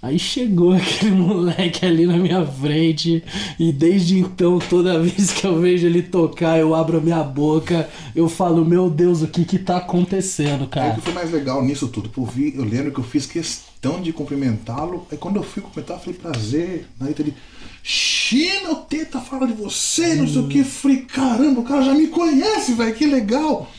Aí 0.05 0.19
chegou 0.19 0.71
aquele 0.77 1.15
moleque 1.15 1.83
ali 1.83 2.05
na 2.05 2.15
minha 2.15 2.45
frente 2.45 3.23
e 3.59 3.71
desde 3.71 4.19
então, 4.19 4.59
toda 4.59 4.99
vez 5.01 5.31
que 5.31 5.47
eu 5.47 5.59
vejo 5.59 5.87
ele 5.87 6.03
tocar, 6.03 6.59
eu 6.59 6.75
abro 6.75 6.99
a 6.99 7.01
minha 7.01 7.23
boca, 7.23 7.89
eu 8.15 8.29
falo, 8.29 8.63
meu 8.63 8.87
Deus, 8.87 9.23
o 9.23 9.27
que 9.27 9.43
que 9.43 9.57
tá 9.57 9.77
acontecendo, 9.77 10.61
Aí 10.61 10.65
o 10.65 10.67
cara? 10.67 10.93
que 10.93 11.01
foi 11.01 11.13
mais 11.13 11.31
legal 11.31 11.63
nisso 11.63 11.87
tudo? 11.87 12.07
Pô, 12.07 12.23
vi, 12.23 12.53
eu 12.55 12.63
lembro 12.63 12.91
que 12.91 12.99
eu 12.99 13.03
fiz 13.03 13.25
questão 13.25 13.99
de 13.99 14.13
cumprimentá-lo. 14.13 15.07
Aí 15.11 15.17
quando 15.17 15.37
eu 15.37 15.43
fui 15.43 15.63
cumprimentar, 15.63 15.97
eu 15.97 16.01
falei, 16.01 16.19
prazer. 16.19 16.85
Aí 16.99 17.15
ele, 17.17 17.33
China, 17.81 18.73
o 18.73 18.75
Teta 18.75 19.19
fala 19.19 19.47
de 19.47 19.53
você, 19.53 20.13
não 20.13 20.27
sei 20.27 20.41
o 20.41 20.47
que. 20.47 20.63
Falei, 20.63 20.97
caramba, 20.97 21.61
o 21.61 21.63
cara 21.63 21.81
já 21.81 21.95
me 21.95 22.07
conhece, 22.07 22.73
velho, 22.73 22.93
que 22.93 23.07
legal. 23.07 23.71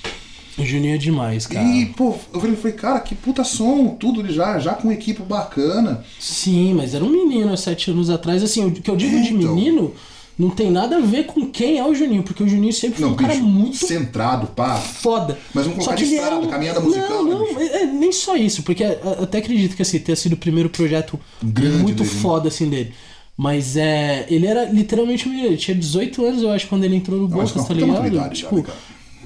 O 0.59 0.65
Juninho 0.65 0.95
é 0.95 0.99
demais, 0.99 1.47
cara. 1.47 1.67
E, 1.67 1.87
pô, 1.87 2.15
eu 2.33 2.41
falei, 2.41 2.73
cara, 2.73 3.01
que 3.01 3.15
puta 3.15 3.45
som, 3.45 3.89
tudo 3.89 4.21
ele 4.21 4.33
já, 4.33 4.59
já 4.59 4.73
com 4.75 4.91
equipe 4.91 5.23
bacana. 5.23 6.03
Sim, 6.19 6.73
mas 6.75 6.95
era 6.95 7.05
um 7.05 7.11
menino 7.11 7.53
há 7.53 7.57
sete 7.57 7.91
anos 7.91 8.09
atrás. 8.09 8.43
Assim, 8.43 8.65
o 8.67 8.71
que 8.73 8.91
eu 8.91 8.97
digo 8.97 9.17
É, 9.17 9.21
de 9.21 9.35
então. 9.35 9.55
menino 9.55 9.93
não 10.39 10.49
tem 10.51 10.71
nada 10.71 10.97
a 10.97 11.01
ver 11.01 11.25
com 11.27 11.47
quem 11.47 11.79
é 11.79 11.85
o 11.85 11.95
Juninho, 11.95 12.23
porque 12.23 12.43
o 12.43 12.49
Juninho 12.49 12.73
sempre 12.73 12.99
foi 12.99 13.07
Não, 13.07 13.13
um 13.15 13.17
cara 13.17 13.35
bicho, 13.35 13.45
muito 13.47 13.77
centrado, 13.77 14.47
pá. 14.49 14.77
foda. 14.77 15.39
Mas 15.55 15.65
vamos 15.65 15.79
colocar 15.85 15.95
de 15.97 16.05
estrada, 16.05 16.37
um- 16.37 16.47
caminhada 16.49 16.81
musical, 16.81 17.23
Não, 17.25 17.45
né, 17.45 17.53
não, 17.53 17.61
é, 17.61 17.83
é, 17.83 17.87
nem 17.87 18.13
só 18.13 18.35
isso, 18.37 18.63
porque 18.63 18.83
é, 18.85 19.01
até 19.23 19.39
acredito 19.39 19.75
que 19.77 19.83
assim, 19.83 19.99
tenha 19.99 20.17
sido 20.17 20.35
o 20.35 20.37
primeiro 20.39 20.69
projeto 20.71 21.19
Grande 21.43 21.79
muito 21.83 22.03
dele, 22.03 22.15
né? 22.15 22.21
foda 22.23 22.49
assim 22.49 22.69
dele. 22.69 22.93
Mas 23.37 23.77
é. 23.77 24.25
Ele 24.31 24.47
era 24.47 24.65
literalmente 24.65 25.29
um 25.29 25.31
menino. 25.31 25.49
Ele 25.49 25.57
tinha 25.59 25.75
18 25.77 26.25
anos, 26.25 26.43
eu 26.43 26.51
acho, 26.51 26.67
quando 26.69 26.85
ele 26.85 26.97
entrou 26.97 27.21
no 27.21 27.29
Bocas, 27.29 27.53
tá 27.67 27.75
ligado? 27.75 28.31
Tipo, 28.33 28.57
né, 28.57 28.63
cara? 28.63 28.79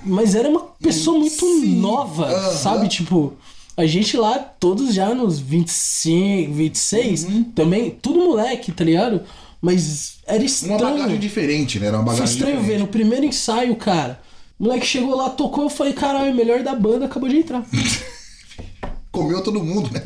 Mas 0.04 0.34
era 0.34 0.48
uma 0.48 0.60
pessoa 0.80 1.18
muito 1.18 1.34
Sim, 1.44 1.76
nova, 1.80 2.26
aham. 2.26 2.56
sabe? 2.56 2.88
Tipo, 2.88 3.34
a 3.76 3.86
gente 3.86 4.16
lá, 4.16 4.38
todos 4.38 4.94
já 4.94 5.14
nos 5.14 5.38
25, 5.38 6.52
26, 6.52 7.24
Uhum. 7.24 7.44
também, 7.44 7.90
tudo 7.90 8.18
moleque, 8.20 8.72
tá 8.72 8.84
ligado? 8.84 9.22
Mas 9.62 10.18
era 10.26 10.38
Uma 10.38 10.44
estranho. 10.46 10.78
bagagem 10.80 11.18
diferente, 11.18 11.78
né? 11.78 11.86
Era 11.88 11.96
uma 11.98 12.06
Foi 12.06 12.14
bagagem 12.14 12.34
estranho 12.34 12.56
ver, 12.56 12.62
diferente. 12.62 12.80
no 12.82 12.88
primeiro 12.88 13.26
ensaio, 13.26 13.76
cara. 13.76 14.20
O 14.58 14.64
moleque 14.64 14.86
chegou 14.86 15.14
lá, 15.16 15.30
tocou, 15.30 15.64
eu 15.64 15.70
falei, 15.70 15.92
caralho, 15.92 16.32
o 16.32 16.34
melhor 16.36 16.62
da 16.62 16.74
banda 16.74 17.04
acabou 17.06 17.28
de 17.28 17.36
entrar. 17.38 17.64
Comeu 19.12 19.42
todo 19.42 19.62
mundo, 19.62 19.90
né? 19.92 20.02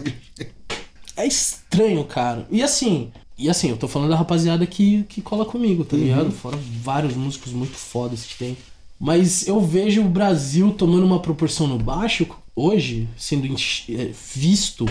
É 1.17 1.27
estranho, 1.27 2.05
cara. 2.05 2.47
E 2.51 2.63
assim, 2.63 3.13
e 3.39 3.49
assim, 3.49 3.71
eu 3.71 3.77
tô 3.77 3.87
falando 3.87 4.11
da 4.11 4.17
rapaziada 4.17 4.67
que, 4.67 5.05
que 5.09 5.21
cola 5.21 5.45
comigo, 5.45 5.85
tá 5.85 5.97
ligado? 5.97 6.31
Fora 6.33 6.59
vários 6.83 7.15
músicos 7.15 7.53
muito 7.53 7.75
fodas 7.77 8.23
que 8.25 8.37
tem. 8.37 8.57
Mas 8.99 9.47
eu 9.47 9.61
vejo 9.61 10.03
o 10.03 10.09
Brasil 10.09 10.73
tomando 10.73 11.05
uma 11.05 11.21
proporção 11.21 11.67
no 11.67 11.79
baixo, 11.79 12.27
hoje, 12.55 13.09
sendo 13.17 13.47
é, 13.89 14.11
visto 14.35 14.87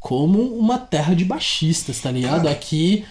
como 0.00 0.40
uma 0.56 0.78
terra 0.78 1.14
de 1.14 1.24
baixistas, 1.24 2.00
tá 2.00 2.10
ligado? 2.10 2.42
Cara. 2.44 2.50
Aqui, 2.52 3.04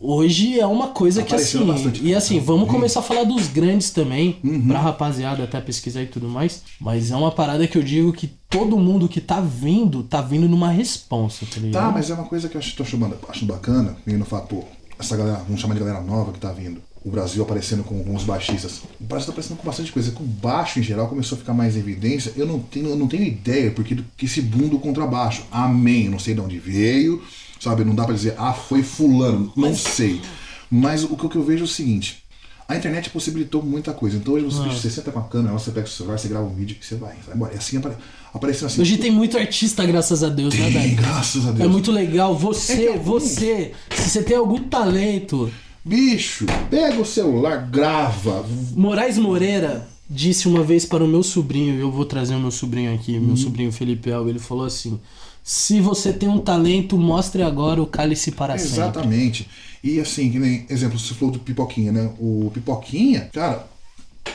hoje 0.00 0.58
é 0.60 0.66
uma 0.66 0.88
coisa 0.88 1.22
que 1.22 1.34
assim. 1.34 1.58
E 2.02 2.14
assim, 2.14 2.38
vamos 2.38 2.66
Uhum. 2.68 2.74
começar 2.74 3.00
a 3.00 3.02
falar 3.02 3.24
dos 3.24 3.48
grandes 3.48 3.90
também, 3.90 4.38
pra 4.66 4.78
rapaziada 4.80 5.42
até 5.44 5.60
pesquisar 5.60 6.02
e 6.02 6.06
tudo 6.06 6.28
mais. 6.28 6.62
Mas 6.80 7.10
é 7.10 7.16
uma 7.16 7.32
parada 7.32 7.66
que 7.66 7.76
eu 7.76 7.82
digo 7.82 8.12
que 8.12 8.28
todo 8.48 8.78
mundo 8.78 9.08
que 9.08 9.20
tá 9.20 9.40
vindo, 9.40 10.04
tá 10.04 10.20
vindo 10.20 10.48
numa 10.48 10.70
responsa, 10.70 11.44
tá 11.52 11.60
ligado? 11.60 11.82
Tá, 11.82 11.90
mas 11.90 12.10
é 12.10 12.14
uma 12.14 12.24
coisa 12.24 12.48
que 12.48 12.56
eu 12.56 12.60
acho, 12.60 12.76
tô 12.76 12.82
achando, 12.84 13.18
acho 13.28 13.44
bacana, 13.44 13.96
vendo 14.06 14.22
o 14.22 14.24
fato, 14.26 14.46
pô, 14.54 14.64
essa 14.98 15.16
galera, 15.16 15.38
vamos 15.38 15.60
chamar 15.60 15.74
de 15.74 15.80
galera 15.80 16.00
nova 16.00 16.32
que 16.32 16.38
tá 16.38 16.52
vindo. 16.52 16.80
O 17.06 17.10
Brasil 17.10 17.40
aparecendo 17.40 17.84
com 17.84 17.96
alguns 17.98 18.24
baixistas. 18.24 18.80
O 19.00 19.04
Brasil 19.04 19.26
tá 19.26 19.32
aparecendo 19.32 19.56
com 19.58 19.64
bastante 19.64 19.92
coisa. 19.92 20.10
Com 20.10 20.24
o 20.24 20.26
baixo 20.26 20.80
em 20.80 20.82
geral 20.82 21.06
começou 21.06 21.36
a 21.36 21.38
ficar 21.38 21.54
mais 21.54 21.76
em 21.76 21.78
evidência. 21.78 22.32
Eu 22.36 22.46
não 22.46 22.58
tenho, 22.58 22.88
eu 22.88 22.96
não 22.96 23.06
tenho 23.06 23.22
ideia 23.22 23.70
porque 23.70 23.94
do 23.94 24.04
que 24.16 24.26
esse 24.26 24.42
boom 24.42 24.66
do 24.66 24.78
contrabaixo. 24.80 25.44
Amém. 25.52 26.08
Não 26.08 26.18
sei 26.18 26.34
de 26.34 26.40
onde 26.40 26.58
veio, 26.58 27.22
sabe? 27.60 27.84
Não 27.84 27.94
dá 27.94 28.04
pra 28.04 28.12
dizer, 28.14 28.34
ah, 28.36 28.52
foi 28.52 28.82
fulano. 28.82 29.52
Não 29.56 29.72
sei. 29.72 30.20
Mas 30.68 31.04
o 31.04 31.16
que 31.16 31.36
eu 31.36 31.44
vejo 31.44 31.60
é 31.62 31.64
o 31.64 31.68
seguinte: 31.68 32.24
A 32.68 32.74
internet 32.74 33.08
possibilitou 33.10 33.62
muita 33.62 33.92
coisa. 33.92 34.16
Então 34.16 34.34
hoje 34.34 34.44
você, 34.44 34.58
Ah. 34.58 34.64
bicho, 34.64 34.80
você 34.80 34.90
senta 34.90 35.12
com 35.12 35.20
a 35.20 35.22
câmera, 35.28 35.52
você 35.52 35.70
pega 35.70 35.86
o 35.86 35.88
celular, 35.88 36.18
você 36.18 36.26
grava 36.26 36.44
um 36.46 36.54
vídeo 36.56 36.76
e 36.80 36.84
você 36.84 36.96
vai, 36.96 37.14
vai 37.24 37.36
embora. 37.36 37.54
E 37.54 37.56
assim 37.58 37.76
apare... 37.76 37.94
apareceu 38.34 38.66
assim. 38.66 38.80
Hoje 38.82 38.96
tem 38.98 39.12
muito 39.12 39.38
artista, 39.38 39.86
graças 39.86 40.24
a 40.24 40.28
Deus, 40.28 40.52
né, 40.52 40.64
Tem, 40.64 40.72
velho? 40.72 40.96
graças 40.96 41.46
a 41.46 41.52
Deus. 41.52 41.60
É 41.64 41.68
muito 41.68 41.92
legal. 41.92 42.34
É 42.34 42.38
Você, 42.40 42.88
alguns- 42.88 43.22
você, 43.22 43.70
se 43.94 44.10
você 44.10 44.22
tem 44.24 44.36
algum 44.36 44.58
talento. 44.64 45.48
Bicho, 45.86 46.46
pega 46.68 47.00
o 47.00 47.06
celular, 47.06 47.58
grava. 47.70 48.44
Moraes 48.74 49.16
Moreira 49.18 49.86
disse 50.10 50.48
uma 50.48 50.64
vez 50.64 50.84
para 50.84 51.04
o 51.04 51.06
meu 51.06 51.22
sobrinho, 51.22 51.78
eu 51.78 51.92
vou 51.92 52.04
trazer 52.04 52.34
o 52.34 52.40
meu 52.40 52.50
sobrinho 52.50 52.92
aqui, 52.92 53.16
Uhum. 53.16 53.20
meu 53.26 53.36
sobrinho 53.36 53.70
Felipe 53.70 54.10
El, 54.10 54.28
ele 54.28 54.40
falou 54.40 54.64
assim: 54.66 54.98
se 55.44 55.80
você 55.80 56.12
tem 56.12 56.28
um 56.28 56.40
talento, 56.40 56.98
mostre 56.98 57.40
agora 57.42 57.80
o 57.80 57.86
cálice 57.86 58.32
para 58.32 58.58
sempre. 58.58 58.72
Exatamente. 58.74 59.48
E 59.84 60.00
assim, 60.00 60.28
que 60.28 60.40
nem 60.40 60.66
exemplo, 60.68 60.98
você 60.98 61.14
falou 61.14 61.32
do 61.32 61.38
Pipoquinha, 61.38 61.92
né? 61.92 62.10
O 62.18 62.50
Pipoquinha, 62.52 63.30
cara, 63.32 63.64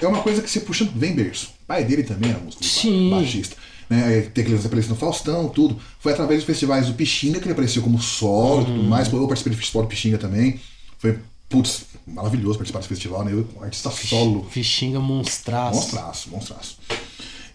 é 0.01 0.07
uma 0.07 0.21
coisa 0.21 0.41
que 0.41 0.49
você 0.49 0.61
puxa 0.61 0.87
vem 0.95 1.13
berço. 1.13 1.47
O 1.63 1.65
pai 1.67 1.83
dele 1.83 2.03
também 2.03 2.29
era 2.29 2.39
músico, 2.39 2.63
Sim. 2.63 3.09
baixista. 3.09 3.57
Né? 3.89 4.05
Aí 4.05 4.21
Tem 4.21 4.43
aqueles 4.45 4.65
aparecidos 4.65 4.95
no 4.97 5.05
Faustão, 5.05 5.49
tudo. 5.49 5.77
Foi 5.99 6.13
através 6.13 6.39
dos 6.39 6.45
festivais 6.45 6.87
do 6.87 6.93
Pixinga 6.93 7.39
que 7.39 7.45
ele 7.45 7.51
apareceu 7.51 7.81
como 7.81 8.01
solo 8.01 8.61
e 8.61 8.65
Uhum. 8.69 8.77
tudo 8.77 8.83
mais. 8.87 9.11
Eu 9.11 9.27
participei 9.27 9.51
do 9.51 9.57
festival 9.59 9.83
do 9.83 9.89
Pixinga 9.89 10.17
também. 10.17 10.61
Foi, 10.97 11.19
putz, 11.51 11.85
maravilhoso 12.07 12.57
participar 12.57 12.79
desse 12.79 12.89
festival, 12.89 13.25
né? 13.25 13.33
Eu, 13.33 13.47
um 13.55 13.63
artista 13.63 13.91
solo. 13.91 14.47
Fichinga 14.49 14.99
monstraço. 14.99 15.75
Monstraço, 15.75 16.29
monstraço. 16.29 16.77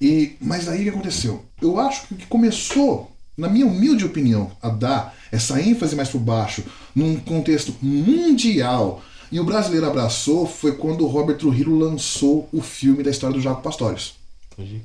E, 0.00 0.36
mas 0.40 0.68
aí 0.68 0.80
o 0.80 0.82
que 0.84 0.88
aconteceu? 0.90 1.44
Eu 1.60 1.80
acho 1.80 2.06
que 2.06 2.14
o 2.14 2.16
que 2.16 2.26
começou, 2.26 3.10
na 3.36 3.48
minha 3.48 3.66
humilde 3.66 4.04
opinião, 4.04 4.52
a 4.62 4.68
dar 4.68 5.16
essa 5.32 5.60
ênfase 5.60 5.96
mais 5.96 6.10
por 6.10 6.20
baixo, 6.20 6.62
num 6.94 7.16
contexto 7.16 7.74
mundial, 7.82 9.02
e 9.32 9.40
o 9.40 9.44
brasileiro 9.44 9.86
abraçou, 9.86 10.46
foi 10.46 10.76
quando 10.76 11.04
o 11.04 11.08
Robert 11.08 11.38
Trujillo 11.38 11.76
lançou 11.76 12.48
o 12.52 12.60
filme 12.60 13.02
da 13.02 13.10
história 13.10 13.34
do 13.34 13.42
Jaco 13.42 13.62
crer. 13.62 14.82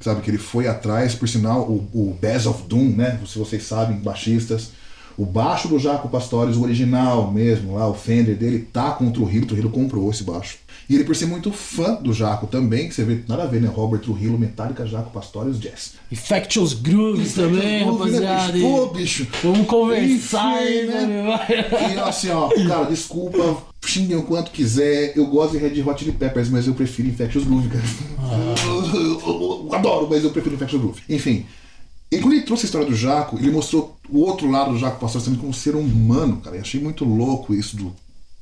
Sabe, 0.00 0.20
que 0.20 0.30
ele 0.30 0.38
foi 0.38 0.66
atrás, 0.66 1.14
por 1.14 1.28
sinal, 1.28 1.62
o, 1.62 1.88
o 1.92 2.18
Bass 2.20 2.46
of 2.46 2.64
Doom, 2.64 2.90
né? 2.96 3.20
Se 3.26 3.38
vocês 3.38 3.62
sabem, 3.62 3.98
baixistas. 3.98 4.70
O 5.18 5.24
baixo 5.24 5.68
do 5.68 5.78
Jaco 5.78 6.08
Pastorius, 6.08 6.56
o 6.56 6.62
original 6.62 7.30
mesmo, 7.32 7.74
lá, 7.74 7.88
o 7.88 7.94
Fender 7.94 8.36
dele, 8.36 8.68
tá 8.72 8.90
com 8.90 9.06
o 9.06 9.10
Trujillo. 9.10 9.44
O 9.44 9.46
Trujillo 9.48 9.70
comprou 9.70 10.10
esse 10.10 10.22
baixo. 10.24 10.58
E 10.88 10.94
ele, 10.94 11.02
por 11.04 11.16
ser 11.16 11.26
muito 11.26 11.50
fã 11.50 11.94
do 11.94 12.12
Jaco 12.12 12.46
também, 12.46 12.88
que 12.88 12.94
você 12.94 13.02
vê, 13.02 13.20
nada 13.26 13.42
a 13.42 13.46
ver, 13.46 13.60
né? 13.60 13.66
Robert 13.68 14.00
Trujillo, 14.00 14.38
Metallica, 14.38 14.86
Jaco 14.86 15.10
Pastorius, 15.10 15.58
Jazz. 15.58 15.94
Infectious 16.12 16.74
Grooves 16.74 17.34
também, 17.34 17.84
né, 17.84 17.90
rapaziada. 17.90 18.52
bicho? 18.52 18.66
Pô, 18.68 18.86
bicho. 18.88 19.26
Vamos 19.42 19.66
conversar, 19.66 20.64
hein, 20.64 20.86
né? 20.86 21.06
né? 21.06 21.94
E 21.94 21.98
assim, 21.98 22.28
ó, 22.30 22.48
cara, 22.68 22.84
desculpa, 22.84 23.56
xinguem 23.84 24.16
o 24.16 24.22
quanto 24.22 24.50
quiser. 24.52 25.16
Eu 25.16 25.26
gosto 25.26 25.52
de 25.52 25.58
Red 25.58 25.82
Hot 25.82 25.98
Chili 25.98 26.12
Peppers, 26.12 26.48
mas 26.50 26.68
eu 26.68 26.74
prefiro 26.74 27.08
Infectious 27.08 27.44
Groove, 27.44 27.68
cara. 27.68 27.84
Eu, 28.64 29.00
eu- 29.00 29.66
eu 29.66 29.74
adoro, 29.74 30.06
mas 30.08 30.22
eu 30.22 30.30
prefiro 30.30 30.54
Infectious 30.54 30.80
Groove. 30.80 31.00
Enfim. 31.08 31.46
E 32.10 32.18
quando 32.18 32.34
ele 32.34 32.42
trouxe 32.42 32.64
a 32.64 32.66
história 32.66 32.86
do 32.86 32.94
Jaco, 32.94 33.36
ele 33.36 33.50
mostrou 33.50 33.96
o 34.08 34.20
outro 34.20 34.48
lado 34.48 34.72
do 34.72 34.78
Jaco 34.78 35.00
Pastor 35.00 35.22
também 35.22 35.40
como 35.40 35.52
ser 35.52 35.74
humano, 35.74 36.36
cara. 36.38 36.56
Eu 36.56 36.62
achei 36.62 36.80
muito 36.80 37.04
louco 37.04 37.52
isso 37.52 37.76
do 37.76 37.94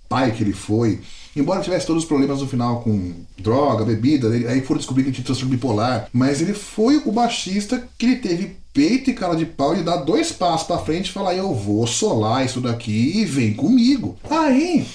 pai 0.09 0.33
que 0.33 0.43
ele 0.43 0.53
foi. 0.53 1.01
Embora 1.35 1.63
tivesse 1.63 1.87
todos 1.87 2.05
os 2.05 2.09
problemas 2.09 2.41
no 2.41 2.47
final 2.47 2.83
com 2.83 3.13
droga, 3.39 3.85
bebida, 3.85 4.29
aí 4.29 4.61
foram 4.61 4.79
descobrir 4.79 5.03
que 5.03 5.09
ele 5.09 5.15
tinha 5.15 5.25
transtorno 5.25 5.51
bipolar. 5.51 6.09
Mas 6.13 6.41
ele 6.41 6.55
foi 6.55 7.03
o 7.05 7.11
baixista 7.11 7.89
que 7.99 8.07
ele 8.07 8.17
teve 8.17 8.57
peito 8.73 9.11
e 9.11 9.15
cara 9.15 9.35
de 9.35 9.47
pau 9.47 9.75
de 9.75 9.83
dar 9.83 9.97
dois 9.97 10.31
passos 10.31 10.67
pra 10.67 10.79
frente 10.79 11.09
e 11.09 11.13
falar: 11.13 11.35
Eu 11.35 11.53
vou 11.55 11.87
solar 11.87 12.45
isso 12.45 12.61
daqui 12.61 13.19
e 13.19 13.25
vem 13.25 13.55
comigo. 13.55 14.17
Aí, 14.31 14.87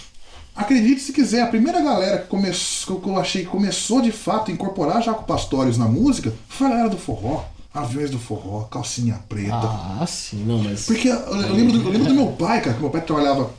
acredite 0.55 1.01
se 1.01 1.11
quiser, 1.11 1.41
a 1.41 1.47
primeira 1.47 1.81
galera 1.81 2.19
que, 2.19 2.27
começou, 2.27 3.01
que 3.01 3.09
eu 3.09 3.17
achei 3.17 3.43
que 3.43 3.49
começou 3.49 4.01
de 4.01 4.11
fato 4.11 4.51
a 4.51 4.53
incorporar 4.53 5.01
Jaco 5.01 5.25
Pastorius 5.25 5.77
na 5.77 5.85
música 5.85 6.33
foi 6.47 6.67
a 6.67 6.69
galera 6.69 6.89
do 6.89 6.97
forró. 6.97 7.43
Aviões 7.73 8.09
do 8.09 8.17
forró, 8.17 8.63
calcinha 8.63 9.19
preta. 9.29 9.55
Ah, 9.55 10.05
sim, 10.07 10.43
não, 10.43 10.57
mas. 10.57 10.85
Porque 10.85 11.07
eu, 11.07 11.15
eu 11.15 11.53
lembro 11.53 11.77
do, 11.77 11.83
eu 11.83 11.91
lembro 11.91 12.07
do 12.07 12.15
meu 12.15 12.27
pai, 12.33 12.61
cara, 12.61 12.75
que 12.75 12.81
meu 12.81 12.89
pai 12.89 13.01
trabalhava 13.01 13.51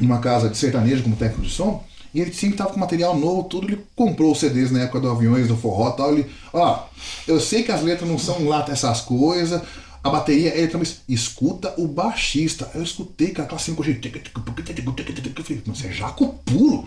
numa 0.00 0.18
casa 0.18 0.48
de 0.48 0.56
sertanejo 0.56 1.02
como 1.02 1.16
técnico 1.16 1.42
de 1.42 1.50
som, 1.50 1.84
e 2.14 2.20
ele 2.20 2.32
sempre 2.32 2.56
tava 2.56 2.70
com 2.70 2.78
material 2.78 3.16
novo, 3.16 3.44
tudo, 3.44 3.66
ele 3.66 3.84
comprou 3.96 4.32
os 4.32 4.38
CDs 4.38 4.70
na 4.70 4.82
época 4.82 5.00
do 5.00 5.10
Aviões, 5.10 5.48
do 5.48 5.56
Forró 5.56 5.90
e 5.90 5.96
tal, 5.96 6.12
ele, 6.12 6.30
ó, 6.52 6.84
eu 7.26 7.40
sei 7.40 7.64
que 7.64 7.72
as 7.72 7.82
letras 7.82 8.08
não 8.08 8.18
são 8.18 8.46
lá 8.46 8.64
essas 8.68 9.00
coisas, 9.00 9.60
a 10.02 10.10
bateria, 10.10 10.56
ele 10.56 10.68
também, 10.68 10.90
escuta 11.08 11.74
o 11.76 11.86
baixista, 11.86 12.70
eu 12.74 12.82
escutei, 12.82 13.30
cara, 13.30 13.46
aquela 13.46 13.58
cinco 13.58 13.82
eu 13.82 13.98
falei, 15.44 15.62
isso 15.72 15.86
é 15.86 15.92
jaco 15.92 16.28
puro. 16.44 16.86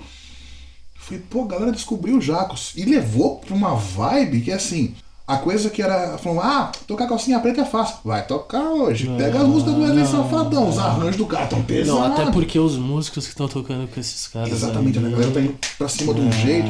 Eu 0.96 1.02
falei, 1.02 1.24
pô, 1.30 1.44
a 1.44 1.48
galera 1.48 1.72
descobriu 1.72 2.18
o 2.18 2.22
Jacos 2.22 2.74
e 2.76 2.86
levou 2.86 3.40
pra 3.40 3.56
uma 3.56 3.76
vibe 3.76 4.42
que 4.42 4.52
assim. 4.52 4.96
A 5.34 5.38
coisa 5.38 5.70
que 5.70 5.82
era. 5.82 6.18
Falou, 6.18 6.42
ah, 6.42 6.72
tocar 6.88 7.08
calcinha 7.08 7.40
preta 7.40 7.62
é 7.62 7.66
fácil. 7.66 7.98
Vai 8.04 8.26
tocar 8.26 8.70
hoje. 8.70 9.10
Pega 9.18 9.40
as 9.42 9.48
músicas 9.48 9.74
do 9.76 9.82
Wesley 9.82 10.06
Safadão. 10.06 10.70
Os 10.70 10.78
arranjos 10.78 11.18
do 11.18 11.26
cara 11.26 11.48
tão 11.48 11.62
pesados. 11.64 11.88
Não, 12.02 12.04
até 12.14 12.32
porque 12.32 12.60
os 12.60 12.78
músicos 12.78 13.26
que 13.26 13.32
estão 13.32 13.48
tocando 13.48 13.88
com 13.88 14.00
esses 14.00 14.28
caras. 14.28 14.52
Exatamente, 14.52 14.98
aí, 14.98 15.04
né? 15.04 15.10
a 15.10 15.12
galera 15.14 15.32
tá 15.32 15.42
indo 15.42 15.56
pra 15.78 15.88
cima 15.88 16.14
de 16.14 16.22
um 16.22 16.32
jeito. 16.32 16.70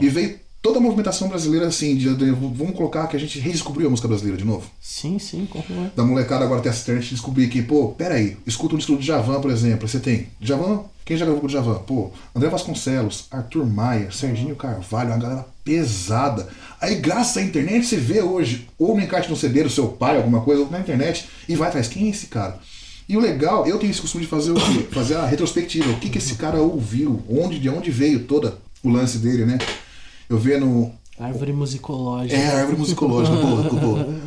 E 0.00 0.08
veio 0.08 0.38
toda 0.62 0.78
a 0.78 0.80
movimentação 0.82 1.28
brasileira 1.28 1.66
assim. 1.68 1.96
De, 1.96 2.14
de- 2.14 2.30
vamos 2.30 2.74
colocar 2.76 3.06
que 3.06 3.16
a 3.16 3.20
gente 3.20 3.38
redescobriu 3.38 3.86
a 3.86 3.90
música 3.90 4.08
brasileira 4.08 4.36
de 4.38 4.44
novo. 4.44 4.68
Sim, 4.80 5.18
sim, 5.18 5.46
como 5.50 5.64
é. 5.86 5.90
Da 5.96 6.02
molecada 6.04 6.44
agora 6.44 6.60
tem 6.60 6.70
essa 6.70 6.94
de 6.94 7.08
descobrir 7.10 7.48
que, 7.48 7.62
pô, 7.62 7.88
peraí, 7.88 8.36
escuta 8.46 8.74
um 8.74 8.78
disco 8.78 8.92
do 8.92 8.98
Djavan, 8.98 9.40
por 9.40 9.50
exemplo. 9.50 9.88
Você 9.88 9.98
tem 10.00 10.28
Djavan, 10.40 10.80
quem 11.04 11.16
já 11.16 11.24
gravou 11.24 11.40
com 11.40 11.46
o 11.46 11.50
Djavan? 11.50 11.78
Pô, 11.86 12.10
André 12.34 12.48
Vasconcelos, 12.50 13.24
Arthur 13.30 13.66
Maia, 13.66 14.10
Serginho 14.12 14.54
Carvalho, 14.56 15.10
uma 15.10 15.18
galera 15.18 15.46
pesada. 15.70 16.48
Aí, 16.80 16.96
graças 16.96 17.36
à 17.36 17.42
internet, 17.42 17.86
você 17.86 17.96
vê 17.96 18.20
hoje, 18.20 18.66
ou 18.76 18.96
no 18.96 19.02
encarte 19.02 19.30
no 19.30 19.36
CD 19.36 19.62
do 19.62 19.70
seu 19.70 19.88
pai, 19.88 20.16
alguma 20.16 20.40
coisa, 20.40 20.62
ou 20.62 20.70
na 20.70 20.80
internet, 20.80 21.28
e 21.48 21.54
vai 21.54 21.68
atrás. 21.68 21.86
Quem 21.86 22.06
é 22.06 22.10
esse 22.10 22.26
cara? 22.26 22.58
E 23.08 23.16
o 23.16 23.20
legal, 23.20 23.66
eu 23.66 23.78
tenho 23.78 23.90
esse 23.90 24.00
costume 24.00 24.24
de 24.24 24.30
fazer 24.30 24.50
o 24.50 24.54
quê? 24.54 24.86
Fazer 24.90 25.16
a 25.16 25.26
retrospectiva. 25.26 25.90
O 25.90 26.00
que, 26.00 26.08
que 26.08 26.18
esse 26.18 26.34
cara 26.34 26.60
ouviu? 26.60 27.22
Onde, 27.28 27.58
de 27.58 27.68
onde 27.68 27.90
veio 27.90 28.24
toda 28.24 28.58
o 28.82 28.88
lance 28.88 29.18
dele, 29.18 29.44
né? 29.44 29.58
Eu 30.28 30.38
vendo 30.38 30.90
Árvore 31.18 31.52
musicológica. 31.52 32.34
é, 32.34 32.60
árvore 32.60 32.78
musicológica, 32.78 33.36
boa, 33.36 33.62
boa. 33.62 34.08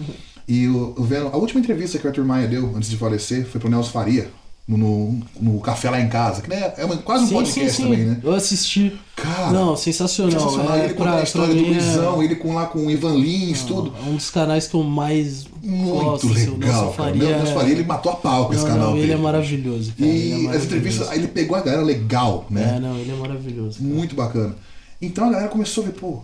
E 0.45 0.65
eu, 0.65 0.93
eu 0.97 1.03
vendo, 1.06 1.27
a 1.27 1.38
última 1.38 1.62
entrevista 1.62 1.97
que 1.97 2.06
o 2.06 2.10
Arthur 2.10 2.25
Maia 2.25 2.49
deu 2.49 2.75
antes 2.75 2.89
de 2.89 2.97
falecer 2.97 3.45
foi 3.45 3.62
pro 3.62 3.69
Nelson 3.69 3.91
Faria, 3.91 4.29
no, 4.65 5.19
no, 5.41 5.60
Café 5.60 5.89
Lá 5.89 5.99
em 5.99 6.08
Casa, 6.08 6.41
que 6.41 6.49
né, 6.49 6.73
é 6.78 6.86
uma- 6.86 6.95
quase 6.97 7.26
um 7.26 7.28
Sim, 7.28 7.34
podcast 7.36 7.69
sim, 7.71 7.76
sim. 7.78 7.84
também, 7.84 8.06
né? 8.06 8.17
Eu 8.23 8.34
assisti. 8.34 8.97
Cara, 9.15 9.52
não, 9.52 9.76
sensacional. 9.76 10.32
sensacional. 10.32 10.78
É, 10.78 10.86
ele 10.86 10.93
pra, 10.93 11.06
conta 11.06 11.17
a 11.19 11.23
história 11.23 11.54
do 11.54 11.60
é- 11.60 11.67
Luizão, 11.67 12.23
ele 12.23 12.36
com 12.36 12.54
lá 12.56 12.65
com 12.67 12.86
o 12.86 12.89
Ivan 12.89 13.15
Lins, 13.15 13.63
tudo. 13.63 13.93
É 13.99 14.10
um 14.10 14.15
dos 14.15 14.30
canais 14.30 14.65
que 14.67 14.73
eu 14.76 14.84
mais 14.84 15.45
Muito 15.62 15.93
gosto. 16.04 16.28
assim, 16.32 16.45
legal, 16.52 16.58
Nelson 16.86 16.91
cara. 16.95 17.12
Nelson 17.15 17.54
Faria, 17.54 17.71
ele 17.73 17.84
matou 17.84 18.12
a 18.13 18.15
pau 18.15 18.47
com 18.47 18.54
esse 18.54 18.63
Não, 18.63 18.69
canal 18.71 18.88
não, 18.91 18.97
ele 18.97 19.02
dele. 19.08 19.13
é 19.13 19.17
maravilhoso. 19.17 19.93
Cara. 19.97 20.10
ele 20.10 20.12
é 20.12 20.15
E 20.15 20.32
as 20.32 20.32
maravilhoso. 20.43 20.65
entrevistas, 20.65 21.10
aí 21.10 21.17
ele 21.19 21.28
pegou 21.28 21.58
a 21.58 21.62
galera 21.62 21.84
legal, 21.84 22.45
né? 22.49 22.76
É, 22.78 22.80
não, 22.80 22.97
ele 22.97 23.12
é 23.12 23.15
maravilhoso. 23.15 23.80
cara. 23.80 23.89
Muito 23.93 24.15
bacana. 24.15 24.56
Então 25.02 25.28
a 25.28 25.32
galera 25.32 25.49
começou 25.49 25.84
a 25.84 25.88
ver, 25.88 25.93
pô, 25.93 26.23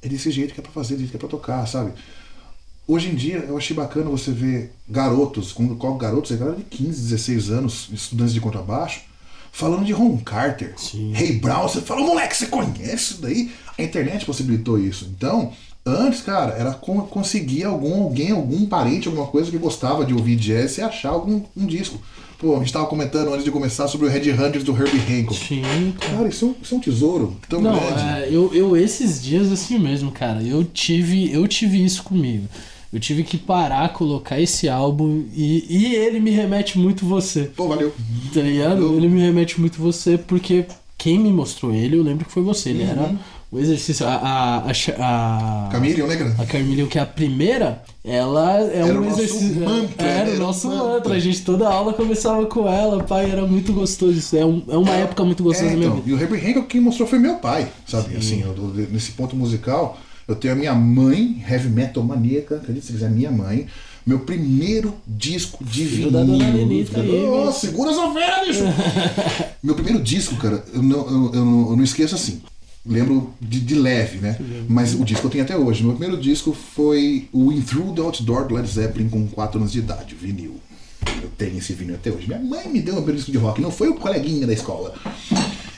é 0.00 0.08
desse 0.08 0.30
jeito 0.30 0.54
que 0.54 0.60
é 0.60 0.62
pra 0.62 0.70
fazer, 0.72 0.94
desse 0.94 1.00
jeito 1.08 1.10
que 1.10 1.16
é 1.16 1.20
pra 1.20 1.28
tocar, 1.28 1.66
sabe? 1.66 1.90
Hoje 2.86 3.08
em 3.08 3.14
dia 3.14 3.36
eu 3.48 3.56
achei 3.56 3.74
bacana 3.76 4.10
você 4.10 4.30
ver 4.32 4.72
garotos, 4.88 5.52
quando 5.52 5.76
coloco 5.76 5.98
garotos, 5.98 6.30
é 6.32 6.36
galera 6.36 6.56
de 6.56 6.64
15, 6.64 7.00
16 7.02 7.50
anos, 7.50 7.88
estudantes 7.92 8.34
de 8.34 8.40
contrabaixo, 8.40 9.02
falando 9.52 9.84
de 9.84 9.92
Ron 9.92 10.18
Carter. 10.18 10.74
Ray 11.12 11.32
Brown, 11.38 11.62
você 11.68 11.80
fala, 11.80 12.00
moleque, 12.02 12.36
você 12.36 12.46
conhece 12.46 12.94
isso 13.12 13.22
daí? 13.22 13.52
A 13.78 13.82
internet 13.82 14.26
possibilitou 14.26 14.78
isso. 14.78 15.08
Então, 15.16 15.52
antes, 15.86 16.22
cara, 16.22 16.54
era 16.54 16.74
con- 16.74 17.02
conseguir 17.06 17.64
algum, 17.64 18.02
alguém, 18.02 18.32
algum 18.32 18.66
parente, 18.66 19.08
alguma 19.08 19.26
coisa 19.26 19.50
que 19.50 19.58
gostava 19.58 20.04
de 20.04 20.12
ouvir 20.12 20.36
jazz 20.36 20.76
e 20.78 20.82
achar 20.82 21.10
algum 21.10 21.42
um 21.56 21.66
disco. 21.66 22.00
Pô, 22.42 22.56
a 22.56 22.58
gente 22.58 22.72
tava 22.72 22.86
comentando 22.86 23.32
antes 23.32 23.44
de 23.44 23.52
começar 23.52 23.86
sobre 23.86 24.08
o 24.08 24.10
Red 24.10 24.32
Hunters 24.32 24.64
do 24.64 24.72
Herbie 24.76 24.98
Hancock. 24.98 25.38
Sim, 25.46 25.62
cara. 25.98 26.16
Cara, 26.16 26.28
isso 26.28 26.44
é 26.44 26.48
um, 26.48 26.54
isso 26.60 26.74
é 26.74 26.76
um 26.76 26.80
tesouro 26.80 27.36
tão 27.48 27.60
Não, 27.62 27.78
grande. 27.78 28.02
é, 28.02 28.28
eu, 28.32 28.52
eu 28.52 28.76
esses 28.76 29.22
dias 29.22 29.52
assim 29.52 29.78
mesmo, 29.78 30.10
cara, 30.10 30.42
eu 30.42 30.64
tive, 30.64 31.32
eu 31.32 31.46
tive 31.46 31.82
isso 31.84 32.02
comigo. 32.02 32.48
Eu 32.92 32.98
tive 32.98 33.22
que 33.22 33.38
parar, 33.38 33.90
colocar 33.92 34.40
esse 34.40 34.68
álbum 34.68 35.24
e, 35.32 35.64
e 35.70 35.94
ele 35.94 36.18
me 36.18 36.30
remete 36.32 36.76
muito 36.78 37.06
você, 37.06 37.44
Pô, 37.56 37.68
valeu. 37.68 37.94
tá 38.34 38.40
ligado? 38.42 38.96
Ele 38.96 39.08
me 39.08 39.20
remete 39.20 39.60
muito 39.60 39.80
você 39.80 40.18
porque 40.18 40.66
quem 40.98 41.20
me 41.20 41.30
mostrou 41.32 41.72
ele, 41.72 41.96
eu 41.96 42.02
lembro 42.02 42.24
que 42.26 42.32
foi 42.32 42.42
você. 42.42 42.70
Ele 42.70 42.82
era 42.82 43.14
o 43.52 43.58
exercício. 43.58 44.06
A, 44.06 44.14
a, 44.14 44.70
a, 44.98 45.66
a, 45.66 45.68
Camille, 45.70 46.02
né, 46.02 46.16
cara? 46.16 46.36
a 46.38 46.44
Carmelion, 46.44 46.86
que 46.86 46.98
é 46.98 47.02
a 47.02 47.06
primeira, 47.06 47.82
ela 48.04 48.58
é 48.60 48.78
Era 48.78 49.00
um 49.00 49.06
exercício. 49.08 49.60
mantra, 49.64 50.06
era 50.06 50.30
era 50.30 50.36
o 50.36 50.38
nosso 50.38 50.66
mantra. 50.68 50.88
mantra. 50.88 51.14
A 51.14 51.18
gente 51.20 51.42
toda 51.42 51.68
aula 51.68 51.92
começava 51.92 52.44
com 52.46 52.68
ela, 52.68 53.02
pai, 53.04 53.30
era 53.30 53.46
muito 53.46 53.72
gostoso 53.72 54.12
isso. 54.18 54.36
É, 54.36 54.44
um- 54.44 54.62
é 54.68 54.76
uma 54.76 54.92
época 54.94 55.24
muito 55.24 55.42
gostosa 55.42 55.70
É, 55.70 55.74
então, 55.74 55.94
vida. 55.96 56.10
e 56.10 56.12
o 56.12 56.20
Herbie 56.20 56.38
Hancock 56.50 56.66
quem 56.66 56.80
mostrou 56.80 57.06
foi 57.08 57.18
meu 57.18 57.36
pai, 57.36 57.68
sabe? 57.86 58.16
Assim, 58.16 58.42
eu, 58.42 58.54
nesse 58.90 59.12
ponto 59.12 59.36
musical, 59.36 59.98
eu 60.26 60.34
tenho 60.34 60.54
a 60.54 60.56
minha 60.56 60.74
mãe, 60.74 61.44
heavy 61.48 61.68
metal 61.68 62.02
maníaca, 62.02 62.56
acredite 62.56 62.86
se 62.86 62.92
quiser, 62.92 63.10
minha 63.10 63.30
mãe. 63.30 63.66
Meu 64.04 64.18
primeiro 64.18 64.94
disco 65.06 65.64
de 65.64 65.84
Filho 65.84 66.10
vinil. 66.10 66.10
da 66.10 66.24
dona 66.24 66.50
Lenita 66.52 67.00
aí, 67.00 67.08
meu. 67.08 67.52
segura 67.52 67.92
essa 67.92 68.08
bicho! 68.44 68.64
meu 69.62 69.76
primeiro 69.76 70.00
disco, 70.02 70.34
cara, 70.36 70.64
eu 70.74 70.82
não, 70.82 70.98
eu, 71.08 71.30
eu 71.34 71.44
eu 71.70 71.76
não 71.76 71.84
esqueço 71.84 72.16
assim. 72.16 72.42
Lembro 72.84 73.32
de, 73.40 73.60
de 73.60 73.74
leve, 73.74 74.18
né? 74.18 74.36
Mas 74.68 74.94
o 74.94 75.04
disco 75.04 75.26
eu 75.26 75.30
tenho 75.30 75.44
até 75.44 75.56
hoje. 75.56 75.82
Meu 75.82 75.94
primeiro 75.94 76.20
disco 76.20 76.52
foi 76.52 77.28
o 77.32 77.52
In 77.52 77.62
Through 77.62 77.94
the 77.94 78.00
Outdoor 78.02 78.46
do 78.46 78.54
Led 78.54 78.68
Zeppelin 78.68 79.08
com 79.08 79.26
4 79.28 79.58
anos 79.58 79.72
de 79.72 79.78
idade, 79.78 80.14
vinil. 80.14 80.60
Eu 81.22 81.30
tenho 81.36 81.58
esse 81.58 81.72
vinil 81.72 81.94
até 81.94 82.10
hoje. 82.10 82.26
Minha 82.26 82.40
mãe 82.40 82.68
me 82.68 82.80
deu 82.80 82.94
um 82.94 82.96
primeiro 82.98 83.16
disco 83.16 83.32
de 83.32 83.38
rock, 83.38 83.60
não 83.60 83.70
foi 83.70 83.88
o 83.88 83.94
coleguinha 83.94 84.46
da 84.46 84.52
escola. 84.52 84.94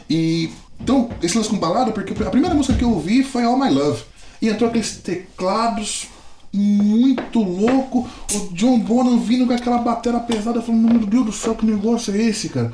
E 0.08 0.50
então, 0.80 1.08
esse 1.22 1.36
lance 1.36 1.48
com 1.48 1.56
balada, 1.56 1.92
porque 1.92 2.12
a 2.22 2.30
primeira 2.30 2.54
música 2.54 2.76
que 2.76 2.84
eu 2.84 2.90
ouvi 2.90 3.22
foi 3.22 3.44
All 3.44 3.58
My 3.58 3.70
Love. 3.70 4.02
E 4.42 4.48
entrou 4.48 4.68
aqueles 4.68 4.96
teclados 4.96 6.08
muito 6.52 7.40
louco, 7.40 8.08
o 8.32 8.54
John 8.54 8.78
Bonham 8.78 9.18
vindo 9.18 9.46
com 9.46 9.52
aquela 9.52 9.78
bateria 9.78 10.20
pesada, 10.20 10.62
falando, 10.62 10.88
meu 10.88 11.06
Deus 11.06 11.26
do 11.26 11.32
céu, 11.32 11.54
que 11.54 11.66
negócio 11.66 12.14
é 12.14 12.18
esse, 12.18 12.48
cara? 12.48 12.72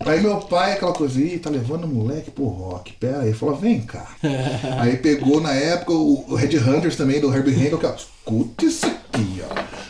Aí 0.00 0.20
meu 0.20 0.36
pai, 0.36 0.72
aquela 0.72 0.92
coisa, 0.92 1.20
Ih, 1.20 1.38
tá 1.38 1.50
levando 1.50 1.84
o 1.84 1.88
moleque 1.88 2.30
pro 2.30 2.44
rock, 2.44 2.92
pera 2.94 3.22
aí, 3.22 3.32
falou, 3.32 3.56
vem 3.56 3.80
cá. 3.80 4.06
aí 4.78 4.96
pegou 4.96 5.40
na 5.40 5.52
época 5.52 5.92
o 5.92 6.34
Red 6.34 6.56
Hunters 6.58 6.96
também, 6.96 7.20
do 7.20 7.34
Herbie 7.34 7.66
Hancock, 7.66 7.84
ó, 7.84 7.94
escuta 7.94 8.64
isso 8.64 8.86
aqui, 8.86 9.42
ó. 9.42 9.88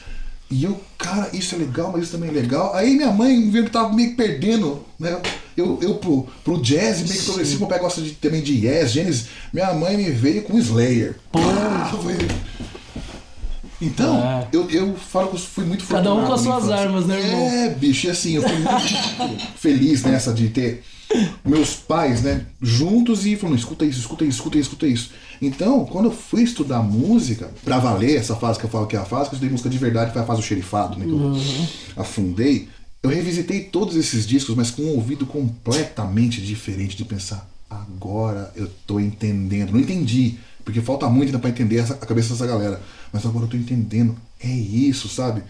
E 0.50 0.64
eu, 0.64 0.80
cara, 0.96 1.28
isso 1.34 1.54
é 1.54 1.59
legal, 1.59 1.92
mas 1.92 2.04
isso 2.04 2.12
também 2.12 2.30
é 2.30 2.32
legal. 2.32 2.74
Aí 2.74 2.94
minha 2.94 3.12
mãe 3.12 3.50
viu 3.50 3.64
que 3.64 3.70
tava 3.70 3.92
meio 3.92 4.16
perdendo, 4.16 4.82
né? 4.98 5.20
Eu, 5.54 5.78
eu 5.82 5.96
pro, 5.96 6.26
pro 6.42 6.62
jazz, 6.62 7.02
meio 7.02 7.20
que 7.20 7.26
progressivo, 7.26 7.61
meu 7.61 7.68
pai 7.68 7.78
gosta 7.78 8.00
de, 8.00 8.12
também 8.12 8.42
de 8.42 8.66
yes, 8.66 8.92
Genesis. 8.92 9.26
Minha 9.52 9.74
mãe 9.74 9.96
me 9.96 10.11
veio 10.11 10.42
com 10.42 10.59
Slayer. 10.59 11.16
Pô, 11.30 11.38
foi... 12.02 12.16
Então, 13.81 14.18
é. 14.18 14.49
eu, 14.53 14.68
eu 14.70 14.97
falo 14.97 15.29
que 15.29 15.37
eu 15.37 15.41
fui 15.41 15.64
muito 15.64 15.87
Cada 15.87 16.12
um 16.12 16.26
com 16.26 16.33
as 16.33 16.41
suas 16.41 16.68
armas, 16.68 17.07
né, 17.07 17.20
irmão? 17.20 17.41
É, 17.41 17.68
bicho, 17.70 18.07
e 18.07 18.11
assim, 18.11 18.33
eu 18.33 18.43
fui 18.43 18.59
muito 18.59 19.45
feliz 19.57 20.03
nessa 20.03 20.33
de 20.33 20.49
ter 20.49 20.83
meus 21.45 21.74
pais, 21.74 22.22
né, 22.22 22.45
juntos 22.61 23.24
e 23.24 23.37
falando, 23.37 23.57
escuta 23.57 23.85
isso, 23.85 24.01
escuta 24.01 24.24
isso, 24.24 24.37
escuta 24.37 24.59
isso, 24.59 24.68
escuta 24.68 24.87
isso. 24.87 25.11
Então, 25.41 25.85
quando 25.87 26.07
eu 26.07 26.11
fui 26.11 26.43
estudar 26.43 26.83
música, 26.83 27.51
pra 27.64 27.79
valer 27.79 28.16
essa 28.16 28.35
fase 28.35 28.59
que 28.59 28.66
eu 28.66 28.70
falo 28.70 28.87
que 28.87 28.97
é 28.97 28.99
a 28.99 29.05
fase, 29.05 29.31
que 29.31 29.35
eu 29.35 29.37
estudei 29.37 29.51
música 29.51 29.70
de 29.70 29.79
verdade, 29.79 30.12
foi 30.12 30.22
a 30.22 30.24
fase 30.24 30.41
do 30.41 30.47
xerifado, 30.47 30.99
né, 30.99 31.05
que 31.05 31.11
eu 31.11 31.16
uhum. 31.16 31.66
afundei, 31.97 32.68
eu 33.03 33.11
revisitei 33.11 33.61
todos 33.61 33.97
esses 33.97 34.26
discos, 34.26 34.57
mas 34.57 34.70
com 34.70 34.83
um 34.83 34.97
ouvido 34.97 35.24
completamente 35.24 36.43
diferente 36.43 36.97
de 36.97 37.05
pensar, 37.05 37.49
agora 37.70 38.53
eu 38.57 38.68
tô 38.87 38.99
entendendo. 38.99 39.72
Não 39.72 39.81
entendi, 39.81 40.37
porque 40.64 40.81
falta 40.81 41.09
muito 41.09 41.29
ainda 41.29 41.39
pra 41.39 41.51
entender 41.51 41.79
essa, 41.79 41.95
a 41.95 42.07
cabeça 42.07 42.31
dessa 42.31 42.47
galera. 42.47 42.81
Mas 43.12 43.26
agora 43.26 43.44
eu 43.44 43.50
tô 43.50 43.56
entendendo. 43.56 44.16
É 44.40 44.48
isso, 44.48 45.09
sabe? 45.09 45.42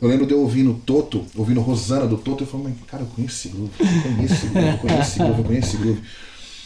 Eu 0.00 0.08
lembro 0.08 0.26
de 0.26 0.32
eu 0.32 0.40
ouvindo 0.40 0.80
Toto, 0.86 1.26
ouvindo 1.36 1.60
Rosana 1.60 2.06
do 2.06 2.16
Toto, 2.16 2.44
eu 2.44 2.46
falei, 2.46 2.72
cara, 2.86 3.02
eu 3.02 3.06
conheço 3.06 3.36
esse 3.36 3.48
groove, 3.48 3.72
eu 3.78 4.14
conheço 4.14 4.34
esse 4.34 4.46
groove, 4.46 4.68
eu 4.68 4.78
conheço 4.78 5.02
esse 5.02 5.18
groove, 5.18 5.38
eu 5.38 5.44
conheço 5.44 5.68
esse 5.68 5.76
groove. 5.76 6.02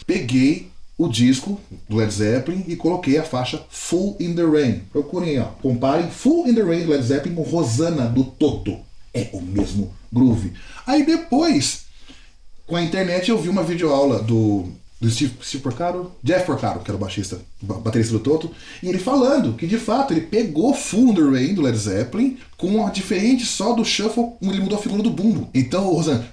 Peguei 0.07 0.71
o 0.97 1.09
disco 1.09 1.59
do 1.89 1.97
Led 1.97 2.13
Zeppelin 2.13 2.63
e 2.67 2.77
coloquei 2.77 3.17
a 3.17 3.23
faixa 3.23 3.61
Full 3.69 4.15
in 4.21 4.35
the 4.35 4.43
Rain. 4.43 4.83
Procurem, 4.91 5.39
ó, 5.39 5.45
comparem 5.61 6.09
Full 6.09 6.47
in 6.47 6.55
the 6.55 6.61
Rain 6.61 6.85
Led 6.85 7.03
Zeppelin 7.03 7.35
com 7.35 7.41
Rosana 7.41 8.05
do 8.05 8.23
Toto. 8.23 8.77
É 9.13 9.29
o 9.33 9.41
mesmo 9.41 9.93
groove. 10.11 10.53
Aí 10.87 11.05
depois, 11.05 11.85
com 12.65 12.77
a 12.77 12.81
internet, 12.81 13.29
eu 13.29 13.37
vi 13.37 13.49
uma 13.49 13.63
videoaula 13.63 14.21
do 14.23 14.69
do 14.99 15.09
Steve, 15.09 15.33
Steve 15.43 15.61
Porcaro, 15.61 16.11
Jeff 16.23 16.45
Porcaro, 16.45 16.79
que 16.79 16.89
era 16.89 16.95
o 16.95 16.99
baixista, 16.99 17.39
baterista 17.61 18.13
do 18.13 18.19
Toto, 18.19 18.49
e 18.81 18.87
ele 18.87 18.97
falando 18.97 19.53
que 19.53 19.67
de 19.67 19.77
fato 19.77 20.13
ele 20.13 20.21
pegou 20.21 20.73
Full 20.73 21.13
Rain 21.31 21.53
do 21.53 21.61
Led 21.61 21.77
Zeppelin 21.77 22.37
com 22.57 22.67
uma 22.67 22.89
diferente 22.89 23.45
só 23.45 23.73
do 23.73 23.83
shuffle, 23.83 24.31
ele 24.41 24.61
mudou 24.61 24.77
a 24.77 24.81
figura 24.81 25.03
do 25.03 25.09
bumbo. 25.09 25.49
Então 25.53 25.85
o 25.87 25.95
Rosan 25.95 26.23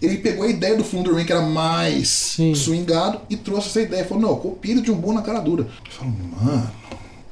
ele 0.00 0.16
pegou 0.18 0.44
a 0.44 0.48
ideia 0.48 0.76
do 0.76 0.84
Full 0.84 1.14
Rain 1.14 1.26
que 1.26 1.32
era 1.32 1.42
mais 1.42 2.08
Sim. 2.08 2.54
swingado 2.54 3.20
e 3.28 3.36
trouxe 3.36 3.68
essa 3.68 3.82
ideia, 3.82 4.04
falou: 4.06 4.22
"Não, 4.22 4.36
copia 4.36 4.80
de 4.80 4.90
um 4.90 4.96
bom 4.96 5.12
na 5.12 5.20
cara 5.20 5.40
dura". 5.40 5.68
Eu 5.84 5.92
falo: 5.92 6.10
"Mano, 6.10 6.70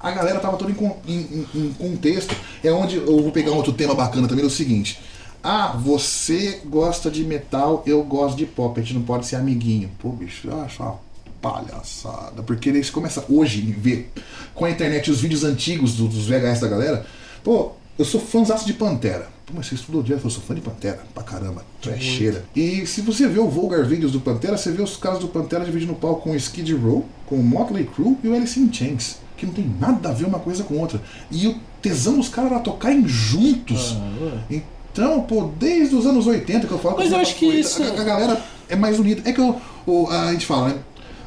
a 0.01 0.11
galera 0.13 0.39
tava 0.39 0.57
toda 0.57 0.71
em, 0.71 0.77
em, 1.09 1.47
em, 1.55 1.73
contexto. 1.73 2.35
É 2.63 2.71
onde 2.71 2.97
eu 2.97 3.23
vou 3.23 3.33
pegar 3.33 3.53
um 3.53 3.57
outro 3.57 3.73
tema 3.73 3.95
bacana 3.95 4.29
também, 4.29 4.45
é 4.45 4.47
o 4.47 4.51
seguinte. 4.51 5.01
Ah, 5.43 5.69
você 5.77 6.61
gosta 6.67 7.11
de 7.11 7.25
metal, 7.25 7.83
eu 7.87 8.03
gosto 8.03 8.37
de 8.37 8.47
pop, 8.47 8.79
a 8.79 8.83
gente 8.83 8.95
não 8.95 9.03
pode 9.03 9.27
ser 9.27 9.37
amiguinho. 9.37 9.91
Pô, 9.99 10.11
bicho, 10.11 10.49
eu 10.49 10.61
acho 10.61 10.83
uma 10.83 10.99
palhaçada. 11.41 12.43
Porque 12.43 12.69
eles 12.69 12.91
começam 12.91 13.25
hoje 13.29 13.75
a 13.77 13.81
ver 13.81 14.13
com 14.55 14.65
a 14.65 14.71
internet 14.71 15.11
os 15.11 15.21
vídeos 15.21 15.45
antigos 15.45 15.95
dos 15.95 16.27
VHS 16.27 16.61
da 16.61 16.69
galera. 16.69 17.07
Pô, 17.43 17.73
eu 17.99 18.05
sou 18.05 18.21
fãzaço 18.21 18.67
de 18.67 18.73
Pantera. 18.73 19.29
Pô, 19.47 19.55
mas 19.57 19.67
você 19.67 19.77
estudou 19.77 20.03
jazz? 20.03 20.23
Eu 20.23 20.31
sou 20.31 20.43
fã 20.43 20.55
de 20.55 20.61
Pantera, 20.61 21.01
pra 21.15 21.23
caramba, 21.23 21.65
trecheira. 21.81 22.45
E 22.55 22.85
se 22.87 23.01
você 23.01 23.27
vê 23.27 23.39
o 23.39 23.49
Vulgar 23.49 23.85
Videos 23.85 24.13
do 24.13 24.21
Pantera, 24.21 24.57
você 24.57 24.71
vê 24.71 24.83
os 24.83 24.97
caras 24.97 25.21
do 25.21 25.29
Pantera 25.29 25.65
dividindo 25.65 25.93
o 25.93 25.97
palco 25.97 26.23
com 26.23 26.31
o 26.33 26.37
Skid 26.37 26.75
Row, 26.75 27.07
com 27.27 27.37
o 27.37 27.43
Motley 27.43 27.85
Crue 27.85 28.19
e 28.23 28.29
o 28.29 28.35
Alice 28.35 28.61
in 28.61 28.73
Chains. 28.73 29.17
Que 29.37 29.47
não 29.47 29.55
tem 29.55 29.73
nada 29.81 30.11
a 30.11 30.13
ver 30.13 30.27
uma 30.27 30.41
coisa 30.41 30.65
com 30.65 30.79
outra. 30.79 31.01
E 31.31 31.47
o 31.47 31.59
tesão 31.81 32.17
dos 32.17 32.29
caras 32.29 32.53
era 32.53 32.61
tocarem 32.61 33.07
juntos. 33.07 33.97
Ah, 33.97 34.53
então, 34.93 35.21
pô, 35.23 35.51
desde 35.59 35.95
os 35.95 36.07
anos 36.07 36.27
80 36.27 36.67
que 36.67 36.73
eu 36.73 36.79
falo 36.79 36.97
Mas 36.99 37.13
eu 37.13 37.19
acho 37.19 37.37
que 37.37 37.47
isso. 37.47 37.83
A, 37.83 38.01
a, 38.01 38.05
galera 38.05 38.43
é 38.69 38.75
mais 38.75 38.99
unida. 38.99 39.29
É 39.29 39.33
que 39.33 39.41
eu, 39.41 39.61
o, 39.87 40.09
a 40.09 40.33
gente 40.33 40.47
fala, 40.47 40.69
né? 40.69 40.79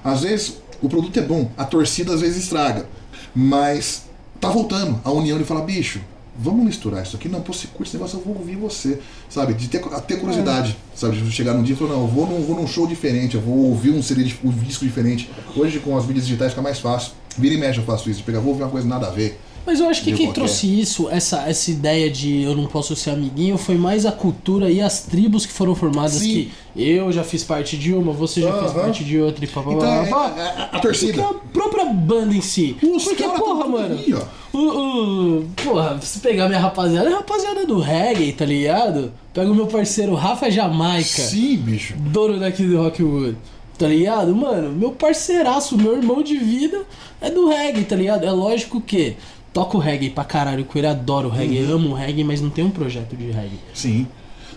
Às 0.03 0.21
vezes 0.23 0.57
o 0.81 0.89
produto 0.89 1.17
é 1.17 1.21
bom, 1.21 1.49
a 1.57 1.63
torcida 1.63 2.13
às 2.13 2.21
vezes 2.21 2.43
estraga. 2.43 2.85
Mas 3.33 4.03
tá 4.39 4.49
voltando 4.49 4.99
a 5.03 5.11
união 5.11 5.37
de 5.37 5.45
falar, 5.45 5.61
bicho, 5.61 6.01
vamos 6.37 6.65
misturar 6.65 7.03
isso 7.03 7.15
aqui. 7.15 7.29
Não, 7.29 7.41
pô, 7.41 7.53
se 7.53 7.67
curte 7.67 7.89
esse 7.89 7.97
negócio, 7.97 8.17
eu 8.17 8.23
vou 8.23 8.37
ouvir 8.37 8.55
você. 8.55 8.99
Sabe? 9.29 9.53
De 9.53 9.67
ter, 9.67 9.79
ter 9.79 10.19
curiosidade. 10.19 10.75
É. 10.93 10.97
Sabe? 10.97 11.17
De 11.17 11.31
chegar 11.31 11.53
num 11.53 11.63
dia 11.63 11.75
e 11.75 11.77
falar, 11.77 11.91
não, 11.91 12.01
eu 12.01 12.07
vou 12.07 12.27
num, 12.27 12.41
vou 12.41 12.55
num 12.55 12.67
show 12.67 12.87
diferente, 12.87 13.35
eu 13.35 13.41
vou 13.41 13.69
ouvir 13.69 13.91
um 13.91 14.01
CD, 14.01 14.33
um 14.43 14.49
disco 14.49 14.83
diferente. 14.83 15.29
Hoje 15.55 15.79
com 15.79 15.95
as 15.95 16.05
mídias 16.05 16.25
digitais 16.25 16.51
fica 16.51 16.61
mais 16.61 16.79
fácil. 16.79 17.13
Vira 17.37 17.55
e 17.55 17.57
mexe 17.57 17.79
eu 17.79 17.85
faço 17.85 18.09
isso, 18.09 18.19
de 18.19 18.25
pegar, 18.25 18.39
vou 18.39 18.49
ouvir 18.49 18.63
uma 18.63 18.69
coisa 18.69 18.87
nada 18.87 19.07
a 19.07 19.11
ver. 19.11 19.39
Mas 19.65 19.79
eu 19.79 19.87
acho 19.87 20.03
que 20.03 20.11
quem 20.13 20.31
trouxe 20.31 20.67
isso, 20.79 21.07
essa, 21.09 21.47
essa 21.47 21.69
ideia 21.69 22.09
de 22.09 22.41
eu 22.41 22.55
não 22.55 22.65
posso 22.65 22.95
ser 22.95 23.11
amiguinho, 23.11 23.57
foi 23.57 23.75
mais 23.75 24.05
a 24.05 24.11
cultura 24.11 24.71
e 24.71 24.81
as 24.81 25.03
tribos 25.03 25.45
que 25.45 25.53
foram 25.53 25.75
formadas 25.75 26.13
Sim. 26.13 26.49
que 26.75 26.83
eu 26.83 27.11
já 27.11 27.23
fiz 27.23 27.43
parte 27.43 27.77
de 27.77 27.93
uma, 27.93 28.11
você 28.11 28.41
já 28.41 28.57
fez 28.59 28.71
parte 28.71 29.03
de 29.03 29.19
outra 29.19 29.45
e 29.45 29.47
papapá. 29.47 30.03
Então, 30.05 30.23
é, 30.25 30.41
é, 30.41 30.69
a 30.71 30.79
torcida. 30.79 31.23
a 31.23 31.33
própria 31.33 31.85
banda 31.85 32.33
em 32.33 32.41
si. 32.41 32.75
Os 32.81 33.03
Porque, 33.03 33.23
porra, 33.23 33.67
mano. 33.67 33.95
Aí, 33.95 34.13
o, 34.53 34.57
o, 34.57 35.45
porra, 35.63 35.99
se 36.01 36.19
pegar 36.19 36.47
minha 36.47 36.59
rapaziada, 36.59 37.09
é 37.09 37.13
a 37.13 37.17
rapaziada 37.17 37.65
do 37.65 37.79
reggae, 37.79 38.33
tá 38.33 38.45
ligado? 38.45 39.11
Pega 39.33 39.51
o 39.51 39.55
meu 39.55 39.67
parceiro 39.67 40.13
Rafa 40.15 40.49
Jamaica. 40.49 41.03
Sim, 41.03 41.57
bicho. 41.57 41.93
Dono 41.97 42.39
daqui 42.39 42.63
do 42.63 42.77
Rockwood 42.81 43.37
tá 43.81 43.87
ligado? 43.87 44.35
Mano, 44.35 44.71
meu 44.71 44.91
parceiraço, 44.91 45.75
meu 45.75 45.97
irmão 45.97 46.21
de 46.21 46.37
vida 46.37 46.83
é 47.19 47.31
do 47.31 47.49
reggae, 47.49 47.83
tá 47.83 47.95
ligado? 47.95 48.23
É 48.23 48.31
lógico 48.31 48.79
que 48.79 49.17
toco 49.53 49.77
reggae 49.77 50.09
pra 50.09 50.23
caralho, 50.23 50.65
que 50.65 50.77
ele 50.77 50.87
adora 50.87 51.27
o 51.27 51.29
reggae, 51.29 51.63
uhum. 51.63 51.75
amo 51.75 51.89
o 51.89 51.93
reggae, 51.93 52.23
mas 52.23 52.41
não 52.41 52.49
tem 52.49 52.63
um 52.63 52.71
projeto 52.71 53.15
de 53.15 53.31
reggae. 53.31 53.59
Sim. 53.73 54.07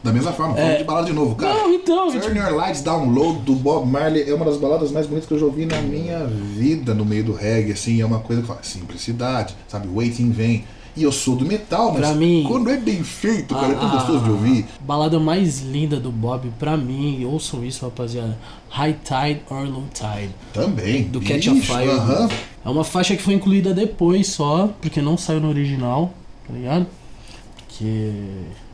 Da 0.02 0.12
mesma 0.12 0.32
forma, 0.32 0.54
falando 0.54 0.70
é... 0.70 0.76
de 0.76 0.84
balada 0.84 1.06
de 1.06 1.12
novo, 1.14 1.34
cara. 1.34 1.54
Não, 1.54 1.72
então. 1.72 2.10
Turn 2.10 2.20
tipo... 2.20 2.36
Your 2.36 2.54
Lights 2.54 2.82
Download 2.82 3.38
do 3.40 3.54
Bob 3.54 3.86
Marley 3.86 4.28
é 4.28 4.34
uma 4.34 4.44
das 4.44 4.58
baladas 4.58 4.92
mais 4.92 5.06
bonitas 5.06 5.26
que 5.26 5.32
eu 5.32 5.38
já 5.38 5.46
ouvi 5.46 5.64
na 5.64 5.80
minha 5.80 6.26
vida 6.26 6.92
no 6.92 7.06
meio 7.06 7.24
do 7.24 7.32
reggae, 7.32 7.72
assim, 7.72 8.02
é 8.02 8.06
uma 8.06 8.18
coisa 8.18 8.42
que 8.42 8.48
fala 8.48 8.62
simplicidade, 8.62 9.56
sabe? 9.66 9.88
Waiting 9.88 10.30
vem. 10.30 10.64
E 10.96 11.02
eu 11.02 11.10
sou 11.10 11.34
do 11.34 11.44
metal, 11.44 11.92
mas 11.92 12.00
pra 12.00 12.14
mim, 12.14 12.44
quando 12.46 12.70
é 12.70 12.76
bem 12.76 13.02
feito, 13.02 13.52
cara, 13.54 13.72
é 13.72 13.74
tão 13.74 13.90
gostoso 13.90 14.24
de 14.24 14.30
ouvir. 14.30 14.66
Balada 14.80 15.18
mais 15.18 15.60
linda 15.60 15.98
do 15.98 16.12
Bob, 16.12 16.52
pra 16.58 16.76
mim, 16.76 17.24
ouçam 17.24 17.64
isso, 17.64 17.84
rapaziada. 17.84 18.38
High 18.70 18.96
Tide 19.04 19.40
or 19.50 19.68
Low 19.68 19.84
Tide. 19.92 20.30
Também. 20.52 21.04
Do 21.04 21.20
Catch 21.20 21.48
a 21.48 21.54
Fire. 21.54 21.88
Uh 21.88 22.28
-huh. 22.28 22.32
É 22.64 22.68
uma 22.68 22.84
faixa 22.84 23.16
que 23.16 23.22
foi 23.22 23.34
incluída 23.34 23.74
depois 23.74 24.28
só, 24.28 24.70
porque 24.80 25.02
não 25.02 25.18
saiu 25.18 25.40
no 25.40 25.48
original, 25.48 26.14
tá 26.46 26.54
ligado? 26.54 26.86
Porque. 27.56 28.12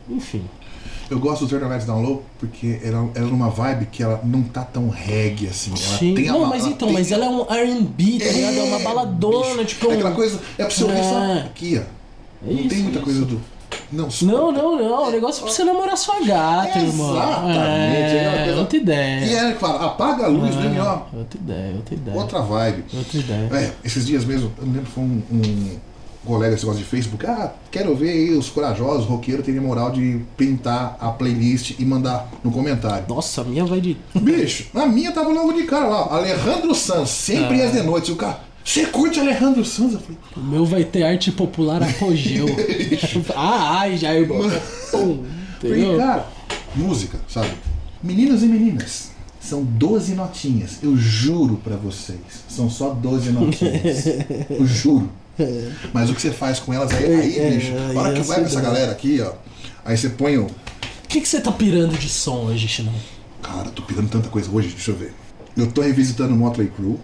Enfim. 0.08 0.42
Eu 1.10 1.18
gosto 1.18 1.44
do 1.44 1.48
Turn 1.48 1.66
Lights 1.66 1.86
Down 1.86 2.02
Low 2.02 2.22
porque 2.38 2.78
ela, 2.84 3.10
ela 3.16 3.26
é 3.26 3.30
numa 3.30 3.50
vibe 3.50 3.86
que 3.86 4.00
ela 4.00 4.20
não 4.22 4.44
tá 4.44 4.62
tão 4.62 4.88
reggae 4.88 5.48
assim. 5.48 5.70
Ela 5.70 5.98
Sim. 5.98 6.14
tem 6.14 6.26
não, 6.26 6.46
mas 6.46 6.66
então, 6.66 6.86
tem... 6.86 6.96
mas 6.96 7.10
ela 7.10 7.24
é 7.24 7.28
um 7.28 7.40
R&B, 7.52 8.18
tá 8.18 8.24
é, 8.26 8.32
ligado? 8.32 8.56
É 8.58 8.62
uma 8.62 8.78
baladona, 8.78 9.62
bicho, 9.62 9.64
tipo... 9.64 9.90
É 9.90 9.94
aquela 9.94 10.12
coisa, 10.12 10.40
é 10.56 10.64
pra 10.64 10.70
você 10.70 10.84
ouvir 10.84 10.98
é. 10.98 11.02
só 11.02 11.46
aqui, 11.46 11.82
ó. 11.84 11.99
Não 12.42 12.52
isso, 12.52 12.68
tem 12.68 12.78
muita 12.78 12.98
isso. 12.98 13.04
coisa 13.04 13.24
do. 13.24 13.40
Não, 13.92 14.08
não, 14.22 14.52
não, 14.52 14.78
não. 14.78 15.08
O 15.08 15.10
negócio 15.10 15.40
é 15.40 15.44
pra 15.44 15.52
você 15.52 15.64
namorar 15.64 15.96
sua 15.96 16.20
gata, 16.24 16.78
é 16.78 16.82
irmão. 16.82 17.14
Exatamente. 17.14 17.58
É, 17.58 18.46
é 18.48 18.56
outra 18.56 18.76
ideia. 18.76 19.24
E 19.24 19.34
é, 19.34 19.52
claro, 19.52 19.84
apaga 19.84 20.24
a 20.24 20.28
luz, 20.28 20.54
é, 20.56 20.60
né, 20.60 20.80
ó. 20.80 21.16
Outra 21.16 21.40
ideia, 21.40 21.74
outra 21.76 21.94
ideia. 21.94 22.16
Outra 22.16 22.40
vibe. 22.40 22.84
Outra 22.96 23.18
ideia. 23.18 23.48
É, 23.52 23.72
esses 23.84 24.06
dias 24.06 24.24
mesmo, 24.24 24.52
eu 24.58 24.64
lembro 24.64 24.82
que 24.82 24.90
foi 24.90 25.04
um, 25.04 25.22
um 25.32 25.78
colega 26.24 26.54
esse 26.54 26.64
negócio 26.64 26.82
de 26.82 26.88
Facebook. 26.88 27.26
Ah, 27.26 27.52
quero 27.70 27.94
ver 27.94 28.10
aí 28.10 28.30
os 28.30 28.48
corajosos 28.48 29.06
roqueiros 29.06 29.44
terem 29.44 29.60
moral 29.60 29.90
de 29.90 30.20
pintar 30.36 30.96
a 31.00 31.10
playlist 31.10 31.74
e 31.78 31.84
mandar 31.84 32.28
no 32.44 32.50
comentário. 32.50 33.04
Nossa, 33.08 33.40
a 33.40 33.44
minha 33.44 33.64
vai 33.64 33.80
de. 33.80 33.96
Bicho, 34.14 34.66
a 34.74 34.86
minha 34.86 35.12
tava 35.12 35.30
logo 35.30 35.52
de 35.52 35.64
cara 35.64 35.88
lá. 35.88 36.16
Alejandro 36.16 36.74
Sanz, 36.74 37.10
sempre 37.10 37.62
ah. 37.62 37.66
às 37.66 37.72
de 37.72 37.82
noite. 37.82 38.12
O 38.12 38.16
cara. 38.16 38.49
Você 38.64 38.86
curte 38.86 39.18
Alejandro 39.18 39.64
Sanz? 39.64 39.94
Eu 39.94 40.00
falei, 40.00 40.18
o 40.36 40.40
meu 40.40 40.64
vai 40.64 40.84
ter 40.84 41.02
arte 41.02 41.32
popular 41.32 41.82
apogeu. 41.82 42.46
ah, 43.34 43.80
ai, 43.80 43.96
já, 43.96 44.14
irmão. 44.14 44.38
Pum, 44.90 45.24
falei, 45.60 45.96
cara, 45.96 46.26
música, 46.74 47.18
sabe? 47.28 47.50
Meninos 48.02 48.42
e 48.42 48.46
meninas, 48.46 49.10
são 49.40 49.64
12 49.64 50.14
notinhas. 50.14 50.78
Eu 50.82 50.96
juro 50.96 51.56
pra 51.56 51.76
vocês. 51.76 52.20
São 52.48 52.70
só 52.70 52.90
12 52.90 53.30
notinhas. 53.30 54.06
Eu 54.50 54.66
juro. 54.66 55.10
Mas 55.92 56.10
o 56.10 56.14
que 56.14 56.20
você 56.20 56.30
faz 56.30 56.58
com 56.58 56.72
elas 56.72 56.92
aí, 56.92 57.04
aí 57.04 57.38
É, 57.38 57.50
bicho, 57.50 57.72
a 57.96 58.00
hora 58.00 58.12
que 58.14 58.20
é 58.20 58.22
vai 58.22 58.38
pra 58.38 58.46
essa 58.46 58.60
galera 58.60 58.92
aqui, 58.92 59.20
ó. 59.20 59.32
Aí 59.84 59.96
você 59.96 60.10
põe 60.10 60.36
o. 60.36 60.44
O 60.44 60.50
que, 61.08 61.20
que 61.20 61.28
você 61.28 61.40
tá 61.40 61.50
pirando 61.50 61.98
de 61.98 62.08
som 62.08 62.44
hoje, 62.44 62.68
Chinão? 62.68 62.94
Cara, 63.42 63.70
tô 63.70 63.82
pegando 63.82 64.08
tanta 64.08 64.28
coisa 64.28 64.50
hoje, 64.50 64.68
deixa 64.68 64.90
eu 64.90 64.96
ver. 64.96 65.12
Eu 65.56 65.70
tô 65.72 65.80
revisitando 65.80 66.34
o 66.34 66.36
Motley 66.36 66.68
Crue, 66.68 66.98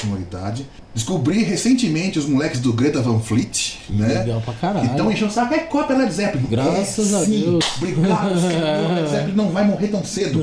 sonoridade. 0.00 0.66
Descobri 0.94 1.42
recentemente 1.42 2.18
os 2.18 2.26
moleques 2.26 2.60
do 2.60 2.72
Greta 2.72 3.00
Van 3.02 3.18
Fleet, 3.18 3.78
né? 3.90 4.20
Legal 4.20 4.40
pra 4.40 4.54
caralho. 4.54 4.86
Então 4.86 5.10
enchendo 5.10 5.30
o 5.30 5.34
saco, 5.34 5.52
é 5.54 5.58
cópia 5.60 5.96
Led 5.96 6.12
Zeppelin. 6.12 6.46
Graças 6.48 7.12
É, 7.12 7.16
a 7.16 7.24
sim. 7.24 7.40
Deus. 7.40 7.64
Obrigado, 7.78 8.38
senhor. 8.40 8.94
Led 8.94 9.08
Zeppelin 9.10 9.34
não 9.36 9.50
vai 9.50 9.64
morrer 9.64 9.88
tão 9.88 10.04
cedo. 10.04 10.38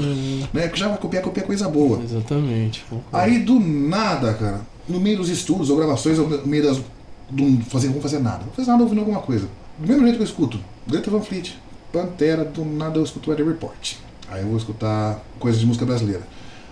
né? 0.54 0.64
Porque 0.68 0.78
já 0.80 0.88
vai 0.90 0.98
copiar, 0.98 1.24
copiar 1.24 1.46
coisa 1.46 1.70
boa. 1.70 2.02
Exatamente. 2.04 2.84
Aí 3.14 3.40
do 3.40 3.60
nada, 3.60 4.34
cara, 4.34 4.62
no 4.90 5.00
meio 5.00 5.18
dos 5.18 5.30
estudos 5.30 5.70
ou 5.70 5.78
gravações, 5.78 6.20
ou 6.20 6.28
no 6.30 6.46
meio 6.48 6.64
das. 6.64 6.80
Do, 7.30 7.62
fazer, 7.70 7.88
não 7.88 7.94
vou 7.94 8.02
fazer 8.02 8.20
nada. 8.20 8.40
Não 8.40 8.46
vou 8.48 8.54
fazer 8.56 8.72
nada 8.72 8.84
ouvindo 8.84 9.00
alguma 9.00 9.22
coisa. 9.22 9.48
Do 9.80 9.88
mesmo 9.88 10.04
jeito 10.04 10.18
que 10.18 10.22
eu 10.22 10.28
escuto, 10.28 10.60
Greta 10.86 11.10
Van 11.10 11.22
Fleet, 11.22 11.54
Pantera, 11.94 12.44
do 12.44 12.66
nada 12.66 13.00
eu 13.00 13.04
escuto 13.04 13.30
Weather 13.30 13.48
Report. 13.48 13.94
Aí 14.30 14.42
eu 14.42 14.48
vou 14.50 14.58
escutar 14.58 15.24
coisas 15.40 15.60
de 15.62 15.66
música 15.66 15.86
brasileira. 15.86 16.22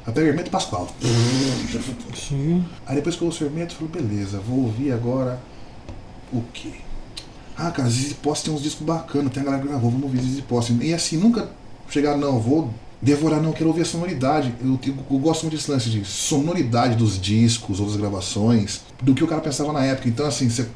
Até 0.05 0.21
Hermeto 0.25 0.49
Pascoal. 0.49 0.87
Sim. 2.15 2.65
Aí 2.85 2.95
depois 2.95 3.15
que 3.15 3.21
eu 3.21 3.27
ouço 3.27 3.43
Hermeto, 3.43 3.75
eu 3.79 3.87
falo, 3.89 4.03
beleza, 4.07 4.39
vou 4.39 4.65
ouvir 4.65 4.91
agora 4.91 5.39
o 6.33 6.41
quê? 6.53 6.71
Ah, 7.57 7.71
cara, 7.71 7.89
Zizi 7.89 8.13
Posse 8.15 8.45
tem 8.45 8.53
uns 8.53 8.61
discos 8.63 8.85
bacanas, 8.85 9.31
tem 9.33 9.41
a 9.41 9.45
galera 9.45 9.61
que 9.63 9.67
gravou, 9.69 9.91
vamos 9.91 10.05
ouvir 10.05 10.21
Zizi 10.21 10.41
Posse. 10.41 10.73
E 10.81 10.93
assim, 10.93 11.17
nunca 11.17 11.49
chegar, 11.89 12.17
não, 12.17 12.39
vou 12.39 12.73
devorar, 13.01 13.41
não, 13.41 13.51
quero 13.51 13.67
ouvir 13.69 13.81
a 13.81 13.85
sonoridade. 13.85 14.53
Eu, 14.61 14.79
eu- 14.87 14.95
eu 15.11 15.19
gosto 15.19 15.43
muito 15.43 15.55
desse 15.57 15.69
lance 15.69 15.89
de 15.89 16.03
sonoridade 16.05 16.95
dos 16.95 17.19
discos 17.19 17.79
ou 17.79 17.85
das 17.87 17.95
gravações, 17.97 18.81
do 19.01 19.13
que 19.13 19.23
o 19.23 19.27
cara 19.27 19.41
pensava 19.41 19.73
na 19.73 19.83
época. 19.83 20.07
Então, 20.07 20.25
assim, 20.25 20.49
você, 20.49 20.67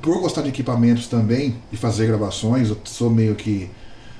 por 0.00 0.20
gostar 0.20 0.42
de 0.42 0.48
equipamentos 0.48 1.06
também, 1.08 1.56
e 1.72 1.76
fazer 1.76 2.06
gravações, 2.06 2.68
eu 2.68 2.78
sou 2.84 3.10
meio 3.10 3.34
que 3.34 3.68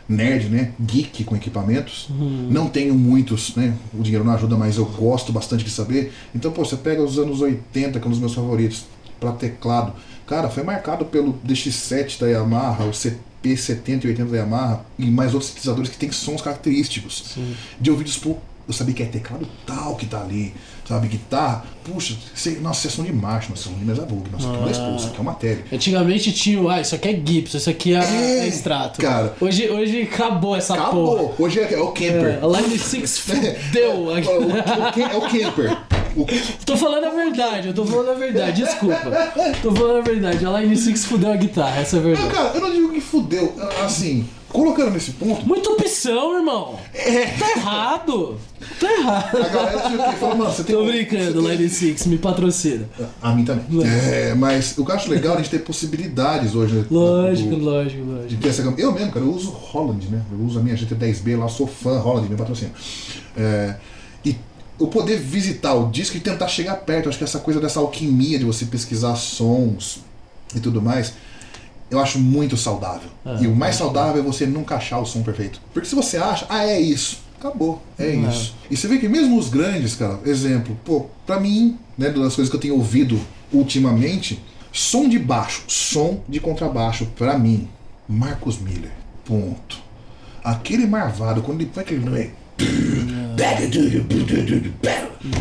nerd, 0.09 0.49
né? 0.49 0.73
Geek 0.81 1.25
com 1.25 1.37
equipamentos. 1.37 2.09
Não 2.49 2.69
tenho 2.69 2.95
muitos, 2.95 3.55
né? 3.55 3.75
O 3.93 4.03
dinheiro 4.03 4.25
não 4.25 4.33
ajuda, 4.33 4.57
mas 4.57 4.79
eu 4.79 4.87
gosto 4.87 5.33
bastante 5.33 5.65
de 5.65 5.71
saber. 5.71 6.13
Então, 6.35 6.51
pô, 6.51 6.65
você 6.65 6.77
pega 6.77 7.03
os 7.03 7.19
anos 7.19 7.41
80, 7.41 8.01
que 8.01 8.05
é 8.05 8.09
um 8.09 8.11
dos 8.11 8.21
meus 8.21 8.35
favoritos, 8.35 8.87
para 9.21 9.33
teclado. 9.33 9.93
Cara, 10.27 10.49
foi 10.49 10.63
marcado 10.63 11.05
pelo 11.05 11.35
DX7 11.47 12.21
da 12.21 12.27
Yamaha, 12.27 12.85
o 12.85 12.91
CP70 12.91 14.05
e 14.05 14.09
80 14.09 14.25
da 14.27 14.37
Yamaha, 14.39 14.85
e 14.99 15.07
mais 15.11 15.35
outros 15.35 15.51
sintetizadores 15.51 15.91
que 15.91 15.97
têm 15.97 16.13
sons 16.13 16.41
característicos. 16.41 17.33
Sim. 17.35 17.55
De 17.81 17.91
ouvidos, 17.91 18.21
eu 18.69 18.75
sabia 18.75 18.95
que 18.95 19.03
é 19.03 19.07
teclado 19.07 19.49
tal 19.67 19.97
que 19.97 20.05
tá 20.07 20.21
ali, 20.21 20.53
sabe? 20.87 21.09
Guitarra, 21.09 21.65
puxa, 21.83 22.15
sei, 22.35 22.61
nossa, 22.61 22.87
é 22.87 22.91
som 22.91 23.03
de 23.03 23.13
marcha, 23.13 23.49
nossa, 23.49 23.69
é 23.69 23.73
som 23.73 23.79
de 23.79 23.85
mesa 23.85 24.05
vulga, 24.05 24.29
nossa, 24.31 24.47
aqui 24.49 24.59
não 24.61 24.69
é 24.69 24.71
expulso, 24.71 24.97
isso 24.97 25.07
aqui 25.09 25.17
é 25.17 25.21
uma 25.21 25.35
tele. 25.35 25.65
Antigamente 25.73 26.33
tinha, 26.33 26.61
o, 26.61 26.69
ah, 26.69 26.81
isso 26.81 26.95
aqui 26.95 27.09
é 27.09 27.13
Gibson, 27.25 27.57
isso 27.59 27.71
aqui 27.71 27.95
é, 27.95 27.99
É, 27.99 28.39
é 28.41 28.47
extrato. 28.47 29.01
cara. 29.01 29.35
Hoje, 29.41 29.69
hoje 29.71 30.03
acabou 30.03 30.55
essa 30.55 30.75
porra. 30.75 30.87
Acabou! 30.89 31.35
Hoje 31.39 31.61
é, 31.61 31.73
é 31.75 31.81
o 31.81 31.89
camper. 31.89 32.39
É, 32.41 32.41
a 32.43 32.61
Line 32.61 32.79
6 32.79 33.19
fudeu. 33.19 33.55
O- 33.99 34.11
o- 34.11 34.13
o 34.13 35.03
é 35.03 35.17
o 35.17 35.21
camper. 35.23 35.79
O- 36.17 36.27
tô 36.67 36.77
falando 36.77 37.05
a 37.05 37.11
verdade, 37.11 37.69
eu 37.69 37.75
tô 37.75 37.85
falando 37.87 38.11
a 38.11 38.15
verdade, 38.15 38.63
desculpa. 38.63 39.11
Tô 39.63 39.73
falando 39.75 39.99
a 39.99 40.03
verdade, 40.03 40.45
a 40.45 40.61
Line 40.61 40.77
6 40.77 41.05
fudeu 41.05 41.33
a 41.33 41.37
guitarra, 41.37 41.81
essa 41.81 41.97
é 41.97 42.01
a 42.01 42.03
Não, 42.03 42.09
verdade. 42.11 42.31
cara, 42.35 42.51
eu 42.55 42.61
não 42.61 42.71
digo 42.73 42.93
que 42.93 43.01
fudeu. 43.01 43.55
Assim, 43.85 44.27
colocando 44.53 44.91
nesse 44.93 45.13
ponto, 45.13 45.47
Muita 45.47 45.71
opção, 45.71 46.37
irmão. 46.37 46.79
Tá 47.39 47.51
errado. 47.57 48.37
Tá 48.81 48.93
errado. 48.93 49.37
a 49.37 49.49
galera 49.49 49.81
tinha 49.89 50.13
que 50.13 50.19
falar, 50.19 50.35
mano, 50.35 50.51
você 50.53 50.65
tem 50.65 50.75
Tô 50.77 50.85
brincando, 50.85 51.43
tem- 51.43 51.57
Line 51.57 51.69
6, 51.69 52.07
me 52.07 52.19
patrocina. 52.19 52.89
A 53.23 53.33
mim 53.35 53.45
também. 53.45 53.65
É, 53.87 54.35
mas 54.35 54.77
o 54.79 54.85
que 54.85 54.91
eu 54.91 54.95
acho 54.95 55.11
legal 55.11 55.33
é 55.35 55.37
a 55.37 55.39
gente 55.43 55.51
ter 55.51 55.61
possibilidades 55.61 56.55
hoje, 56.55 56.75
né? 56.75 56.85
Lógico, 56.91 57.51
do- 57.57 57.65
lógico, 57.65 58.03
de 58.05 58.11
lógico. 58.11 58.43
ter 58.43 58.49
essa. 58.49 58.63
Eu 58.63 58.93
mesmo, 58.93 59.13
cara, 59.13 59.25
eu 59.25 59.33
uso 59.33 59.51
Holland, 59.51 60.07
né? 60.09 60.23
Eu 60.33 60.39
uso 60.47 60.59
a 60.59 60.63
minha 60.63 60.77
GT10B 60.77 61.37
lá, 61.39 61.49
sou 61.49 61.67
fã 61.67 61.99
Holland, 61.99 62.29
meu 62.29 62.39
patrocínio. 62.39 62.73
É, 63.37 63.75
e 64.25 64.37
eu 64.81 64.87
poder 64.89 65.19
visitar 65.19 65.75
o 65.75 65.91
disco 65.91 66.17
e 66.17 66.21
tentar 66.21 66.49
chegar 66.49 66.77
perto, 66.77 67.09
acho 67.09 67.19
que 67.19 67.25
essa 67.25 67.39
coisa 67.39 67.61
dessa 67.61 67.81
alquimia 67.81 68.39
de 68.39 68.45
você 68.45 68.65
pesquisar 68.65 69.15
sons 69.17 70.01
e 70.55 70.61
tudo 70.61 70.81
mais, 70.81 71.13
eu 71.91 71.99
acho 72.01 72.19
muito 72.19 72.57
saudável. 72.57 73.11
É, 73.25 73.43
e 73.43 73.47
o 73.47 73.55
mais 73.57 73.77
saudável 73.77 74.21
é 74.21 74.25
você 74.25 74.47
nunca 74.47 74.77
achar 74.77 74.99
o 74.99 75.07
som 75.07 75.23
perfeito. 75.23 75.61
Porque 75.73 75.89
se 75.89 75.95
você 75.95 76.17
acha, 76.17 76.47
ah, 76.49 76.65
é 76.67 76.81
isso. 76.81 77.21
Acabou, 77.39 77.81
é 77.99 78.07
É. 78.09 78.15
isso. 78.17 78.55
E 78.71 78.77
você 78.77 78.89
vê 78.89 78.99
que 78.99 79.09
mesmo 79.09 79.39
os 79.39 79.49
grandes, 79.49 79.95
cara, 79.95 80.19
exemplo, 80.27 80.77
pô, 80.85 81.07
pra 81.25 81.39
mim, 81.39 81.79
né, 81.97 82.11
das 82.11 82.35
coisas 82.35 82.49
que 82.51 82.57
eu 82.57 82.61
tenho 82.61 82.75
ouvido 82.75 83.21
ultimamente, 83.53 84.41
som 84.73 85.09
de 85.09 85.19
baixo, 85.19 85.63
som 85.69 86.21
de 86.29 86.41
contrabaixo, 86.41 87.07
pra 87.17 87.39
mim, 87.39 87.69
Marcos 88.09 88.59
Miller. 88.59 88.91
Ponto. 89.25 89.79
Aquele 90.43 90.87
marvado, 90.87 91.43
quando 91.43 91.61
ele 91.61 91.71
põe 91.73 91.83
aquele. 91.83 92.33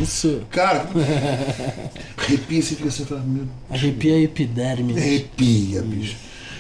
Isso 0.01 0.41
Cara, 0.51 0.85
arrepia, 2.17 2.61
você 2.61 2.75
fica 2.75 2.89
assim, 2.89 3.05
fala, 3.05 3.21
meu 3.21 3.47
arrepia 3.69 4.15
a 4.15 4.19
epiderme. 4.19 4.93
Arrepia, 4.97 5.81
bicho. 5.81 6.15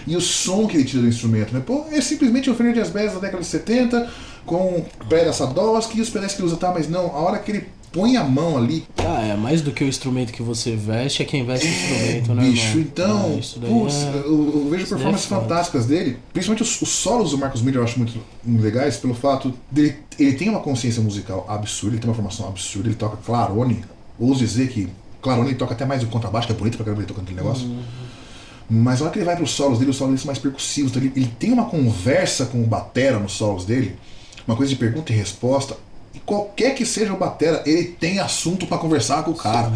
E 0.07 0.15
o 0.15 0.21
som 0.21 0.65
que 0.67 0.77
ele 0.77 0.85
tira 0.85 1.01
do 1.03 1.07
instrumento, 1.09 1.53
né? 1.53 1.61
Pô, 1.65 1.83
é 1.91 1.99
simplesmente 2.01 2.49
o 2.49 2.55
Fender 2.55 2.73
Jazz 2.73 2.89
Bass 2.89 3.13
da 3.13 3.19
década 3.19 3.39
de 3.43 3.45
70, 3.47 4.09
com 4.45 4.85
pedra 5.09 5.33
Sadowski 5.33 5.97
e 5.97 6.01
os 6.01 6.09
pedais 6.09 6.33
que 6.33 6.39
ele 6.41 6.47
usa, 6.47 6.55
tá? 6.55 6.71
Mas 6.73 6.87
não, 6.89 7.07
a 7.07 7.19
hora 7.19 7.37
que 7.39 7.51
ele 7.51 7.67
põe 7.91 8.15
a 8.17 8.23
mão 8.23 8.57
ali, 8.57 8.85
Ah, 8.97 9.21
é 9.25 9.35
mais 9.35 9.61
do 9.61 9.71
que 9.71 9.83
o 9.83 9.87
instrumento 9.87 10.31
que 10.31 10.41
você 10.43 10.75
veste, 10.75 11.21
é 11.23 11.25
quem 11.25 11.45
veste 11.45 11.65
o 11.65 11.69
instrumento, 11.69 12.33
né, 12.35 12.43
bicho, 12.43 12.67
irmão? 12.77 12.81
então, 12.81 13.39
Ah, 13.39 13.67
putz, 13.67 13.95
é- 13.95 14.11
eu, 14.25 14.51
eu 14.65 14.67
vejo 14.69 14.83
isso 14.83 14.89
performances 14.95 15.25
é 15.25 15.29
foda. 15.29 15.41
fantásticas 15.41 15.85
dele, 15.85 16.17
principalmente 16.33 16.63
os, 16.63 16.81
os 16.81 16.89
solos 16.89 17.31
do 17.31 17.37
Marcos 17.37 17.61
Miller 17.61 17.79
eu 17.79 17.83
acho 17.85 17.97
muito, 17.97 18.19
muito 18.43 18.61
legais, 18.63 18.97
pelo 18.97 19.13
fato 19.15 19.53
dele, 19.71 19.95
ele 20.19 20.33
tem 20.33 20.49
uma 20.49 20.59
consciência 20.59 21.01
musical 21.01 21.45
absurda, 21.49 21.95
ele 21.95 22.01
tem 22.01 22.09
uma 22.09 22.15
formação 22.15 22.47
absurda, 22.47 22.87
ele 22.89 22.95
toca 22.95 23.17
clarone, 23.25 23.83
ouso 24.19 24.39
dizer 24.41 24.67
que 24.69 24.87
clarone 25.21 25.49
ele 25.49 25.57
toca 25.57 25.73
até 25.73 25.85
mais 25.85 26.01
do 26.01 26.07
contrabaixo, 26.07 26.45
que 26.47 26.53
é 26.53 26.55
bonito 26.57 26.75
pra 26.75 26.83
caramba 26.85 27.01
ele 27.01 27.07
tocando 27.07 27.23
aquele 27.23 27.37
negócio. 27.41 27.67
Uhum. 27.67 27.79
Mas 28.69 29.01
a 29.01 29.05
hora 29.05 29.13
que 29.13 29.19
ele 29.19 29.25
vai 29.25 29.35
pros 29.35 29.51
solos 29.51 29.79
dele, 29.79 29.91
os 29.91 29.97
solos 29.97 30.11
dele 30.11 30.21
são 30.21 30.27
mais 30.27 30.39
percussivos. 30.39 30.91
Então 30.91 31.01
ele, 31.01 31.13
ele 31.15 31.33
tem 31.39 31.51
uma 31.51 31.65
conversa 31.65 32.45
com 32.45 32.61
o 32.61 32.65
Batera 32.65 33.17
nos 33.17 33.33
solos 33.33 33.65
dele, 33.65 33.97
uma 34.45 34.57
coisa 34.57 34.69
de 34.69 34.77
pergunta 34.77 35.11
e 35.11 35.15
resposta. 35.15 35.77
E 36.13 36.19
qualquer 36.19 36.75
que 36.75 36.85
seja 36.85 37.13
o 37.13 37.17
Batera, 37.17 37.63
ele 37.65 37.83
tem 37.85 38.19
assunto 38.19 38.67
pra 38.67 38.77
conversar 38.77 39.23
com 39.23 39.31
o 39.31 39.35
cara. 39.35 39.71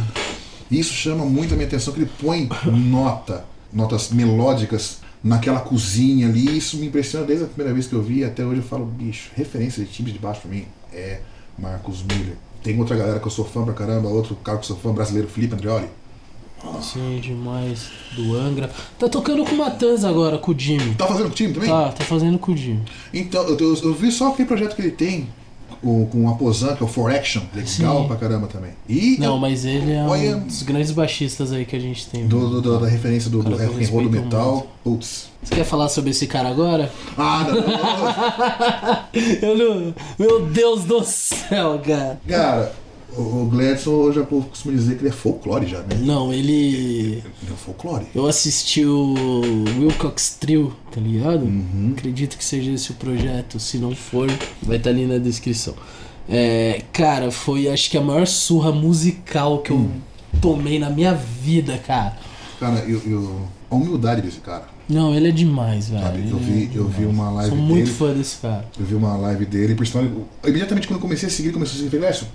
E 0.69 0.79
isso 0.79 0.93
chama 0.93 1.25
muito 1.25 1.53
a 1.53 1.57
minha 1.57 1.67
atenção, 1.67 1.93
que 1.93 1.99
ele 1.99 2.11
põe 2.19 2.49
nota, 2.65 3.45
notas 3.71 4.09
melódicas 4.09 4.99
naquela 5.23 5.59
cozinha 5.59 6.27
ali. 6.27 6.57
Isso 6.57 6.77
me 6.77 6.87
impressiona 6.87 7.25
desde 7.25 7.45
a 7.45 7.47
primeira 7.47 7.73
vez 7.73 7.87
que 7.87 7.93
eu 7.93 8.01
vi. 8.01 8.23
Até 8.23 8.45
hoje 8.45 8.61
eu 8.61 8.65
falo, 8.65 8.85
bicho, 8.85 9.31
referência 9.35 9.83
de 9.83 9.91
timbre 9.91 10.11
de 10.11 10.19
baixo 10.19 10.41
pra 10.41 10.51
mim 10.51 10.65
é 10.93 11.19
Marcos 11.57 12.03
Miller. 12.03 12.35
Tem 12.63 12.77
outra 12.79 12.95
galera 12.95 13.19
que 13.19 13.27
eu 13.27 13.31
sou 13.31 13.45
fã 13.45 13.63
pra 13.63 13.73
caramba, 13.73 14.07
outro 14.09 14.35
cara 14.35 14.57
que 14.57 14.63
eu 14.63 14.67
sou 14.67 14.77
fã 14.77 14.93
brasileiro, 14.93 15.27
Felipe 15.27 15.55
Andreoli. 15.55 15.87
Sim, 16.81 17.19
demais. 17.21 17.89
Do 18.15 18.35
Angra. 18.37 18.69
Tá 18.99 19.07
tocando 19.09 19.43
com 19.45 19.55
o 19.55 19.57
Matanz 19.57 20.03
agora, 20.03 20.37
com 20.37 20.51
o 20.51 20.57
Jimmy. 20.59 20.95
Tá 20.95 21.07
fazendo 21.07 21.29
time 21.31 21.53
também? 21.53 21.69
Tá, 21.69 21.89
tá 21.89 22.03
fazendo 22.03 22.37
com 22.39 22.51
o 22.51 22.57
Jimmy. 22.57 22.81
Então, 23.13 23.43
eu, 23.47 23.57
eu, 23.57 23.75
eu 23.83 23.93
vi 23.93 24.11
só 24.11 24.29
aquele 24.29 24.47
projeto 24.47 24.75
que 24.75 24.81
ele 24.81 24.91
tem 24.91 25.27
o, 25.81 26.05
com 26.11 26.29
a 26.29 26.33
Posan, 26.35 26.75
que 26.75 26.83
é 26.83 26.85
o 26.85 26.89
For 26.89 27.11
Action, 27.11 27.41
legal 27.55 28.01
Sim. 28.01 28.07
pra 28.07 28.15
caramba 28.15 28.45
também. 28.47 28.71
E 28.87 29.17
Não, 29.19 29.33
eu- 29.33 29.37
mas 29.39 29.65
ele 29.65 29.91
é 29.93 30.03
Olha- 30.03 30.37
um 30.37 30.41
dos 30.41 30.61
grandes 30.61 30.91
baixistas 30.91 31.51
aí 31.51 31.65
que 31.65 31.75
a 31.75 31.79
gente 31.79 32.05
tem. 32.07 32.27
do, 32.27 32.47
do- 32.49 32.61
do- 32.61 32.79
da 32.79 32.87
referência 32.87 33.29
do, 33.31 33.41
do 33.41 33.51
rock 33.57 33.83
and 33.83 33.87
roll 33.89 34.03
do 34.03 34.09
metal, 34.11 34.67
putz. 34.83 35.29
Você 35.43 35.55
quer 35.55 35.63
falar 35.63 35.89
sobre 35.89 36.11
esse 36.11 36.27
cara 36.27 36.49
agora? 36.49 36.91
Ah, 37.17 37.47
não, 37.49 39.11
Eu 39.49 39.57
não. 39.57 39.95
Meu 40.19 40.45
Deus 40.45 40.83
do 40.83 41.03
céu, 41.03 41.79
cara. 41.83 42.19
Cara, 42.27 42.73
o, 43.17 43.45
Gladson 43.49 43.91
eu 44.07 44.13
já 44.13 44.23
costumo 44.23 44.75
dizer 44.75 44.95
que 44.95 45.01
ele 45.01 45.09
é 45.09 45.11
folclore 45.11 45.67
já, 45.67 45.79
né? 45.79 45.97
Não, 46.01 46.33
ele. 46.33 47.15
Ele 47.41 47.51
é 47.51 47.55
folclore. 47.55 48.05
Eu 48.15 48.25
assisti 48.27 48.85
o 48.85 49.13
Wilcox 49.79 50.37
Trio, 50.39 50.73
tá 50.91 50.99
ligado? 51.01 51.43
Uhum. 51.43 51.93
Acredito 51.97 52.37
que 52.37 52.43
seja 52.45 52.71
esse 52.71 52.91
o 52.91 52.95
projeto. 52.95 53.59
Se 53.59 53.77
não 53.77 53.95
for, 53.95 54.29
vai 54.63 54.77
estar 54.77 54.89
ali 54.91 55.05
na 55.05 55.17
descrição. 55.17 55.73
É, 56.29 56.83
cara, 56.93 57.31
foi 57.31 57.67
acho 57.67 57.89
que 57.89 57.97
a 57.97 58.01
maior 58.01 58.25
surra 58.27 58.71
musical 58.71 59.59
que 59.59 59.71
eu 59.71 59.77
Hum. 59.77 59.91
tomei 60.39 60.79
na 60.79 60.89
minha 60.89 61.13
vida, 61.13 61.77
cara. 61.79 62.17
Cara, 62.59 62.79
eu, 62.87 63.01
eu- 63.05 63.47
a 63.69 63.75
humildade 63.75 64.21
desse 64.21 64.39
cara. 64.39 64.65
Não, 64.87 65.15
ele 65.15 65.29
é 65.29 65.31
demais, 65.31 65.87
velho. 65.89 66.03
Sabe? 66.03 66.29
Eu 66.29 66.37
Ele 66.37 66.67
vi, 66.67 66.77
é 66.77 66.77
eu 66.79 66.87
vi 66.87 67.05
uma 67.05 67.29
live 67.31 67.55
Sou 67.55 67.57
muito 67.57 67.85
dele. 67.85 67.95
fã 67.97 68.13
desse 68.13 68.37
cara. 68.37 68.65
Eu 68.77 68.85
vi 68.85 68.95
uma 68.95 69.15
live 69.15 69.45
dele, 69.45 69.73
principalmente. 69.73 70.13
Imediatamente 70.45 70.85
quando 70.87 70.97
eu 70.97 71.01
comecei 71.01 71.27
a 71.29 71.31
seguir, 71.31 71.47
ele 71.47 71.53
começou 71.53 71.79
a 71.79 71.83
seguir, 71.83 71.97
Lécio, 71.97 72.27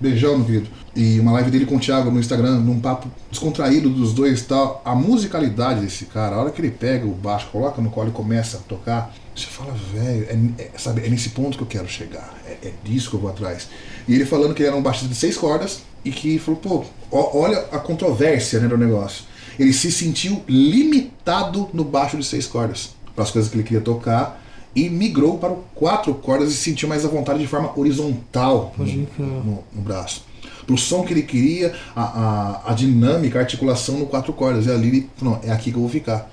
Beijão 0.00 0.38
no 0.38 0.44
querido. 0.44 0.68
E 0.94 1.20
uma 1.20 1.32
live 1.32 1.50
dele 1.50 1.66
com 1.66 1.76
o 1.76 1.80
Thiago 1.80 2.10
no 2.10 2.18
Instagram, 2.18 2.60
num 2.60 2.80
papo 2.80 3.08
descontraído 3.30 3.90
dos 3.90 4.12
dois 4.12 4.40
e 4.40 4.44
tal. 4.44 4.82
A 4.84 4.94
musicalidade 4.94 5.80
desse 5.80 6.06
cara, 6.06 6.36
a 6.36 6.40
hora 6.40 6.50
que 6.50 6.60
ele 6.60 6.70
pega 6.70 7.06
o 7.06 7.12
baixo, 7.12 7.48
coloca 7.52 7.80
no 7.82 7.90
colo 7.90 8.08
e 8.08 8.12
começa 8.12 8.58
a 8.58 8.60
tocar, 8.60 9.14
você 9.34 9.46
fala, 9.46 9.74
velho, 9.92 10.26
é, 10.58 10.62
é, 10.62 10.70
sabe, 10.78 11.04
é 11.04 11.08
nesse 11.08 11.30
ponto 11.30 11.56
que 11.56 11.62
eu 11.62 11.66
quero 11.66 11.88
chegar. 11.88 12.34
É, 12.46 12.68
é 12.68 12.72
disso 12.84 13.10
que 13.10 13.16
eu 13.16 13.20
vou 13.20 13.30
atrás. 13.30 13.68
E 14.08 14.14
ele 14.14 14.24
falando 14.24 14.54
que 14.54 14.62
ele 14.62 14.68
era 14.68 14.76
um 14.76 14.82
baixista 14.82 15.08
de 15.08 15.14
seis 15.14 15.36
cordas 15.36 15.80
e 16.04 16.10
que 16.10 16.38
falou, 16.38 16.60
pô, 16.60 16.84
olha 17.10 17.58
a 17.72 17.78
controvérsia 17.78 18.60
né, 18.60 18.68
do 18.68 18.78
negócio. 18.78 19.24
Ele 19.58 19.72
se 19.72 19.90
sentiu 19.90 20.42
limitado 20.48 21.68
no 21.72 21.84
baixo 21.84 22.16
de 22.16 22.24
seis 22.24 22.46
cordas 22.46 22.94
para 23.14 23.24
as 23.24 23.30
coisas 23.30 23.50
que 23.50 23.56
ele 23.56 23.64
queria 23.64 23.80
tocar 23.80 24.42
e 24.76 24.90
migrou 24.90 25.38
para 25.38 25.50
o 25.50 25.64
quatro 25.74 26.14
cordas 26.14 26.52
e 26.52 26.54
sentiu 26.54 26.86
mais 26.86 27.02
à 27.02 27.08
vontade 27.08 27.38
de 27.38 27.46
forma 27.46 27.72
horizontal 27.74 28.74
no, 28.76 28.84
no, 28.84 29.64
no 29.72 29.82
braço. 29.82 30.22
Para 30.66 30.74
o 30.74 30.78
som 30.78 31.02
que 31.02 31.14
ele 31.14 31.22
queria, 31.22 31.74
a, 31.94 32.02
a, 32.02 32.72
a, 32.72 32.74
dinâmica, 32.74 33.38
a 33.38 33.42
articulação 33.42 33.98
no 33.98 34.06
quatro 34.06 34.32
cordas. 34.34 34.66
E 34.66 34.70
ali 34.70 34.88
ele 34.88 35.10
falou, 35.16 35.40
é 35.42 35.50
aqui 35.50 35.70
que 35.70 35.76
eu 35.76 35.80
vou 35.80 35.88
ficar. 35.88 36.30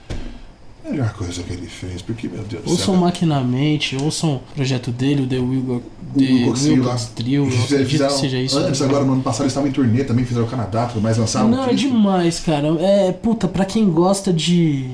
Melhor 0.90 1.14
coisa 1.14 1.42
que 1.42 1.54
ele 1.54 1.68
fez, 1.68 2.02
porque, 2.02 2.28
meu 2.28 2.44
Deus 2.44 2.64
do 2.64 2.70
céu. 2.70 2.72
Ouçam 2.72 2.96
Maquinamente, 2.98 3.96
ouçam 3.96 4.36
o 4.36 4.40
projeto 4.56 4.92
dele, 4.92 5.24
o 5.24 5.28
The 5.28 5.38
Wilgor, 5.38 5.82
The 6.18 7.06
Trio, 7.16 7.50
eu 7.50 7.64
acredito 7.64 8.06
que 8.08 8.14
seja 8.14 8.38
isso. 8.38 8.58
Antes, 8.58 8.82
agora, 8.82 9.06
no 9.06 9.14
ano 9.14 9.24
passado, 9.24 9.44
eles 9.44 9.52
estavam 9.52 9.70
em 9.70 9.72
turnê, 9.72 10.04
também 10.04 10.26
fizeram 10.26 10.46
o 10.46 10.50
Canadá, 10.50 10.86
tudo 10.88 11.02
mais, 11.02 11.18
lançaram 11.18 11.50
Não, 11.50 11.66
um 11.66 11.70
é 11.70 11.74
demais, 11.74 12.40
cara. 12.40 12.68
É, 12.80 13.12
puta, 13.12 13.48
pra 13.48 13.66
quem 13.66 13.90
gosta 13.90 14.34
de... 14.34 14.90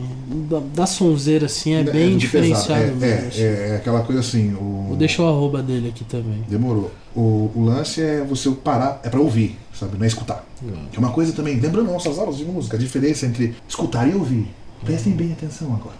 da, 0.49 0.59
da 0.75 0.85
sonzeira, 0.85 1.47
assim, 1.47 1.73
é, 1.73 1.79
é 1.79 1.83
bem 1.83 2.17
diferenciado 2.17 2.83
é, 2.83 2.91
mesmo. 2.91 3.41
É, 3.41 3.69
é, 3.69 3.75
aquela 3.77 4.01
coisa 4.01 4.21
assim... 4.21 4.53
O... 4.53 4.85
Vou 4.89 4.97
deixar 4.97 5.23
o 5.23 5.27
arroba 5.27 5.63
dele 5.63 5.89
aqui 5.89 6.03
também. 6.03 6.43
Demorou. 6.47 6.91
O, 7.15 7.51
o 7.55 7.63
lance 7.65 8.01
é 8.01 8.23
você 8.23 8.49
parar, 8.51 9.01
é 9.03 9.09
pra 9.09 9.19
ouvir, 9.19 9.57
sabe? 9.73 9.97
Não 9.97 10.05
é 10.05 10.07
escutar. 10.07 10.45
Não. 10.61 10.85
Que 10.91 10.97
é 10.97 10.99
uma 10.99 11.11
coisa 11.11 11.33
também, 11.33 11.59
lembrando 11.59 11.91
nossas 11.91 12.19
aulas 12.19 12.37
de 12.37 12.45
música, 12.45 12.77
a 12.77 12.79
diferença 12.79 13.25
entre 13.25 13.55
escutar 13.67 14.07
e 14.07 14.13
ouvir. 14.13 14.47
Prestem 14.83 15.13
bem 15.13 15.31
atenção 15.31 15.73
agora. 15.73 15.97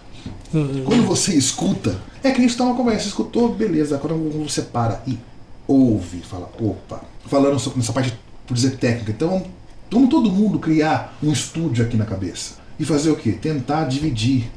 Quando 0.84 1.06
você 1.06 1.34
escuta, 1.34 1.96
é 2.22 2.30
que 2.30 2.38
nem 2.38 2.48
está 2.48 2.64
uma 2.64 2.74
conversa, 2.74 3.06
escutou, 3.06 3.54
beleza. 3.54 3.98
Quando 3.98 4.44
você 4.44 4.62
para 4.62 5.02
e 5.06 5.18
ouve, 5.66 6.20
fala, 6.20 6.50
opa, 6.60 7.02
falando 7.26 7.60
nessa 7.76 7.92
parte, 7.92 8.18
por 8.46 8.54
dizer 8.54 8.76
técnica, 8.76 9.12
então 9.12 9.44
vamos 9.90 10.08
todo 10.10 10.30
mundo 10.30 10.58
criar 10.58 11.16
um 11.22 11.32
estúdio 11.32 11.84
aqui 11.84 11.96
na 11.96 12.04
cabeça. 12.04 12.54
E 12.78 12.84
fazer 12.84 13.10
o 13.10 13.16
quê? 13.16 13.32
Tentar 13.32 13.84
dividir 13.84 14.50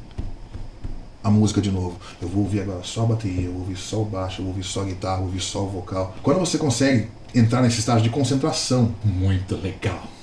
a 1.24 1.30
música 1.30 1.62
de 1.62 1.72
novo. 1.72 1.98
Eu 2.22 2.28
vou 2.28 2.44
ouvir 2.44 2.62
agora 2.62 2.82
só 2.84 3.04
a 3.04 3.06
bateria, 3.06 3.46
eu 3.46 3.52
vou 3.52 3.62
ouvir 3.62 3.78
só 3.78 4.02
o 4.02 4.06
baixo, 4.06 4.42
eu 4.42 4.46
vou 4.46 4.54
ouvir 4.54 4.64
só 4.64 4.82
a 4.82 4.86
guitarra, 4.86 5.16
eu 5.16 5.20
vou 5.20 5.28
ouvir 5.28 5.42
só 5.42 5.64
o 5.64 5.70
vocal. 5.70 6.16
Quando 6.24 6.40
você 6.40 6.58
consegue 6.58 7.08
entrar 7.34 7.62
nesse 7.62 7.80
estágio 7.80 8.04
de 8.04 8.10
concentração, 8.10 8.94
muito 9.04 9.56
legal. 9.56 10.04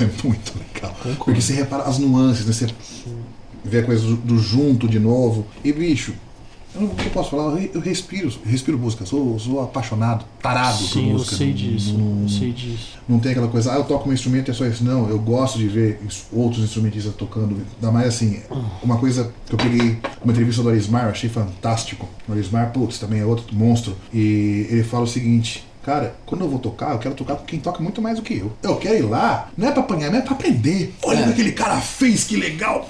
É 0.00 0.26
muito 0.26 0.54
legal. 0.58 0.94
Concordo. 0.94 1.24
Porque 1.26 1.42
você 1.42 1.52
repara 1.52 1.82
as 1.82 1.98
nuances, 1.98 2.46
né? 2.46 2.54
Você 2.54 2.68
ver 3.64 3.78
a 3.78 3.82
coisa 3.84 4.16
do, 4.16 4.38
junto 4.38 4.88
de 4.88 4.98
novo. 4.98 5.46
E 5.64 5.72
bicho, 5.72 6.14
eu, 6.74 6.82
não, 6.82 6.90
eu 7.04 7.10
posso 7.10 7.30
falar, 7.30 7.60
eu 7.60 7.80
respiro, 7.80 8.32
respiro 8.44 8.78
música, 8.78 9.04
sou, 9.04 9.38
sou 9.38 9.60
apaixonado, 9.60 10.24
tarado 10.40 10.78
Sim, 10.78 11.04
por 11.04 11.12
música. 11.12 11.34
Eu 11.34 11.38
sei 11.38 11.52
disso, 11.52 11.98
não, 11.98 12.22
eu 12.22 12.28
sei 12.28 12.52
disso. 12.52 12.98
Não 13.08 13.18
tem 13.18 13.32
aquela 13.32 13.48
coisa, 13.48 13.72
ah, 13.72 13.76
eu 13.76 13.84
toco 13.84 14.08
um 14.08 14.12
instrumento 14.12 14.48
e 14.48 14.50
é 14.52 14.54
só 14.54 14.64
isso. 14.66 14.84
Não, 14.84 15.08
eu 15.08 15.18
gosto 15.18 15.58
de 15.58 15.66
ver 15.66 16.00
outros 16.32 16.62
instrumentistas 16.62 17.14
tocando. 17.14 17.56
Ainda 17.74 17.90
mais 17.90 18.08
assim, 18.08 18.40
uma 18.82 18.98
coisa 18.98 19.32
que 19.46 19.54
eu 19.54 19.58
peguei 19.58 19.98
uma 20.22 20.32
entrevista 20.32 20.62
do 20.62 20.68
Arismar, 20.68 21.06
achei 21.08 21.28
fantástico. 21.28 22.08
O 22.28 22.32
Arismar, 22.32 22.72
putz, 22.72 22.98
também 22.98 23.20
é 23.20 23.24
outro 23.24 23.44
monstro. 23.52 23.96
E 24.12 24.66
ele 24.70 24.84
fala 24.84 25.04
o 25.04 25.08
seguinte. 25.08 25.64
Cara, 25.82 26.14
quando 26.26 26.42
eu 26.42 26.48
vou 26.48 26.58
tocar, 26.58 26.92
eu 26.92 26.98
quero 26.98 27.14
tocar 27.14 27.36
com 27.36 27.44
quem 27.46 27.58
toca 27.58 27.82
muito 27.82 28.02
mais 28.02 28.16
do 28.16 28.22
que 28.22 28.34
eu. 28.36 28.52
Eu 28.62 28.76
quero 28.76 28.98
ir 28.98 29.02
lá, 29.02 29.48
não 29.56 29.66
é 29.66 29.72
pra 29.72 29.80
apanhar, 29.82 30.10
mas 30.10 30.20
é 30.20 30.22
pra 30.22 30.34
aprender. 30.34 30.94
Olha 31.02 31.20
é. 31.20 31.22
o 31.22 31.24
que 31.24 31.30
aquele 31.30 31.52
cara 31.52 31.80
fez, 31.80 32.24
que 32.24 32.36
legal. 32.36 32.86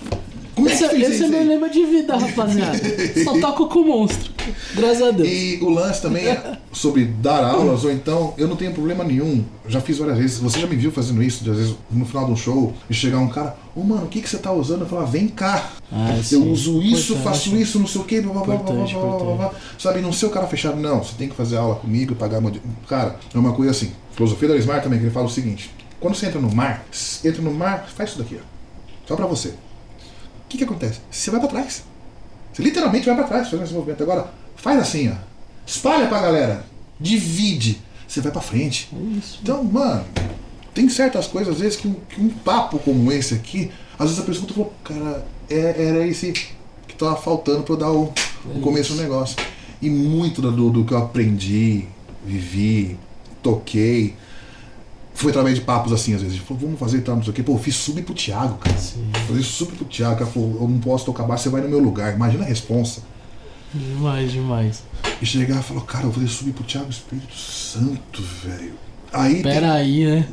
Esse, 0.66 0.84
é 0.84 1.00
esse 1.00 1.24
é 1.24 1.28
meu 1.28 1.44
lema 1.46 1.68
de 1.68 1.84
vida, 1.84 2.16
rapaziada. 2.16 2.78
Só 3.24 3.38
toco 3.40 3.68
com 3.68 3.80
o 3.80 3.86
monstro. 3.86 4.32
Graças 4.74 5.02
a 5.02 5.10
Deus. 5.10 5.28
E 5.28 5.58
o 5.62 5.70
lance 5.70 6.02
também 6.02 6.26
é 6.26 6.58
sobre 6.72 7.04
dar 7.04 7.44
aulas, 7.44 7.84
ou 7.84 7.92
então, 7.92 8.34
eu 8.36 8.48
não 8.48 8.56
tenho 8.56 8.72
problema 8.72 9.04
nenhum. 9.04 9.44
Já 9.68 9.80
fiz 9.80 9.98
várias 9.98 10.18
vezes. 10.18 10.38
Você 10.38 10.60
já 10.60 10.66
me 10.66 10.76
viu 10.76 10.90
fazendo 10.90 11.22
isso, 11.22 11.44
de, 11.44 11.50
às 11.50 11.56
vezes, 11.56 11.74
no 11.90 12.04
final 12.04 12.26
de 12.26 12.32
um 12.32 12.36
show, 12.36 12.74
e 12.88 12.94
chegar 12.94 13.18
um 13.18 13.28
cara, 13.28 13.56
ô 13.74 13.80
oh, 13.80 13.84
mano, 13.84 14.04
o 14.04 14.08
que, 14.08 14.20
que 14.20 14.28
você 14.28 14.38
tá 14.38 14.52
usando? 14.52 14.82
Eu 14.82 14.86
falar, 14.86 15.04
vem 15.04 15.28
cá. 15.28 15.72
Ah, 15.92 16.16
eu 16.16 16.22
sim. 16.22 16.50
uso 16.50 16.82
isso, 16.82 17.12
importante. 17.12 17.24
faço 17.24 17.56
isso, 17.56 17.78
não 17.78 17.86
sei 17.86 18.00
o 18.00 18.04
que, 18.04 18.20
blá, 18.20 18.42
blá, 18.42 18.54
importante, 18.54 18.94
blá, 18.94 19.18
blá, 19.18 19.36
blá, 19.36 19.54
Sabe, 19.78 20.00
não 20.00 20.12
ser 20.12 20.26
o 20.26 20.30
cara 20.30 20.46
fechado, 20.46 20.80
não. 20.80 21.02
Você 21.02 21.14
tem 21.16 21.28
que 21.28 21.34
fazer 21.34 21.56
aula 21.56 21.76
comigo, 21.76 22.14
pagar 22.14 22.38
uma. 22.38 22.52
Cara, 22.88 23.16
é 23.34 23.38
uma 23.38 23.52
coisa 23.52 23.70
assim. 23.70 23.92
Filosofia 24.12 24.48
da 24.48 24.56
Smart 24.56 24.82
também, 24.82 24.98
que 24.98 25.04
ele 25.06 25.12
fala 25.12 25.26
o 25.26 25.30
seguinte: 25.30 25.70
quando 25.98 26.14
você 26.14 26.26
entra 26.26 26.40
no 26.40 26.54
mar, 26.54 26.84
entra 27.24 27.42
no 27.42 27.52
mar, 27.52 27.88
faz 27.94 28.10
isso 28.10 28.18
daqui, 28.18 28.38
ó. 28.40 28.44
Só 29.06 29.16
pra 29.16 29.26
você 29.26 29.54
que, 30.50 30.58
que 30.58 30.64
acontece? 30.64 31.00
Você 31.10 31.30
vai 31.30 31.40
para 31.40 31.48
trás. 31.48 31.84
Você 32.52 32.62
literalmente 32.62 33.06
vai 33.06 33.14
para 33.14 33.24
trás 33.24 33.48
fazendo 33.48 33.64
esse 33.64 33.72
movimento. 33.72 34.02
Agora, 34.02 34.32
faz 34.56 34.80
assim, 34.80 35.08
ó. 35.08 35.14
Espalha 35.64 36.08
pra 36.08 36.20
galera. 36.20 36.66
Divide. 36.98 37.80
Você 38.06 38.20
vai 38.20 38.32
para 38.32 38.40
frente. 38.40 38.88
É 38.92 39.18
isso. 39.18 39.38
Então, 39.42 39.62
mano, 39.62 40.04
tem 40.74 40.88
certas 40.88 41.28
coisas, 41.28 41.54
às 41.54 41.60
vezes, 41.60 41.78
que 41.78 41.86
um, 41.86 41.94
que 42.08 42.20
um 42.20 42.28
papo 42.28 42.78
como 42.80 43.10
esse 43.12 43.34
aqui, 43.34 43.70
às 43.96 44.10
vezes 44.10 44.22
a 44.22 44.26
pessoa 44.26 44.48
falou, 44.48 44.72
cara, 44.82 45.24
é, 45.48 45.86
era 45.88 46.06
esse 46.06 46.32
que 46.32 46.94
tava 46.98 47.16
faltando 47.16 47.62
para 47.62 47.74
eu 47.74 47.78
dar 47.78 47.92
o, 47.92 48.12
é 48.52 48.58
o 48.58 48.60
começo 48.60 48.94
do 48.94 49.00
negócio. 49.00 49.36
E 49.80 49.88
muito 49.88 50.42
do, 50.42 50.70
do 50.70 50.84
que 50.84 50.92
eu 50.92 50.98
aprendi, 50.98 51.86
vivi, 52.26 52.98
toquei, 53.42 54.16
foi 55.20 55.30
através 55.30 55.54
de 55.54 55.60
papos 55.60 55.92
assim, 55.92 56.14
às 56.14 56.22
vezes. 56.22 56.38
Falou, 56.38 56.62
vamos 56.62 56.78
fazer 56.78 57.02
tal, 57.02 57.16
não 57.16 57.22
sei 57.22 57.30
o 57.30 57.34
quê. 57.34 57.42
Pô, 57.42 57.52
eu 57.52 57.58
fiz 57.58 57.74
sub 57.76 58.00
pro 58.02 58.14
Thiago, 58.14 58.56
cara. 58.58 58.78
Sim. 58.78 59.10
Fazer 59.28 59.42
sub 59.42 59.72
pro 59.72 59.84
Thiago. 59.84 60.18
Cara 60.18 60.30
falou, 60.30 60.56
eu 60.62 60.68
não 60.68 60.78
posso 60.78 61.04
tocar 61.04 61.24
baixo, 61.24 61.44
você 61.44 61.48
vai 61.50 61.60
no 61.60 61.68
meu 61.68 61.78
lugar. 61.78 62.14
Imagina 62.14 62.44
a 62.44 62.46
responsa. 62.46 63.02
Demais, 63.72 64.32
demais. 64.32 64.82
E 65.20 65.26
chegar 65.26 65.60
e 65.60 65.62
falou, 65.62 65.82
cara, 65.82 66.04
eu 66.04 66.10
vou 66.10 66.22
fazer 66.22 66.28
sub 66.28 66.52
pro 66.52 66.64
Thiago 66.64 66.90
Espírito 66.90 67.34
Santo, 67.34 68.22
velho. 68.42 68.74
Aí. 69.12 69.42
Pera 69.42 69.60
tem... 69.60 69.70
aí, 69.70 70.04
né? 70.06 70.28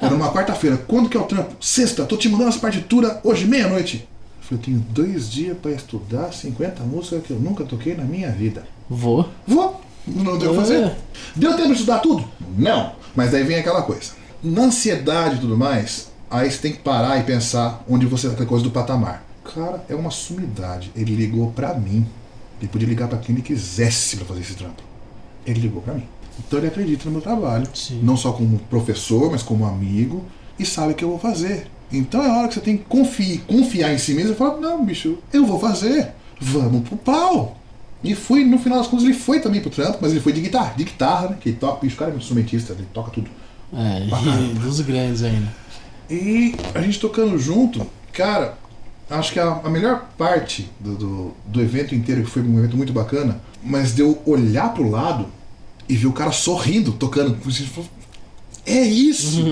Era 0.00 0.14
uma 0.14 0.32
quarta-feira. 0.32 0.76
Quando 0.76 1.08
que 1.08 1.16
é 1.16 1.20
o 1.20 1.24
trampo? 1.24 1.54
Sexta, 1.60 2.04
tô 2.04 2.16
te 2.16 2.28
mandando 2.28 2.48
as 2.48 2.56
partituras 2.56 3.18
hoje, 3.22 3.46
meia-noite. 3.46 4.08
Eu 4.40 4.48
falei, 4.48 4.60
eu 4.60 4.64
tenho 4.64 4.78
dois 4.78 5.30
dias 5.30 5.56
para 5.58 5.72
estudar 5.72 6.32
50 6.32 6.82
músicas 6.82 7.22
que 7.24 7.30
eu 7.30 7.38
nunca 7.38 7.64
toquei 7.64 7.94
na 7.94 8.04
minha 8.04 8.30
vida. 8.30 8.66
Vou. 8.88 9.28
Vou. 9.46 9.85
Não 10.06 10.38
deu 10.38 10.54
pra 10.54 10.62
fazer. 10.62 10.84
É. 10.84 10.96
Deu 11.34 11.56
tempo 11.56 11.68
de 11.68 11.74
estudar 11.74 11.98
tudo? 11.98 12.24
Não. 12.56 12.92
Mas 13.14 13.32
daí 13.32 13.42
vem 13.42 13.56
aquela 13.56 13.82
coisa. 13.82 14.12
Na 14.42 14.62
ansiedade 14.62 15.36
e 15.36 15.38
tudo 15.40 15.56
mais, 15.56 16.10
aí 16.30 16.50
você 16.50 16.58
tem 16.58 16.72
que 16.72 16.78
parar 16.78 17.18
e 17.18 17.24
pensar 17.24 17.82
onde 17.88 18.06
você 18.06 18.28
tá 18.30 18.44
coisa 18.44 18.62
do 18.62 18.70
patamar. 18.70 19.24
Cara, 19.54 19.84
é 19.88 19.94
uma 19.94 20.10
sumidade. 20.10 20.92
Ele 20.94 21.14
ligou 21.14 21.50
pra 21.52 21.74
mim. 21.74 22.06
Ele 22.60 22.68
podia 22.68 22.88
ligar 22.88 23.08
para 23.08 23.18
quem 23.18 23.34
ele 23.34 23.42
quisesse 23.42 24.16
para 24.16 24.26
fazer 24.26 24.40
esse 24.40 24.54
trampo. 24.54 24.82
Ele 25.46 25.60
ligou 25.60 25.82
para 25.82 25.94
mim. 25.94 26.04
Então 26.38 26.58
ele 26.58 26.68
acredita 26.68 27.06
no 27.06 27.12
meu 27.12 27.20
trabalho. 27.20 27.66
Sim. 27.74 28.00
Não 28.02 28.16
só 28.16 28.32
como 28.32 28.58
professor, 28.58 29.30
mas 29.30 29.42
como 29.42 29.64
amigo. 29.64 30.24
E 30.58 30.64
sabe 30.64 30.92
o 30.92 30.94
que 30.94 31.04
eu 31.04 31.10
vou 31.10 31.18
fazer. 31.18 31.66
Então 31.92 32.22
é 32.22 32.28
hora 32.28 32.48
que 32.48 32.54
você 32.54 32.60
tem 32.60 32.76
que 32.76 32.84
confiar, 32.84 33.40
confiar 33.46 33.92
em 33.92 33.98
si 33.98 34.14
mesmo 34.14 34.32
e 34.32 34.36
falar: 34.36 34.58
não, 34.58 34.84
bicho, 34.84 35.18
eu 35.32 35.46
vou 35.46 35.58
fazer. 35.58 36.12
Vamos 36.40 36.88
pro 36.88 36.96
pau. 36.96 37.56
E 38.04 38.14
fui, 38.14 38.44
no 38.44 38.58
final 38.58 38.78
das 38.78 38.86
contas, 38.86 39.04
ele 39.04 39.14
foi 39.14 39.40
também 39.40 39.60
pro 39.60 39.70
trampo, 39.70 39.98
mas 40.00 40.12
ele 40.12 40.20
foi 40.20 40.32
de 40.32 40.40
guitarra, 40.40 40.74
de 40.76 40.84
guitarra, 40.84 41.30
né? 41.30 41.36
Que 41.40 41.50
ele 41.50 41.56
toca, 41.56 41.86
o 41.86 41.90
cara 41.90 42.10
é 42.10 42.12
muito 42.12 42.22
instrumentista, 42.22 42.72
ele 42.72 42.86
toca 42.92 43.10
tudo. 43.10 43.28
É, 43.72 44.06
e 44.06 44.54
dos 44.54 44.80
grandes 44.80 45.22
ainda. 45.22 45.52
E 46.08 46.54
a 46.74 46.80
gente 46.80 47.00
tocando 47.00 47.36
junto, 47.38 47.84
cara, 48.12 48.56
acho 49.10 49.32
que 49.32 49.40
a, 49.40 49.60
a 49.64 49.68
melhor 49.68 50.06
parte 50.16 50.70
do, 50.78 50.94
do, 50.94 51.34
do, 51.46 51.60
evento 51.60 51.94
inteiro, 51.94 52.22
que 52.22 52.30
foi 52.30 52.42
um 52.42 52.58
evento 52.58 52.76
muito 52.76 52.92
bacana, 52.92 53.40
mas 53.62 53.92
deu 53.92 54.20
olhar 54.24 54.72
pro 54.72 54.88
lado 54.88 55.26
e 55.88 55.96
ver 55.96 56.06
o 56.06 56.12
cara 56.12 56.32
sorrindo, 56.32 56.92
tocando. 56.92 57.36
É 58.64 58.82
isso! 58.82 59.42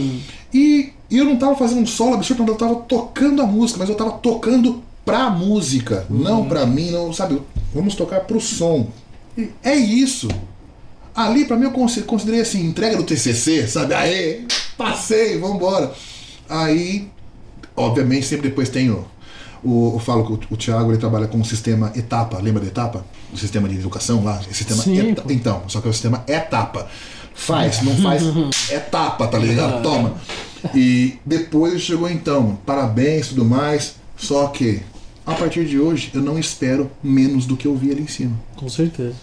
e, 0.52 0.92
e, 1.10 1.18
eu 1.18 1.24
não 1.24 1.36
tava 1.36 1.56
fazendo 1.56 1.80
um 1.80 1.86
solo 1.86 2.14
absurdo, 2.14 2.44
eu 2.46 2.56
tava 2.56 2.74
tocando 2.76 3.40
a 3.40 3.46
música, 3.46 3.78
mas 3.78 3.88
eu 3.88 3.94
tava 3.94 4.12
tocando 4.12 4.82
pra 5.04 5.30
música, 5.30 6.06
uhum. 6.08 6.18
não 6.18 6.44
pra 6.44 6.66
mim, 6.66 6.90
não, 6.90 7.12
sabe? 7.12 7.40
Vamos 7.74 7.94
tocar 7.94 8.20
pro 8.20 8.40
som. 8.40 8.88
E 9.36 9.50
é 9.62 9.74
isso. 9.74 10.28
Ali, 11.14 11.44
para 11.44 11.56
mim, 11.56 11.66
eu 11.66 12.04
considerei 12.06 12.40
assim, 12.40 12.66
entrega 12.66 12.96
do 12.96 13.02
TCC, 13.02 13.68
sabe? 13.68 13.94
Aê, 13.94 14.42
passei, 14.76 15.38
vambora. 15.38 15.92
Aí, 16.48 17.08
obviamente, 17.76 18.26
sempre 18.26 18.48
depois 18.48 18.68
tem 18.68 18.90
o, 18.90 19.04
o, 19.62 19.92
eu 19.94 19.98
falo 19.98 20.24
que 20.24 20.32
o, 20.32 20.54
o 20.54 20.56
Thiago 20.56 20.90
ele 20.90 20.98
trabalha 20.98 21.26
com 21.26 21.40
o 21.40 21.44
sistema 21.44 21.92
etapa, 21.94 22.38
lembra 22.38 22.60
da 22.62 22.66
etapa? 22.66 23.04
O 23.32 23.36
sistema 23.36 23.68
de 23.68 23.76
educação 23.76 24.24
lá? 24.24 24.40
O 24.40 24.54
sistema 24.54 24.82
Sim, 24.82 25.10
eta, 25.10 25.24
então, 25.30 25.62
só 25.68 25.80
que 25.80 25.86
é 25.86 25.90
o 25.90 25.92
sistema 25.92 26.24
etapa. 26.26 26.88
Faz, 27.34 27.82
não 27.82 27.96
faz, 27.96 28.22
etapa, 28.70 29.26
tá 29.26 29.38
ligado? 29.38 29.82
Toma. 29.82 30.14
E 30.74 31.18
depois 31.24 31.80
chegou 31.80 32.08
então, 32.08 32.58
parabéns 32.64 33.26
e 33.26 33.28
tudo 33.30 33.44
mais. 33.44 33.96
Só 34.16 34.46
que 34.48 34.82
a 35.26 35.34
partir 35.34 35.64
de 35.66 35.78
hoje 35.78 36.10
eu 36.14 36.20
não 36.20 36.38
espero 36.38 36.90
menos 37.02 37.46
do 37.46 37.56
que 37.56 37.66
eu 37.66 37.76
vi 37.76 37.90
ali 37.90 38.02
em 38.02 38.08
cima. 38.08 38.36
Com 38.56 38.68
certeza. 38.68 39.14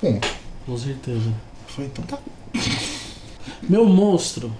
Ponto. 0.00 0.28
Com 0.66 0.76
certeza. 0.76 1.32
Falei, 1.66 1.90
então 1.92 2.04
tá, 2.04 2.18
Meu 3.68 3.86
monstro, 3.86 4.52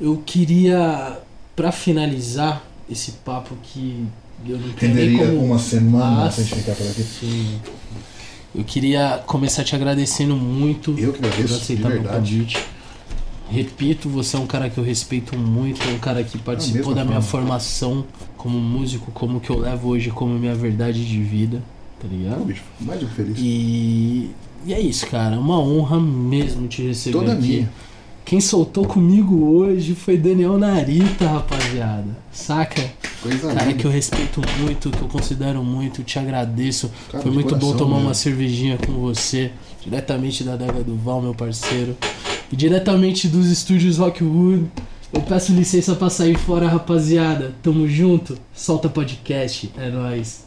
eu 0.00 0.22
queria, 0.24 1.18
pra 1.56 1.72
finalizar 1.72 2.64
esse 2.90 3.12
papo 3.12 3.56
que 3.62 4.06
eu 4.46 4.58
não 4.58 4.68
Renderia 4.76 5.18
como... 5.18 5.44
uma 5.44 5.58
semana 5.58 6.26
Ah, 6.26 6.30
sem 6.30 6.44
ficar 6.44 6.74
por 6.74 6.86
aqui. 6.86 7.02
Sim. 7.02 7.60
Eu 8.54 8.64
queria 8.64 9.22
começar 9.26 9.62
te 9.62 9.76
agradecendo 9.76 10.34
muito 10.34 10.90
Eu 10.98 11.12
que 11.12 11.20
por 11.20 11.26
agradeço, 11.28 11.54
de 11.54 11.62
aceitar 11.62 11.88
meu 11.88 12.02
convite. 12.02 12.58
Repito, 13.48 14.08
você 14.08 14.36
é 14.36 14.38
um 14.38 14.46
cara 14.46 14.70
que 14.70 14.78
eu 14.78 14.84
respeito 14.84 15.36
muito, 15.36 15.82
é 15.88 15.92
um 15.92 15.98
cara 15.98 16.22
que 16.22 16.38
participou 16.38 16.78
mesma 16.78 16.94
da 16.94 17.04
minha 17.04 17.20
forma. 17.20 17.46
formação 17.48 18.04
como 18.40 18.58
músico, 18.58 19.12
como 19.12 19.38
que 19.38 19.50
eu 19.50 19.58
levo 19.58 19.88
hoje 19.90 20.08
como 20.10 20.38
minha 20.38 20.54
verdade 20.54 21.04
de 21.06 21.20
vida, 21.22 21.62
tá 22.00 22.08
ligado? 22.10 22.42
Bicho, 22.42 22.62
mais 22.80 22.98
do 22.98 23.06
que 23.06 23.14
feliz. 23.14 23.36
E, 23.38 24.30
e 24.64 24.72
é 24.72 24.80
isso, 24.80 25.06
cara. 25.06 25.38
Uma 25.38 25.60
honra 25.60 26.00
mesmo 26.00 26.66
te 26.66 26.80
receber 26.82 27.18
Toda 27.18 27.32
aqui. 27.34 27.42
minha. 27.42 27.70
Quem 28.24 28.40
soltou 28.40 28.86
comigo 28.86 29.44
hoje 29.44 29.94
foi 29.94 30.16
Daniel 30.16 30.56
Narita, 30.56 31.26
rapaziada. 31.26 32.16
Saca? 32.32 32.82
Coisa 33.22 33.48
Cara 33.52 33.66
linda. 33.66 33.74
que 33.78 33.84
eu 33.86 33.90
respeito 33.90 34.40
muito, 34.58 34.90
que 34.90 35.02
eu 35.02 35.08
considero 35.08 35.62
muito, 35.62 36.02
te 36.02 36.18
agradeço. 36.18 36.90
Cara, 37.10 37.22
Foi 37.22 37.30
muito 37.32 37.54
bom 37.56 37.76
tomar 37.76 37.98
uma 37.98 38.14
cervejinha 38.14 38.78
com 38.78 38.92
você, 38.92 39.50
diretamente 39.84 40.44
da 40.44 40.54
Adega 40.54 40.82
do 40.82 40.96
Val, 40.96 41.20
meu 41.20 41.34
parceiro. 41.34 41.94
E 42.50 42.56
diretamente 42.56 43.28
dos 43.28 43.50
estúdios 43.50 43.98
Rockwood. 43.98 44.64
Eu 45.12 45.22
peço 45.22 45.52
licença 45.52 45.94
pra 45.94 46.08
sair 46.08 46.38
fora, 46.38 46.68
rapaziada. 46.68 47.52
Tamo 47.62 47.88
junto. 47.88 48.38
Solta 48.54 48.88
podcast. 48.88 49.72
É 49.76 49.90
nóis. 49.90 50.44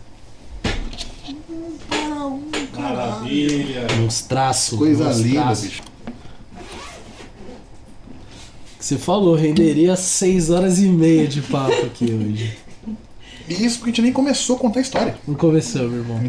Maravilha. 2.78 3.88
Uns 4.06 4.22
traços. 4.22 4.78
Coisa 4.78 5.10
uns 5.10 5.20
linda, 5.20 5.42
traços. 5.42 5.66
bicho. 5.66 5.82
Que 8.80 8.86
Você 8.86 8.98
falou, 8.98 9.36
renderia 9.36 9.96
6 9.96 10.50
horas 10.50 10.80
e 10.80 10.88
meia 10.88 11.28
de 11.28 11.42
papo 11.42 11.86
aqui 11.86 12.06
hoje. 12.06 12.58
E 13.48 13.66
isso 13.66 13.78
porque 13.80 13.90
a 13.90 13.94
gente 13.94 14.02
nem 14.02 14.14
começou 14.14 14.56
a 14.56 14.60
contar 14.60 14.80
a 14.80 14.82
história. 14.82 15.18
Não 15.28 15.36
começou, 15.36 15.90
meu 15.90 16.00
irmão. 16.00 16.24